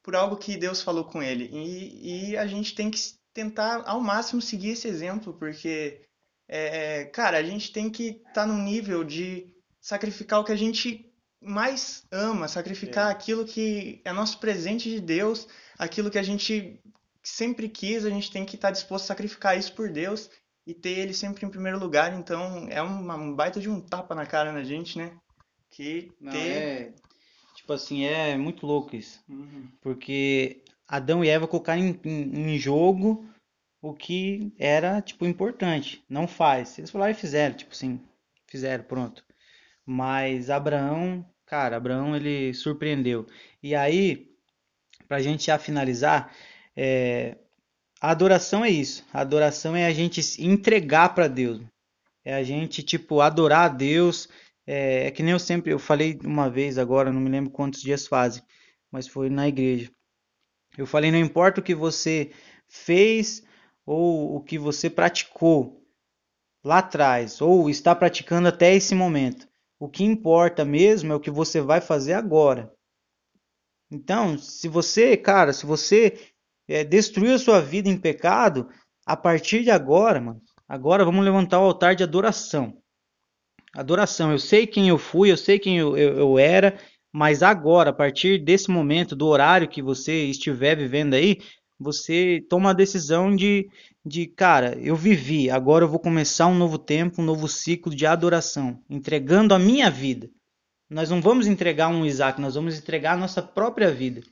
por 0.02 0.16
algo 0.16 0.38
que 0.38 0.56
Deus 0.56 0.80
falou 0.80 1.04
com 1.04 1.22
ele. 1.22 1.44
E, 1.52 2.30
e 2.30 2.36
a 2.38 2.46
gente 2.46 2.74
tem 2.74 2.90
que 2.90 2.98
tentar 3.34 3.82
ao 3.86 4.00
máximo 4.00 4.40
seguir 4.40 4.70
esse 4.70 4.88
exemplo, 4.88 5.34
porque, 5.34 6.00
é, 6.48 7.04
cara, 7.04 7.36
a 7.36 7.42
gente 7.42 7.70
tem 7.70 7.90
que 7.90 8.22
estar 8.26 8.32
tá 8.32 8.46
num 8.46 8.62
nível 8.62 9.04
de 9.04 9.54
sacrificar 9.78 10.40
o 10.40 10.44
que 10.44 10.52
a 10.52 10.56
gente 10.56 11.12
mais 11.38 12.06
ama, 12.10 12.48
sacrificar 12.48 13.08
é. 13.08 13.12
aquilo 13.12 13.44
que 13.44 14.00
é 14.06 14.12
nosso 14.12 14.40
presente 14.40 14.88
de 14.88 15.00
Deus, 15.00 15.46
aquilo 15.78 16.10
que 16.10 16.18
a 16.18 16.22
gente 16.22 16.80
sempre 17.22 17.68
quis, 17.68 18.06
a 18.06 18.10
gente 18.10 18.30
tem 18.30 18.46
que 18.46 18.56
estar 18.56 18.70
disposto 18.70 19.04
a 19.04 19.08
sacrificar 19.08 19.58
isso 19.58 19.74
por 19.74 19.92
Deus 19.92 20.30
e 20.68 20.74
ter 20.74 20.98
ele 20.98 21.14
sempre 21.14 21.46
em 21.46 21.48
primeiro 21.48 21.78
lugar. 21.78 22.12
Então 22.12 22.68
é 22.68 22.82
uma, 22.82 23.16
um 23.16 23.34
baita 23.34 23.58
de 23.58 23.70
um 23.70 23.80
tapa 23.80 24.14
na 24.14 24.26
cara 24.26 24.52
na 24.52 24.62
gente, 24.62 24.98
né? 24.98 25.16
Que 25.70 26.12
Não, 26.20 26.30
ter. 26.30 26.38
É, 26.38 26.92
tipo 27.54 27.72
assim, 27.72 28.04
é 28.04 28.36
muito 28.36 28.66
louco 28.66 28.94
isso. 28.94 29.24
Uhum. 29.26 29.66
Porque 29.80 30.62
Adão 30.86 31.24
e 31.24 31.28
Eva 31.28 31.48
colocaram 31.48 31.80
em, 31.80 31.98
em, 32.04 32.52
em 32.54 32.58
jogo 32.58 33.26
o 33.80 33.94
que 33.94 34.52
era, 34.58 35.00
tipo, 35.00 35.24
importante. 35.24 36.04
Não 36.06 36.28
faz. 36.28 36.78
Eles 36.78 36.90
falaram 36.90 37.12
e 37.12 37.14
fizeram, 37.14 37.56
tipo 37.56 37.72
assim, 37.72 37.98
fizeram, 38.46 38.84
pronto. 38.84 39.24
Mas 39.86 40.50
Abraão, 40.50 41.24
cara, 41.46 41.78
Abraão 41.78 42.14
ele 42.14 42.52
surpreendeu. 42.52 43.26
E 43.62 43.74
aí, 43.74 44.30
pra 45.06 45.22
gente 45.22 45.46
já 45.46 45.58
finalizar, 45.58 46.30
é, 46.76 47.38
a 48.00 48.10
adoração 48.10 48.64
é 48.64 48.70
isso. 48.70 49.04
A 49.12 49.20
adoração 49.20 49.74
é 49.74 49.86
a 49.86 49.92
gente 49.92 50.22
se 50.22 50.44
entregar 50.44 51.14
para 51.14 51.28
Deus. 51.28 51.60
É 52.24 52.34
a 52.34 52.42
gente, 52.42 52.82
tipo, 52.82 53.20
adorar 53.20 53.66
a 53.66 53.74
Deus. 53.74 54.28
É, 54.66 55.06
é, 55.06 55.10
que 55.10 55.22
nem 55.22 55.32
eu 55.32 55.38
sempre, 55.38 55.72
eu 55.72 55.78
falei 55.78 56.18
uma 56.22 56.48
vez 56.50 56.78
agora, 56.78 57.12
não 57.12 57.20
me 57.20 57.30
lembro 57.30 57.50
quantos 57.50 57.80
dias 57.80 58.06
fazem, 58.06 58.42
mas 58.92 59.08
foi 59.08 59.30
na 59.30 59.48
igreja. 59.48 59.90
Eu 60.76 60.86
falei, 60.86 61.10
não 61.10 61.18
importa 61.18 61.60
o 61.60 61.64
que 61.64 61.74
você 61.74 62.30
fez 62.68 63.42
ou 63.86 64.36
o 64.36 64.42
que 64.42 64.58
você 64.58 64.90
praticou 64.90 65.82
lá 66.62 66.78
atrás, 66.78 67.40
ou 67.40 67.70
está 67.70 67.94
praticando 67.94 68.48
até 68.48 68.74
esse 68.74 68.94
momento. 68.94 69.48
O 69.80 69.88
que 69.88 70.04
importa 70.04 70.64
mesmo 70.64 71.12
é 71.12 71.16
o 71.16 71.20
que 71.20 71.30
você 71.30 71.60
vai 71.62 71.80
fazer 71.80 72.12
agora. 72.12 72.70
Então, 73.90 74.36
se 74.36 74.68
você, 74.68 75.16
cara, 75.16 75.52
se 75.54 75.64
você 75.64 76.30
é, 76.68 76.84
destruiu 76.84 77.34
a 77.34 77.38
sua 77.38 77.60
vida 77.60 77.88
em 77.88 77.96
pecado, 77.96 78.68
a 79.06 79.16
partir 79.16 79.62
de 79.62 79.70
agora, 79.70 80.20
mano, 80.20 80.40
agora 80.68 81.04
vamos 81.04 81.24
levantar 81.24 81.60
o 81.60 81.64
altar 81.64 81.96
de 81.96 82.04
adoração. 82.04 82.76
Adoração. 83.74 84.30
Eu 84.32 84.38
sei 84.38 84.66
quem 84.66 84.88
eu 84.88 84.98
fui, 84.98 85.32
eu 85.32 85.36
sei 85.36 85.58
quem 85.58 85.78
eu, 85.78 85.96
eu, 85.96 86.18
eu 86.18 86.38
era, 86.38 86.78
mas 87.12 87.42
agora, 87.42 87.90
a 87.90 87.92
partir 87.92 88.38
desse 88.38 88.70
momento, 88.70 89.16
do 89.16 89.26
horário 89.26 89.68
que 89.68 89.82
você 89.82 90.24
estiver 90.24 90.76
vivendo 90.76 91.14
aí, 91.14 91.38
você 91.80 92.44
toma 92.50 92.70
a 92.70 92.74
decisão 92.74 93.34
de, 93.34 93.68
de, 94.04 94.26
cara, 94.26 94.76
eu 94.78 94.96
vivi, 94.96 95.48
agora 95.48 95.84
eu 95.84 95.88
vou 95.88 96.00
começar 96.00 96.48
um 96.48 96.54
novo 96.54 96.76
tempo, 96.76 97.22
um 97.22 97.24
novo 97.24 97.48
ciclo 97.48 97.94
de 97.94 98.04
adoração, 98.04 98.82
entregando 98.90 99.54
a 99.54 99.58
minha 99.58 99.90
vida. 99.90 100.28
Nós 100.90 101.08
não 101.08 101.20
vamos 101.20 101.46
entregar 101.46 101.88
um 101.88 102.04
Isaac, 102.04 102.40
nós 102.40 102.56
vamos 102.56 102.76
entregar 102.76 103.12
a 103.12 103.16
nossa 103.16 103.40
própria 103.40 103.90
vida. 103.90 104.22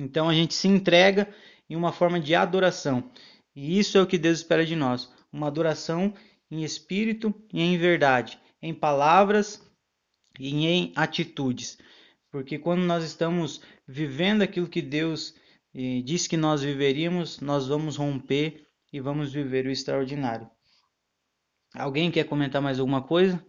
Então 0.00 0.30
a 0.30 0.34
gente 0.34 0.54
se 0.54 0.66
entrega 0.66 1.28
em 1.68 1.76
uma 1.76 1.92
forma 1.92 2.18
de 2.18 2.34
adoração. 2.34 3.10
E 3.54 3.78
isso 3.78 3.98
é 3.98 4.02
o 4.02 4.06
que 4.06 4.16
Deus 4.16 4.38
espera 4.38 4.64
de 4.64 4.74
nós, 4.74 5.12
uma 5.30 5.46
adoração 5.46 6.14
em 6.50 6.64
espírito 6.64 7.34
e 7.52 7.60
em 7.60 7.76
verdade, 7.76 8.40
em 8.62 8.72
palavras 8.72 9.62
e 10.38 10.66
em 10.66 10.92
atitudes. 10.96 11.78
Porque 12.30 12.58
quando 12.58 12.80
nós 12.80 13.04
estamos 13.04 13.60
vivendo 13.86 14.40
aquilo 14.40 14.68
que 14.68 14.80
Deus 14.80 15.34
e 15.74 16.02
diz 16.02 16.26
que 16.26 16.36
nós 16.36 16.62
viveríamos, 16.62 17.38
nós 17.40 17.68
vamos 17.68 17.96
romper 17.96 18.66
e 18.92 19.00
vamos 19.00 19.32
viver 19.32 19.66
o 19.66 19.70
extraordinário. 19.70 20.50
Alguém 21.74 22.10
quer 22.10 22.24
comentar 22.24 22.62
mais 22.62 22.80
alguma 22.80 23.02
coisa? 23.02 23.44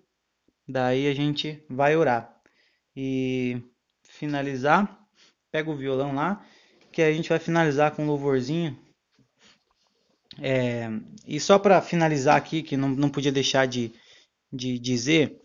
Daí 0.67 1.07
a 1.07 1.13
gente 1.13 1.63
vai 1.69 1.95
orar. 1.95 2.39
E 2.95 3.63
finalizar, 4.03 5.00
pega 5.51 5.69
o 5.69 5.75
violão 5.75 6.15
lá, 6.15 6.43
que 6.91 7.01
a 7.01 7.11
gente 7.11 7.29
vai 7.29 7.39
finalizar 7.39 7.91
com 7.91 8.03
um 8.03 8.07
louvorzinho. 8.07 8.77
É, 10.39 10.89
e 11.27 11.39
só 11.39 11.59
para 11.59 11.81
finalizar 11.81 12.37
aqui, 12.37 12.63
que 12.63 12.77
não, 12.77 12.89
não 12.89 13.09
podia 13.09 13.31
deixar 13.31 13.67
de, 13.67 13.91
de 14.51 14.79
dizer, 14.79 15.41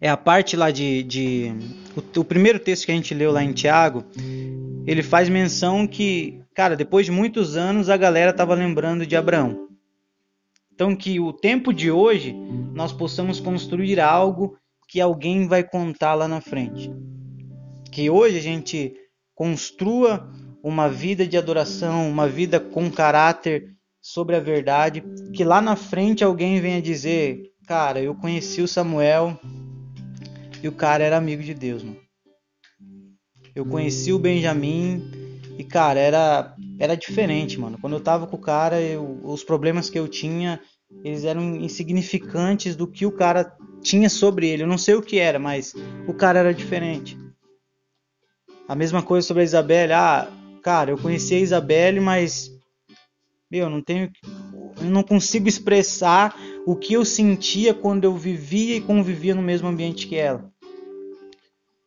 é 0.00 0.08
a 0.08 0.16
parte 0.16 0.56
lá 0.56 0.70
de, 0.70 1.02
de 1.02 1.52
o, 1.96 2.20
o 2.20 2.24
primeiro 2.24 2.60
texto 2.60 2.86
que 2.86 2.92
a 2.92 2.94
gente 2.94 3.12
leu 3.14 3.32
lá 3.32 3.42
em 3.42 3.52
Tiago, 3.52 4.04
ele 4.86 5.02
faz 5.02 5.28
menção 5.28 5.86
que, 5.86 6.40
cara, 6.54 6.76
depois 6.76 7.04
de 7.04 7.12
muitos 7.12 7.56
anos 7.56 7.90
a 7.90 7.96
galera 7.96 8.30
estava 8.30 8.54
lembrando 8.54 9.04
de 9.04 9.16
Abraão. 9.16 9.68
Então 10.72 10.94
que 10.94 11.18
o 11.18 11.32
tempo 11.32 11.72
de 11.72 11.90
hoje 11.90 12.32
nós 12.72 12.92
possamos 12.92 13.40
construir 13.40 13.98
algo 13.98 14.56
que 14.88 15.00
alguém 15.00 15.48
vai 15.48 15.64
contar 15.64 16.14
lá 16.14 16.28
na 16.28 16.40
frente. 16.40 16.90
Que 17.90 18.10
hoje 18.10 18.38
a 18.38 18.42
gente 18.42 18.94
construa 19.34 20.28
uma 20.62 20.88
vida 20.88 21.26
de 21.26 21.36
adoração, 21.36 22.08
uma 22.10 22.28
vida 22.28 22.58
com 22.58 22.90
caráter 22.90 23.76
sobre 24.00 24.36
a 24.36 24.40
verdade, 24.40 25.02
que 25.32 25.44
lá 25.44 25.60
na 25.60 25.76
frente 25.76 26.24
alguém 26.24 26.60
venha 26.60 26.80
dizer, 26.80 27.52
cara, 27.66 28.00
eu 28.00 28.14
conheci 28.14 28.62
o 28.62 28.68
Samuel 28.68 29.38
e 30.62 30.68
o 30.68 30.72
cara 30.72 31.04
era 31.04 31.16
amigo 31.16 31.42
de 31.42 31.54
Deus, 31.54 31.82
mano. 31.82 32.00
Eu 33.54 33.66
conheci 33.66 34.12
o 34.12 34.18
Benjamin 34.18 35.02
e, 35.58 35.64
cara, 35.64 35.98
era, 35.98 36.54
era 36.78 36.96
diferente, 36.96 37.58
mano. 37.58 37.76
Quando 37.80 37.94
eu 37.94 38.00
tava 38.00 38.26
com 38.26 38.36
o 38.36 38.40
cara, 38.40 38.80
eu, 38.80 39.20
os 39.24 39.42
problemas 39.42 39.90
que 39.90 39.98
eu 39.98 40.06
tinha, 40.06 40.60
eles 41.04 41.24
eram 41.24 41.56
insignificantes 41.56 42.76
do 42.76 42.86
que 42.86 43.04
o 43.04 43.12
cara 43.12 43.56
tinha 43.82 44.08
sobre 44.08 44.48
ele. 44.48 44.62
Eu 44.62 44.68
não 44.68 44.78
sei 44.78 44.94
o 44.94 45.02
que 45.02 45.18
era, 45.18 45.38
mas 45.38 45.74
o 46.06 46.14
cara 46.14 46.38
era 46.38 46.54
diferente. 46.54 47.18
A 48.68 48.74
mesma 48.74 49.02
coisa 49.02 49.26
sobre 49.26 49.42
a 49.42 49.44
Isabelle. 49.44 49.92
Ah, 49.94 50.28
cara, 50.62 50.90
eu 50.90 50.98
conheci 50.98 51.34
a 51.34 51.40
Isabelle, 51.40 51.98
mas 51.98 52.52
meu, 53.50 53.70
não 53.70 53.82
tenho 53.82 54.10
eu 54.80 54.90
não 54.90 55.02
consigo 55.02 55.48
expressar 55.48 56.36
o 56.66 56.76
que 56.76 56.92
eu 56.92 57.04
sentia 57.04 57.74
quando 57.74 58.04
eu 58.04 58.14
vivia 58.14 58.76
e 58.76 58.80
convivia 58.80 59.34
no 59.34 59.42
mesmo 59.42 59.68
ambiente 59.68 60.06
que 60.06 60.16
ela. 60.16 60.52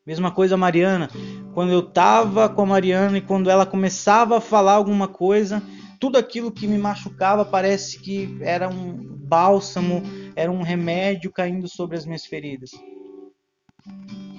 Mesma 0.06 0.32
coisa 0.32 0.56
a 0.56 0.58
Mariana, 0.58 1.10
quando 1.54 1.72
eu 1.72 1.84
tava 1.84 2.50
com 2.50 2.64
a 2.64 2.66
Mariana 2.66 3.18
e 3.18 3.22
quando 3.22 3.50
ela 3.50 3.66
começava 3.66 4.38
a 4.38 4.42
falar 4.42 4.74
alguma 4.74 5.08
coisa, 5.08 5.62
tudo 6.00 6.18
aquilo 6.18 6.52
que 6.52 6.68
me 6.68 6.78
machucava 6.78 7.46
parece 7.46 8.00
que 8.00 8.38
era 8.42 8.68
um 8.68 8.98
bálsamo, 9.18 10.02
era 10.36 10.52
um 10.52 10.64
remédio 10.64 11.32
caindo 11.32 11.68
sobre 11.70 11.96
as 11.96 12.06
minhas 12.06 12.26
feridas. 12.26 12.72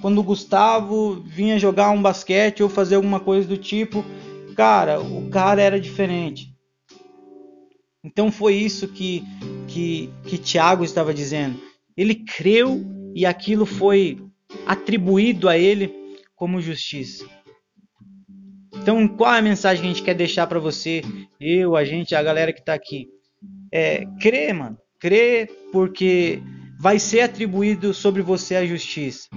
Quando 0.03 0.17
o 0.17 0.23
Gustavo 0.23 1.23
vinha 1.25 1.57
jogar 1.57 1.89
um 1.91 2.01
basquete 2.01 2.61
ou 2.61 2.67
fazer 2.67 2.95
alguma 2.95 3.21
coisa 3.21 3.47
do 3.47 3.55
tipo, 3.55 4.03
cara, 4.53 4.99
o 4.99 5.29
cara 5.29 5.61
era 5.61 5.79
diferente. 5.79 6.53
Então 8.03 8.29
foi 8.29 8.55
isso 8.55 8.89
que, 8.89 9.23
que, 9.65 10.09
que 10.25 10.37
Tiago 10.37 10.83
estava 10.83 11.13
dizendo. 11.13 11.57
Ele 11.95 12.15
creu 12.15 12.83
e 13.15 13.25
aquilo 13.25 13.65
foi 13.65 14.19
atribuído 14.67 15.47
a 15.47 15.57
ele 15.57 15.95
como 16.35 16.59
justiça. 16.59 17.25
Então, 18.73 19.07
qual 19.07 19.35
é 19.35 19.39
a 19.39 19.41
mensagem 19.41 19.83
que 19.83 19.89
a 19.89 19.93
gente 19.93 20.03
quer 20.03 20.15
deixar 20.15 20.47
para 20.47 20.59
você, 20.59 21.01
eu, 21.39 21.77
a 21.77 21.85
gente, 21.85 22.13
a 22.13 22.21
galera 22.21 22.51
que 22.51 22.59
está 22.59 22.73
aqui? 22.73 23.07
É, 23.71 24.03
crê, 24.19 24.51
mano. 24.51 24.77
Crê 24.99 25.49
porque 25.71 26.41
vai 26.77 26.99
ser 26.99 27.21
atribuído 27.21 27.93
sobre 27.93 28.21
você 28.21 28.57
a 28.57 28.65
justiça. 28.65 29.29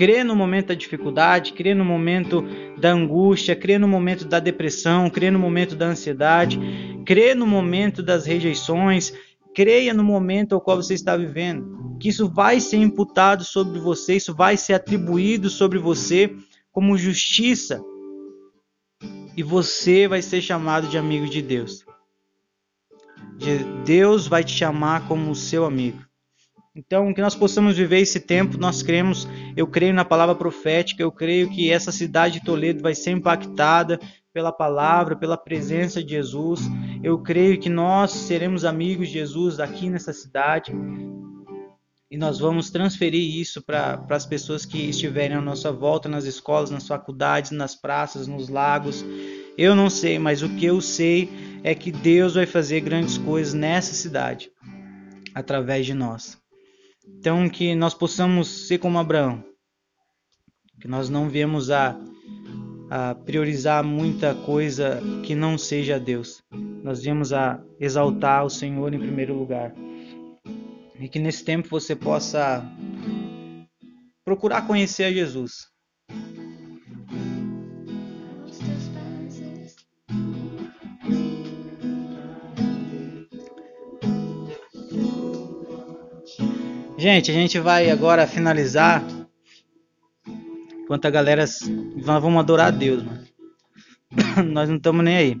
Crê 0.00 0.24
no 0.24 0.34
momento 0.34 0.68
da 0.68 0.74
dificuldade, 0.74 1.52
crê 1.52 1.74
no 1.74 1.84
momento 1.84 2.42
da 2.78 2.90
angústia, 2.90 3.54
crê 3.54 3.76
no 3.76 3.86
momento 3.86 4.24
da 4.24 4.40
depressão, 4.40 5.10
crê 5.10 5.30
no 5.30 5.38
momento 5.38 5.76
da 5.76 5.88
ansiedade, 5.88 6.58
crê 7.04 7.34
no 7.34 7.46
momento 7.46 8.02
das 8.02 8.24
rejeições, 8.24 9.12
creia 9.54 9.92
no 9.92 10.02
momento 10.02 10.54
ao 10.54 10.60
qual 10.62 10.78
você 10.78 10.94
está 10.94 11.14
vivendo, 11.18 11.98
que 12.00 12.08
isso 12.08 12.26
vai 12.26 12.60
ser 12.60 12.78
imputado 12.78 13.44
sobre 13.44 13.78
você, 13.78 14.16
isso 14.16 14.34
vai 14.34 14.56
ser 14.56 14.72
atribuído 14.72 15.50
sobre 15.50 15.78
você 15.78 16.34
como 16.72 16.96
justiça, 16.96 17.78
e 19.36 19.42
você 19.42 20.08
vai 20.08 20.22
ser 20.22 20.40
chamado 20.40 20.88
de 20.88 20.96
amigo 20.96 21.28
de 21.28 21.42
Deus. 21.42 21.84
Deus 23.84 24.26
vai 24.26 24.42
te 24.42 24.52
chamar 24.52 25.06
como 25.06 25.34
seu 25.34 25.66
amigo. 25.66 26.09
Então, 26.74 27.12
que 27.12 27.20
nós 27.20 27.34
possamos 27.34 27.76
viver 27.76 27.98
esse 27.98 28.20
tempo, 28.20 28.56
nós 28.56 28.80
cremos, 28.82 29.26
eu 29.56 29.66
creio 29.66 29.92
na 29.92 30.04
palavra 30.04 30.36
profética, 30.36 31.02
eu 31.02 31.10
creio 31.10 31.50
que 31.50 31.70
essa 31.70 31.90
cidade 31.90 32.38
de 32.38 32.44
Toledo 32.44 32.80
vai 32.80 32.94
ser 32.94 33.10
impactada 33.10 33.98
pela 34.32 34.52
palavra, 34.52 35.16
pela 35.16 35.36
presença 35.36 36.02
de 36.02 36.10
Jesus. 36.10 36.60
Eu 37.02 37.18
creio 37.18 37.58
que 37.58 37.68
nós 37.68 38.12
seremos 38.12 38.64
amigos 38.64 39.08
de 39.08 39.14
Jesus 39.14 39.58
aqui 39.58 39.90
nessa 39.90 40.12
cidade 40.12 40.72
e 42.10 42.16
nós 42.16 42.40
vamos 42.40 42.70
transferir 42.70 43.40
isso 43.40 43.62
para 43.62 44.04
as 44.08 44.26
pessoas 44.26 44.64
que 44.64 44.90
estiverem 44.90 45.36
à 45.36 45.40
nossa 45.40 45.70
volta, 45.70 46.08
nas 46.08 46.24
escolas, 46.24 46.70
nas 46.70 46.86
faculdades, 46.86 47.52
nas 47.52 47.76
praças, 47.76 48.26
nos 48.26 48.48
lagos. 48.48 49.04
Eu 49.56 49.76
não 49.76 49.88
sei, 49.88 50.18
mas 50.18 50.42
o 50.42 50.48
que 50.48 50.66
eu 50.66 50.80
sei 50.80 51.28
é 51.62 51.74
que 51.74 51.92
Deus 51.92 52.34
vai 52.34 52.46
fazer 52.46 52.80
grandes 52.80 53.16
coisas 53.18 53.54
nessa 53.54 53.92
cidade 53.92 54.50
através 55.34 55.86
de 55.86 55.94
nós. 55.94 56.39
Então, 57.06 57.48
que 57.48 57.74
nós 57.74 57.94
possamos 57.94 58.66
ser 58.66 58.78
como 58.78 58.98
Abraão, 58.98 59.42
que 60.80 60.88
nós 60.88 61.08
não 61.08 61.28
viemos 61.28 61.70
a, 61.70 61.98
a 62.90 63.14
priorizar 63.14 63.84
muita 63.84 64.34
coisa 64.34 65.00
que 65.24 65.34
não 65.34 65.56
seja 65.56 65.98
Deus. 65.98 66.42
Nós 66.82 67.02
viemos 67.02 67.32
a 67.32 67.62
exaltar 67.78 68.44
o 68.44 68.50
Senhor 68.50 68.92
em 68.94 68.98
primeiro 68.98 69.34
lugar. 69.34 69.74
E 70.98 71.08
que 71.08 71.18
nesse 71.18 71.44
tempo 71.44 71.68
você 71.68 71.96
possa 71.96 72.62
procurar 74.24 74.66
conhecer 74.66 75.04
a 75.04 75.12
Jesus. 75.12 75.69
Gente, 87.00 87.30
a 87.30 87.34
gente 87.34 87.58
vai 87.58 87.90
agora 87.90 88.26
finalizar. 88.26 89.02
Enquanto 90.82 91.06
a 91.06 91.10
galera. 91.10 91.46
Nós 91.96 92.22
vamos 92.22 92.38
adorar 92.38 92.66
a 92.66 92.70
Deus, 92.70 93.02
mano. 93.02 93.24
Nós 94.52 94.68
não 94.68 94.76
estamos 94.76 95.02
nem 95.02 95.16
aí. 95.16 95.40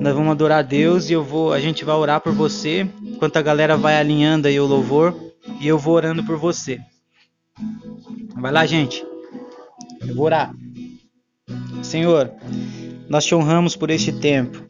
Nós 0.00 0.14
vamos 0.14 0.30
adorar 0.30 0.60
a 0.60 0.62
Deus 0.62 1.10
e 1.10 1.12
eu 1.12 1.24
vou. 1.24 1.52
A 1.52 1.58
gente 1.58 1.84
vai 1.84 1.96
orar 1.96 2.20
por 2.20 2.32
você. 2.32 2.88
Enquanto 3.02 3.38
a 3.38 3.42
galera 3.42 3.76
vai 3.76 3.96
alinhando 3.96 4.46
aí 4.46 4.60
o 4.60 4.66
louvor. 4.66 5.12
E 5.60 5.66
eu 5.66 5.76
vou 5.76 5.94
orando 5.94 6.24
por 6.24 6.36
você. 6.36 6.78
Vai 8.36 8.52
lá, 8.52 8.64
gente. 8.64 9.04
Eu 10.06 10.14
vou 10.14 10.26
orar. 10.26 10.54
Senhor, 11.82 12.32
nós 13.08 13.24
te 13.24 13.34
honramos 13.34 13.74
por 13.74 13.90
este 13.90 14.12
tempo. 14.12 14.64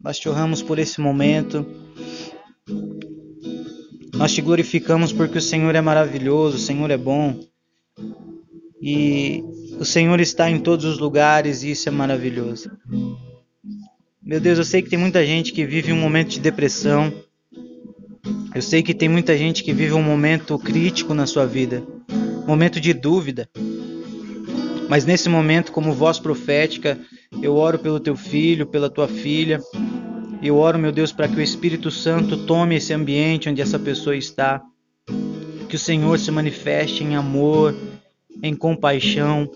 Nós 0.00 0.18
te 0.18 0.26
honramos 0.26 0.62
por 0.62 0.78
esse 0.78 1.02
momento. 1.02 1.66
Nós 4.22 4.32
te 4.32 4.40
glorificamos 4.40 5.12
porque 5.12 5.38
o 5.38 5.42
Senhor 5.42 5.74
é 5.74 5.80
maravilhoso, 5.80 6.56
o 6.56 6.60
Senhor 6.60 6.88
é 6.92 6.96
bom. 6.96 7.40
E 8.80 9.42
o 9.80 9.84
Senhor 9.84 10.20
está 10.20 10.48
em 10.48 10.60
todos 10.60 10.84
os 10.84 10.96
lugares 10.96 11.64
e 11.64 11.72
isso 11.72 11.88
é 11.88 11.90
maravilhoso. 11.90 12.70
Meu 14.22 14.38
Deus, 14.38 14.58
eu 14.58 14.64
sei 14.64 14.80
que 14.80 14.88
tem 14.88 14.96
muita 14.96 15.26
gente 15.26 15.52
que 15.52 15.66
vive 15.66 15.92
um 15.92 16.00
momento 16.00 16.28
de 16.28 16.38
depressão. 16.38 17.12
Eu 18.54 18.62
sei 18.62 18.80
que 18.80 18.94
tem 18.94 19.08
muita 19.08 19.36
gente 19.36 19.64
que 19.64 19.72
vive 19.72 19.92
um 19.92 20.02
momento 20.04 20.56
crítico 20.56 21.14
na 21.14 21.26
sua 21.26 21.44
vida, 21.44 21.82
momento 22.46 22.80
de 22.80 22.94
dúvida. 22.94 23.50
Mas 24.88 25.04
nesse 25.04 25.28
momento, 25.28 25.72
como 25.72 25.92
voz 25.92 26.20
profética, 26.20 26.96
eu 27.42 27.56
oro 27.56 27.76
pelo 27.76 27.98
teu 27.98 28.14
filho, 28.14 28.68
pela 28.68 28.88
tua 28.88 29.08
filha, 29.08 29.60
eu 30.48 30.56
oro, 30.56 30.76
meu 30.76 30.90
Deus, 30.90 31.12
para 31.12 31.28
que 31.28 31.36
o 31.36 31.40
Espírito 31.40 31.88
Santo 31.88 32.36
tome 32.46 32.74
esse 32.74 32.92
ambiente 32.92 33.48
onde 33.48 33.62
essa 33.62 33.78
pessoa 33.78 34.16
está. 34.16 34.60
Que 35.68 35.76
o 35.76 35.78
Senhor 35.78 36.18
se 36.18 36.32
manifeste 36.32 37.04
em 37.04 37.14
amor, 37.14 37.74
em 38.42 38.52
compaixão. 38.52 39.48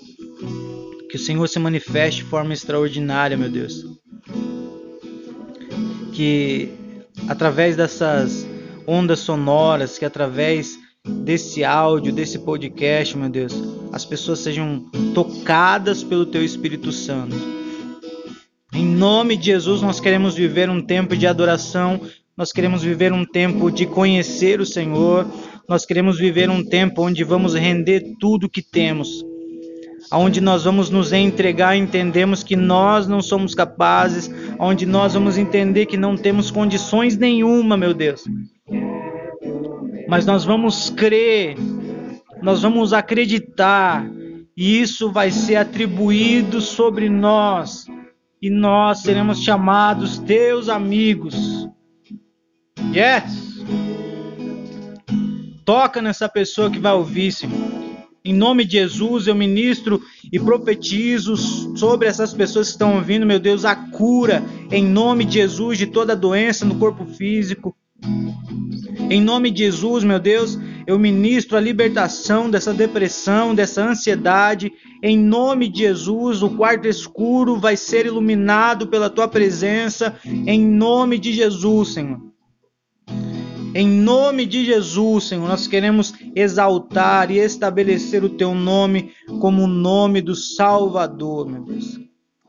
Que 1.10 1.16
o 1.16 1.18
Senhor 1.18 1.48
se 1.48 1.58
manifeste 1.58 2.22
de 2.22 2.30
forma 2.30 2.54
extraordinária, 2.54 3.36
meu 3.36 3.50
Deus. 3.50 3.84
Que 6.12 6.72
através 7.28 7.74
dessas 7.74 8.46
ondas 8.86 9.18
sonoras, 9.18 9.98
que 9.98 10.04
através 10.04 10.78
desse 11.04 11.64
áudio, 11.64 12.12
desse 12.12 12.38
podcast, 12.38 13.18
meu 13.18 13.28
Deus, 13.28 13.52
as 13.92 14.04
pessoas 14.04 14.38
sejam 14.38 14.88
tocadas 15.12 16.04
pelo 16.04 16.26
Teu 16.26 16.44
Espírito 16.44 16.92
Santo 16.92 17.55
nome 18.86 19.36
de 19.36 19.46
Jesus, 19.46 19.82
nós 19.82 20.00
queremos 20.00 20.34
viver 20.34 20.70
um 20.70 20.80
tempo 20.80 21.16
de 21.16 21.26
adoração, 21.26 22.00
nós 22.36 22.52
queremos 22.52 22.82
viver 22.82 23.12
um 23.12 23.24
tempo 23.24 23.70
de 23.70 23.84
conhecer 23.86 24.60
o 24.60 24.66
Senhor, 24.66 25.26
nós 25.68 25.84
queremos 25.84 26.18
viver 26.18 26.48
um 26.48 26.64
tempo 26.64 27.02
onde 27.02 27.24
vamos 27.24 27.54
render 27.54 28.14
tudo 28.18 28.48
que 28.48 28.62
temos, 28.62 29.24
onde 30.12 30.40
nós 30.40 30.64
vamos 30.64 30.88
nos 30.88 31.12
entregar, 31.12 31.76
entendemos 31.76 32.42
que 32.42 32.56
nós 32.56 33.06
não 33.06 33.20
somos 33.20 33.54
capazes, 33.54 34.30
onde 34.58 34.86
nós 34.86 35.14
vamos 35.14 35.36
entender 35.36 35.86
que 35.86 35.96
não 35.96 36.16
temos 36.16 36.50
condições 36.50 37.16
nenhuma, 37.18 37.76
meu 37.76 37.92
Deus. 37.92 38.24
Mas 40.08 40.24
nós 40.24 40.44
vamos 40.44 40.88
crer 40.88 41.56
nós 42.42 42.62
vamos 42.62 42.92
acreditar 42.92 44.08
e 44.56 44.80
isso 44.80 45.10
vai 45.10 45.30
ser 45.30 45.56
atribuído 45.56 46.60
sobre 46.60 47.08
nós 47.08 47.86
e 48.40 48.50
nós 48.50 49.00
seremos 49.00 49.42
chamados 49.42 50.18
teus 50.18 50.68
amigos. 50.68 51.68
Yes! 52.94 53.64
Toca 55.64 56.00
nessa 56.00 56.28
pessoa 56.28 56.70
que 56.70 56.78
vai 56.78 56.92
ouvir, 56.92 57.32
Senhor. 57.32 57.76
Em 58.24 58.32
nome 58.32 58.64
de 58.64 58.72
Jesus, 58.72 59.26
eu 59.28 59.34
ministro 59.36 60.02
e 60.32 60.38
profetizo 60.38 61.36
sobre 61.76 62.08
essas 62.08 62.34
pessoas 62.34 62.66
que 62.66 62.72
estão 62.72 62.96
ouvindo, 62.96 63.24
meu 63.24 63.38
Deus, 63.38 63.64
a 63.64 63.76
cura, 63.76 64.42
em 64.70 64.84
nome 64.84 65.24
de 65.24 65.34
Jesus, 65.34 65.78
de 65.78 65.86
toda 65.86 66.16
doença 66.16 66.64
no 66.64 66.74
corpo 66.76 67.06
físico. 67.06 67.76
Em 69.08 69.20
nome 69.20 69.50
de 69.52 69.58
Jesus, 69.60 70.02
meu 70.02 70.18
Deus, 70.18 70.58
eu 70.86 70.98
ministro 70.98 71.56
a 71.56 71.60
libertação 71.60 72.48
dessa 72.48 72.72
depressão, 72.72 73.54
dessa 73.54 73.84
ansiedade. 73.84 74.72
Em 75.02 75.18
nome 75.18 75.68
de 75.68 75.80
Jesus, 75.80 76.42
o 76.42 76.50
quarto 76.50 76.86
escuro 76.86 77.56
vai 77.56 77.76
ser 77.76 78.06
iluminado 78.06 78.86
pela 78.86 79.10
tua 79.10 79.26
presença. 79.26 80.16
Em 80.24 80.64
nome 80.64 81.18
de 81.18 81.32
Jesus, 81.32 81.94
Senhor. 81.94 82.20
Em 83.74 83.86
nome 83.86 84.46
de 84.46 84.64
Jesus, 84.64 85.24
Senhor, 85.24 85.46
nós 85.46 85.66
queremos 85.66 86.14
exaltar 86.34 87.30
e 87.30 87.38
estabelecer 87.38 88.24
o 88.24 88.30
teu 88.30 88.54
nome 88.54 89.12
como 89.38 89.64
o 89.64 89.66
nome 89.66 90.22
do 90.22 90.34
Salvador, 90.34 91.46
meu 91.46 91.62
Deus. 91.62 92.00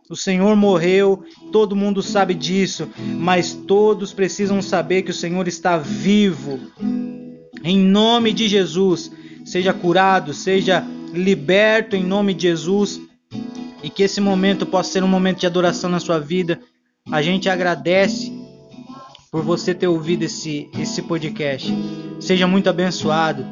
O 0.10 0.16
Senhor 0.16 0.56
morreu, 0.56 1.22
todo 1.52 1.76
mundo 1.76 2.02
sabe 2.02 2.34
disso, 2.34 2.88
mas 3.20 3.54
todos 3.54 4.14
precisam 4.14 4.62
saber 4.62 5.02
que 5.02 5.12
o 5.12 5.14
Senhor 5.14 5.50
está 5.50 5.78
vivo. 5.78 6.62
Em 7.64 7.78
nome 7.78 8.34
de 8.34 8.48
Jesus, 8.48 9.12
seja 9.46 9.74
curado, 9.74 10.34
seja 10.34 10.86
liberto 11.14 11.96
em 11.96 12.04
nome 12.04 12.34
de 12.34 12.44
Jesus 12.44 13.00
e 13.84 13.90
que 13.90 14.04
esse 14.04 14.20
momento 14.20 14.66
possa 14.66 14.92
ser 14.92 15.04
um 15.04 15.08
momento 15.08 15.40
de 15.40 15.48
adoração 15.48 15.90
na 15.90 16.00
sua 16.00 16.20
vida. 16.20 16.60
A 17.12 17.22
gente 17.22 17.50
agradece 17.50 18.32
por 19.32 19.44
você 19.44 19.74
ter 19.74 19.88
ouvido 19.88 20.24
esse, 20.24 20.70
esse 20.78 21.02
podcast. 21.02 21.72
Seja 22.20 22.48
muito 22.48 22.70
abençoado. 22.70 23.46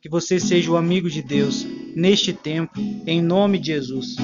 Que 0.00 0.08
você 0.08 0.38
seja 0.38 0.70
o 0.70 0.76
amigo 0.76 1.10
de 1.10 1.20
Deus 1.20 1.66
neste 1.94 2.32
tempo, 2.32 2.78
em 3.06 3.20
nome 3.20 3.58
de 3.58 3.68
Jesus. 3.68 4.16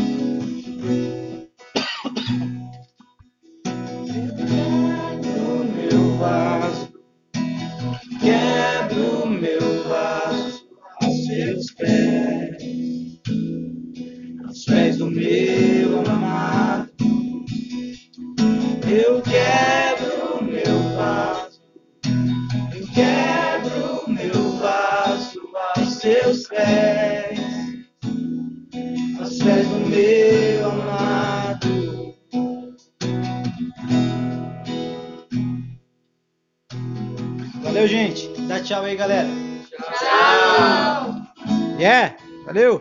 Eu 19.05 19.21
quebro 19.21 20.45
meu 20.45 20.79
vaso, 20.97 21.61
eu 22.73 22.87
quebro 22.95 24.05
meu 24.07 24.53
vaso 24.59 25.41
aos 25.77 25.95
seus 25.95 26.47
pés, 26.47 27.41
aos 29.19 29.39
pés 29.39 29.67
do 29.67 29.81
meu 29.89 30.71
amado. 30.71 32.15
Valeu, 37.61 37.89
gente. 37.89 38.29
Dá 38.47 38.61
tchau 38.63 38.85
aí, 38.85 38.95
galera. 38.95 39.29
Tchau! 39.99 41.27
Yeah, 41.77 42.17
valeu. 42.47 42.81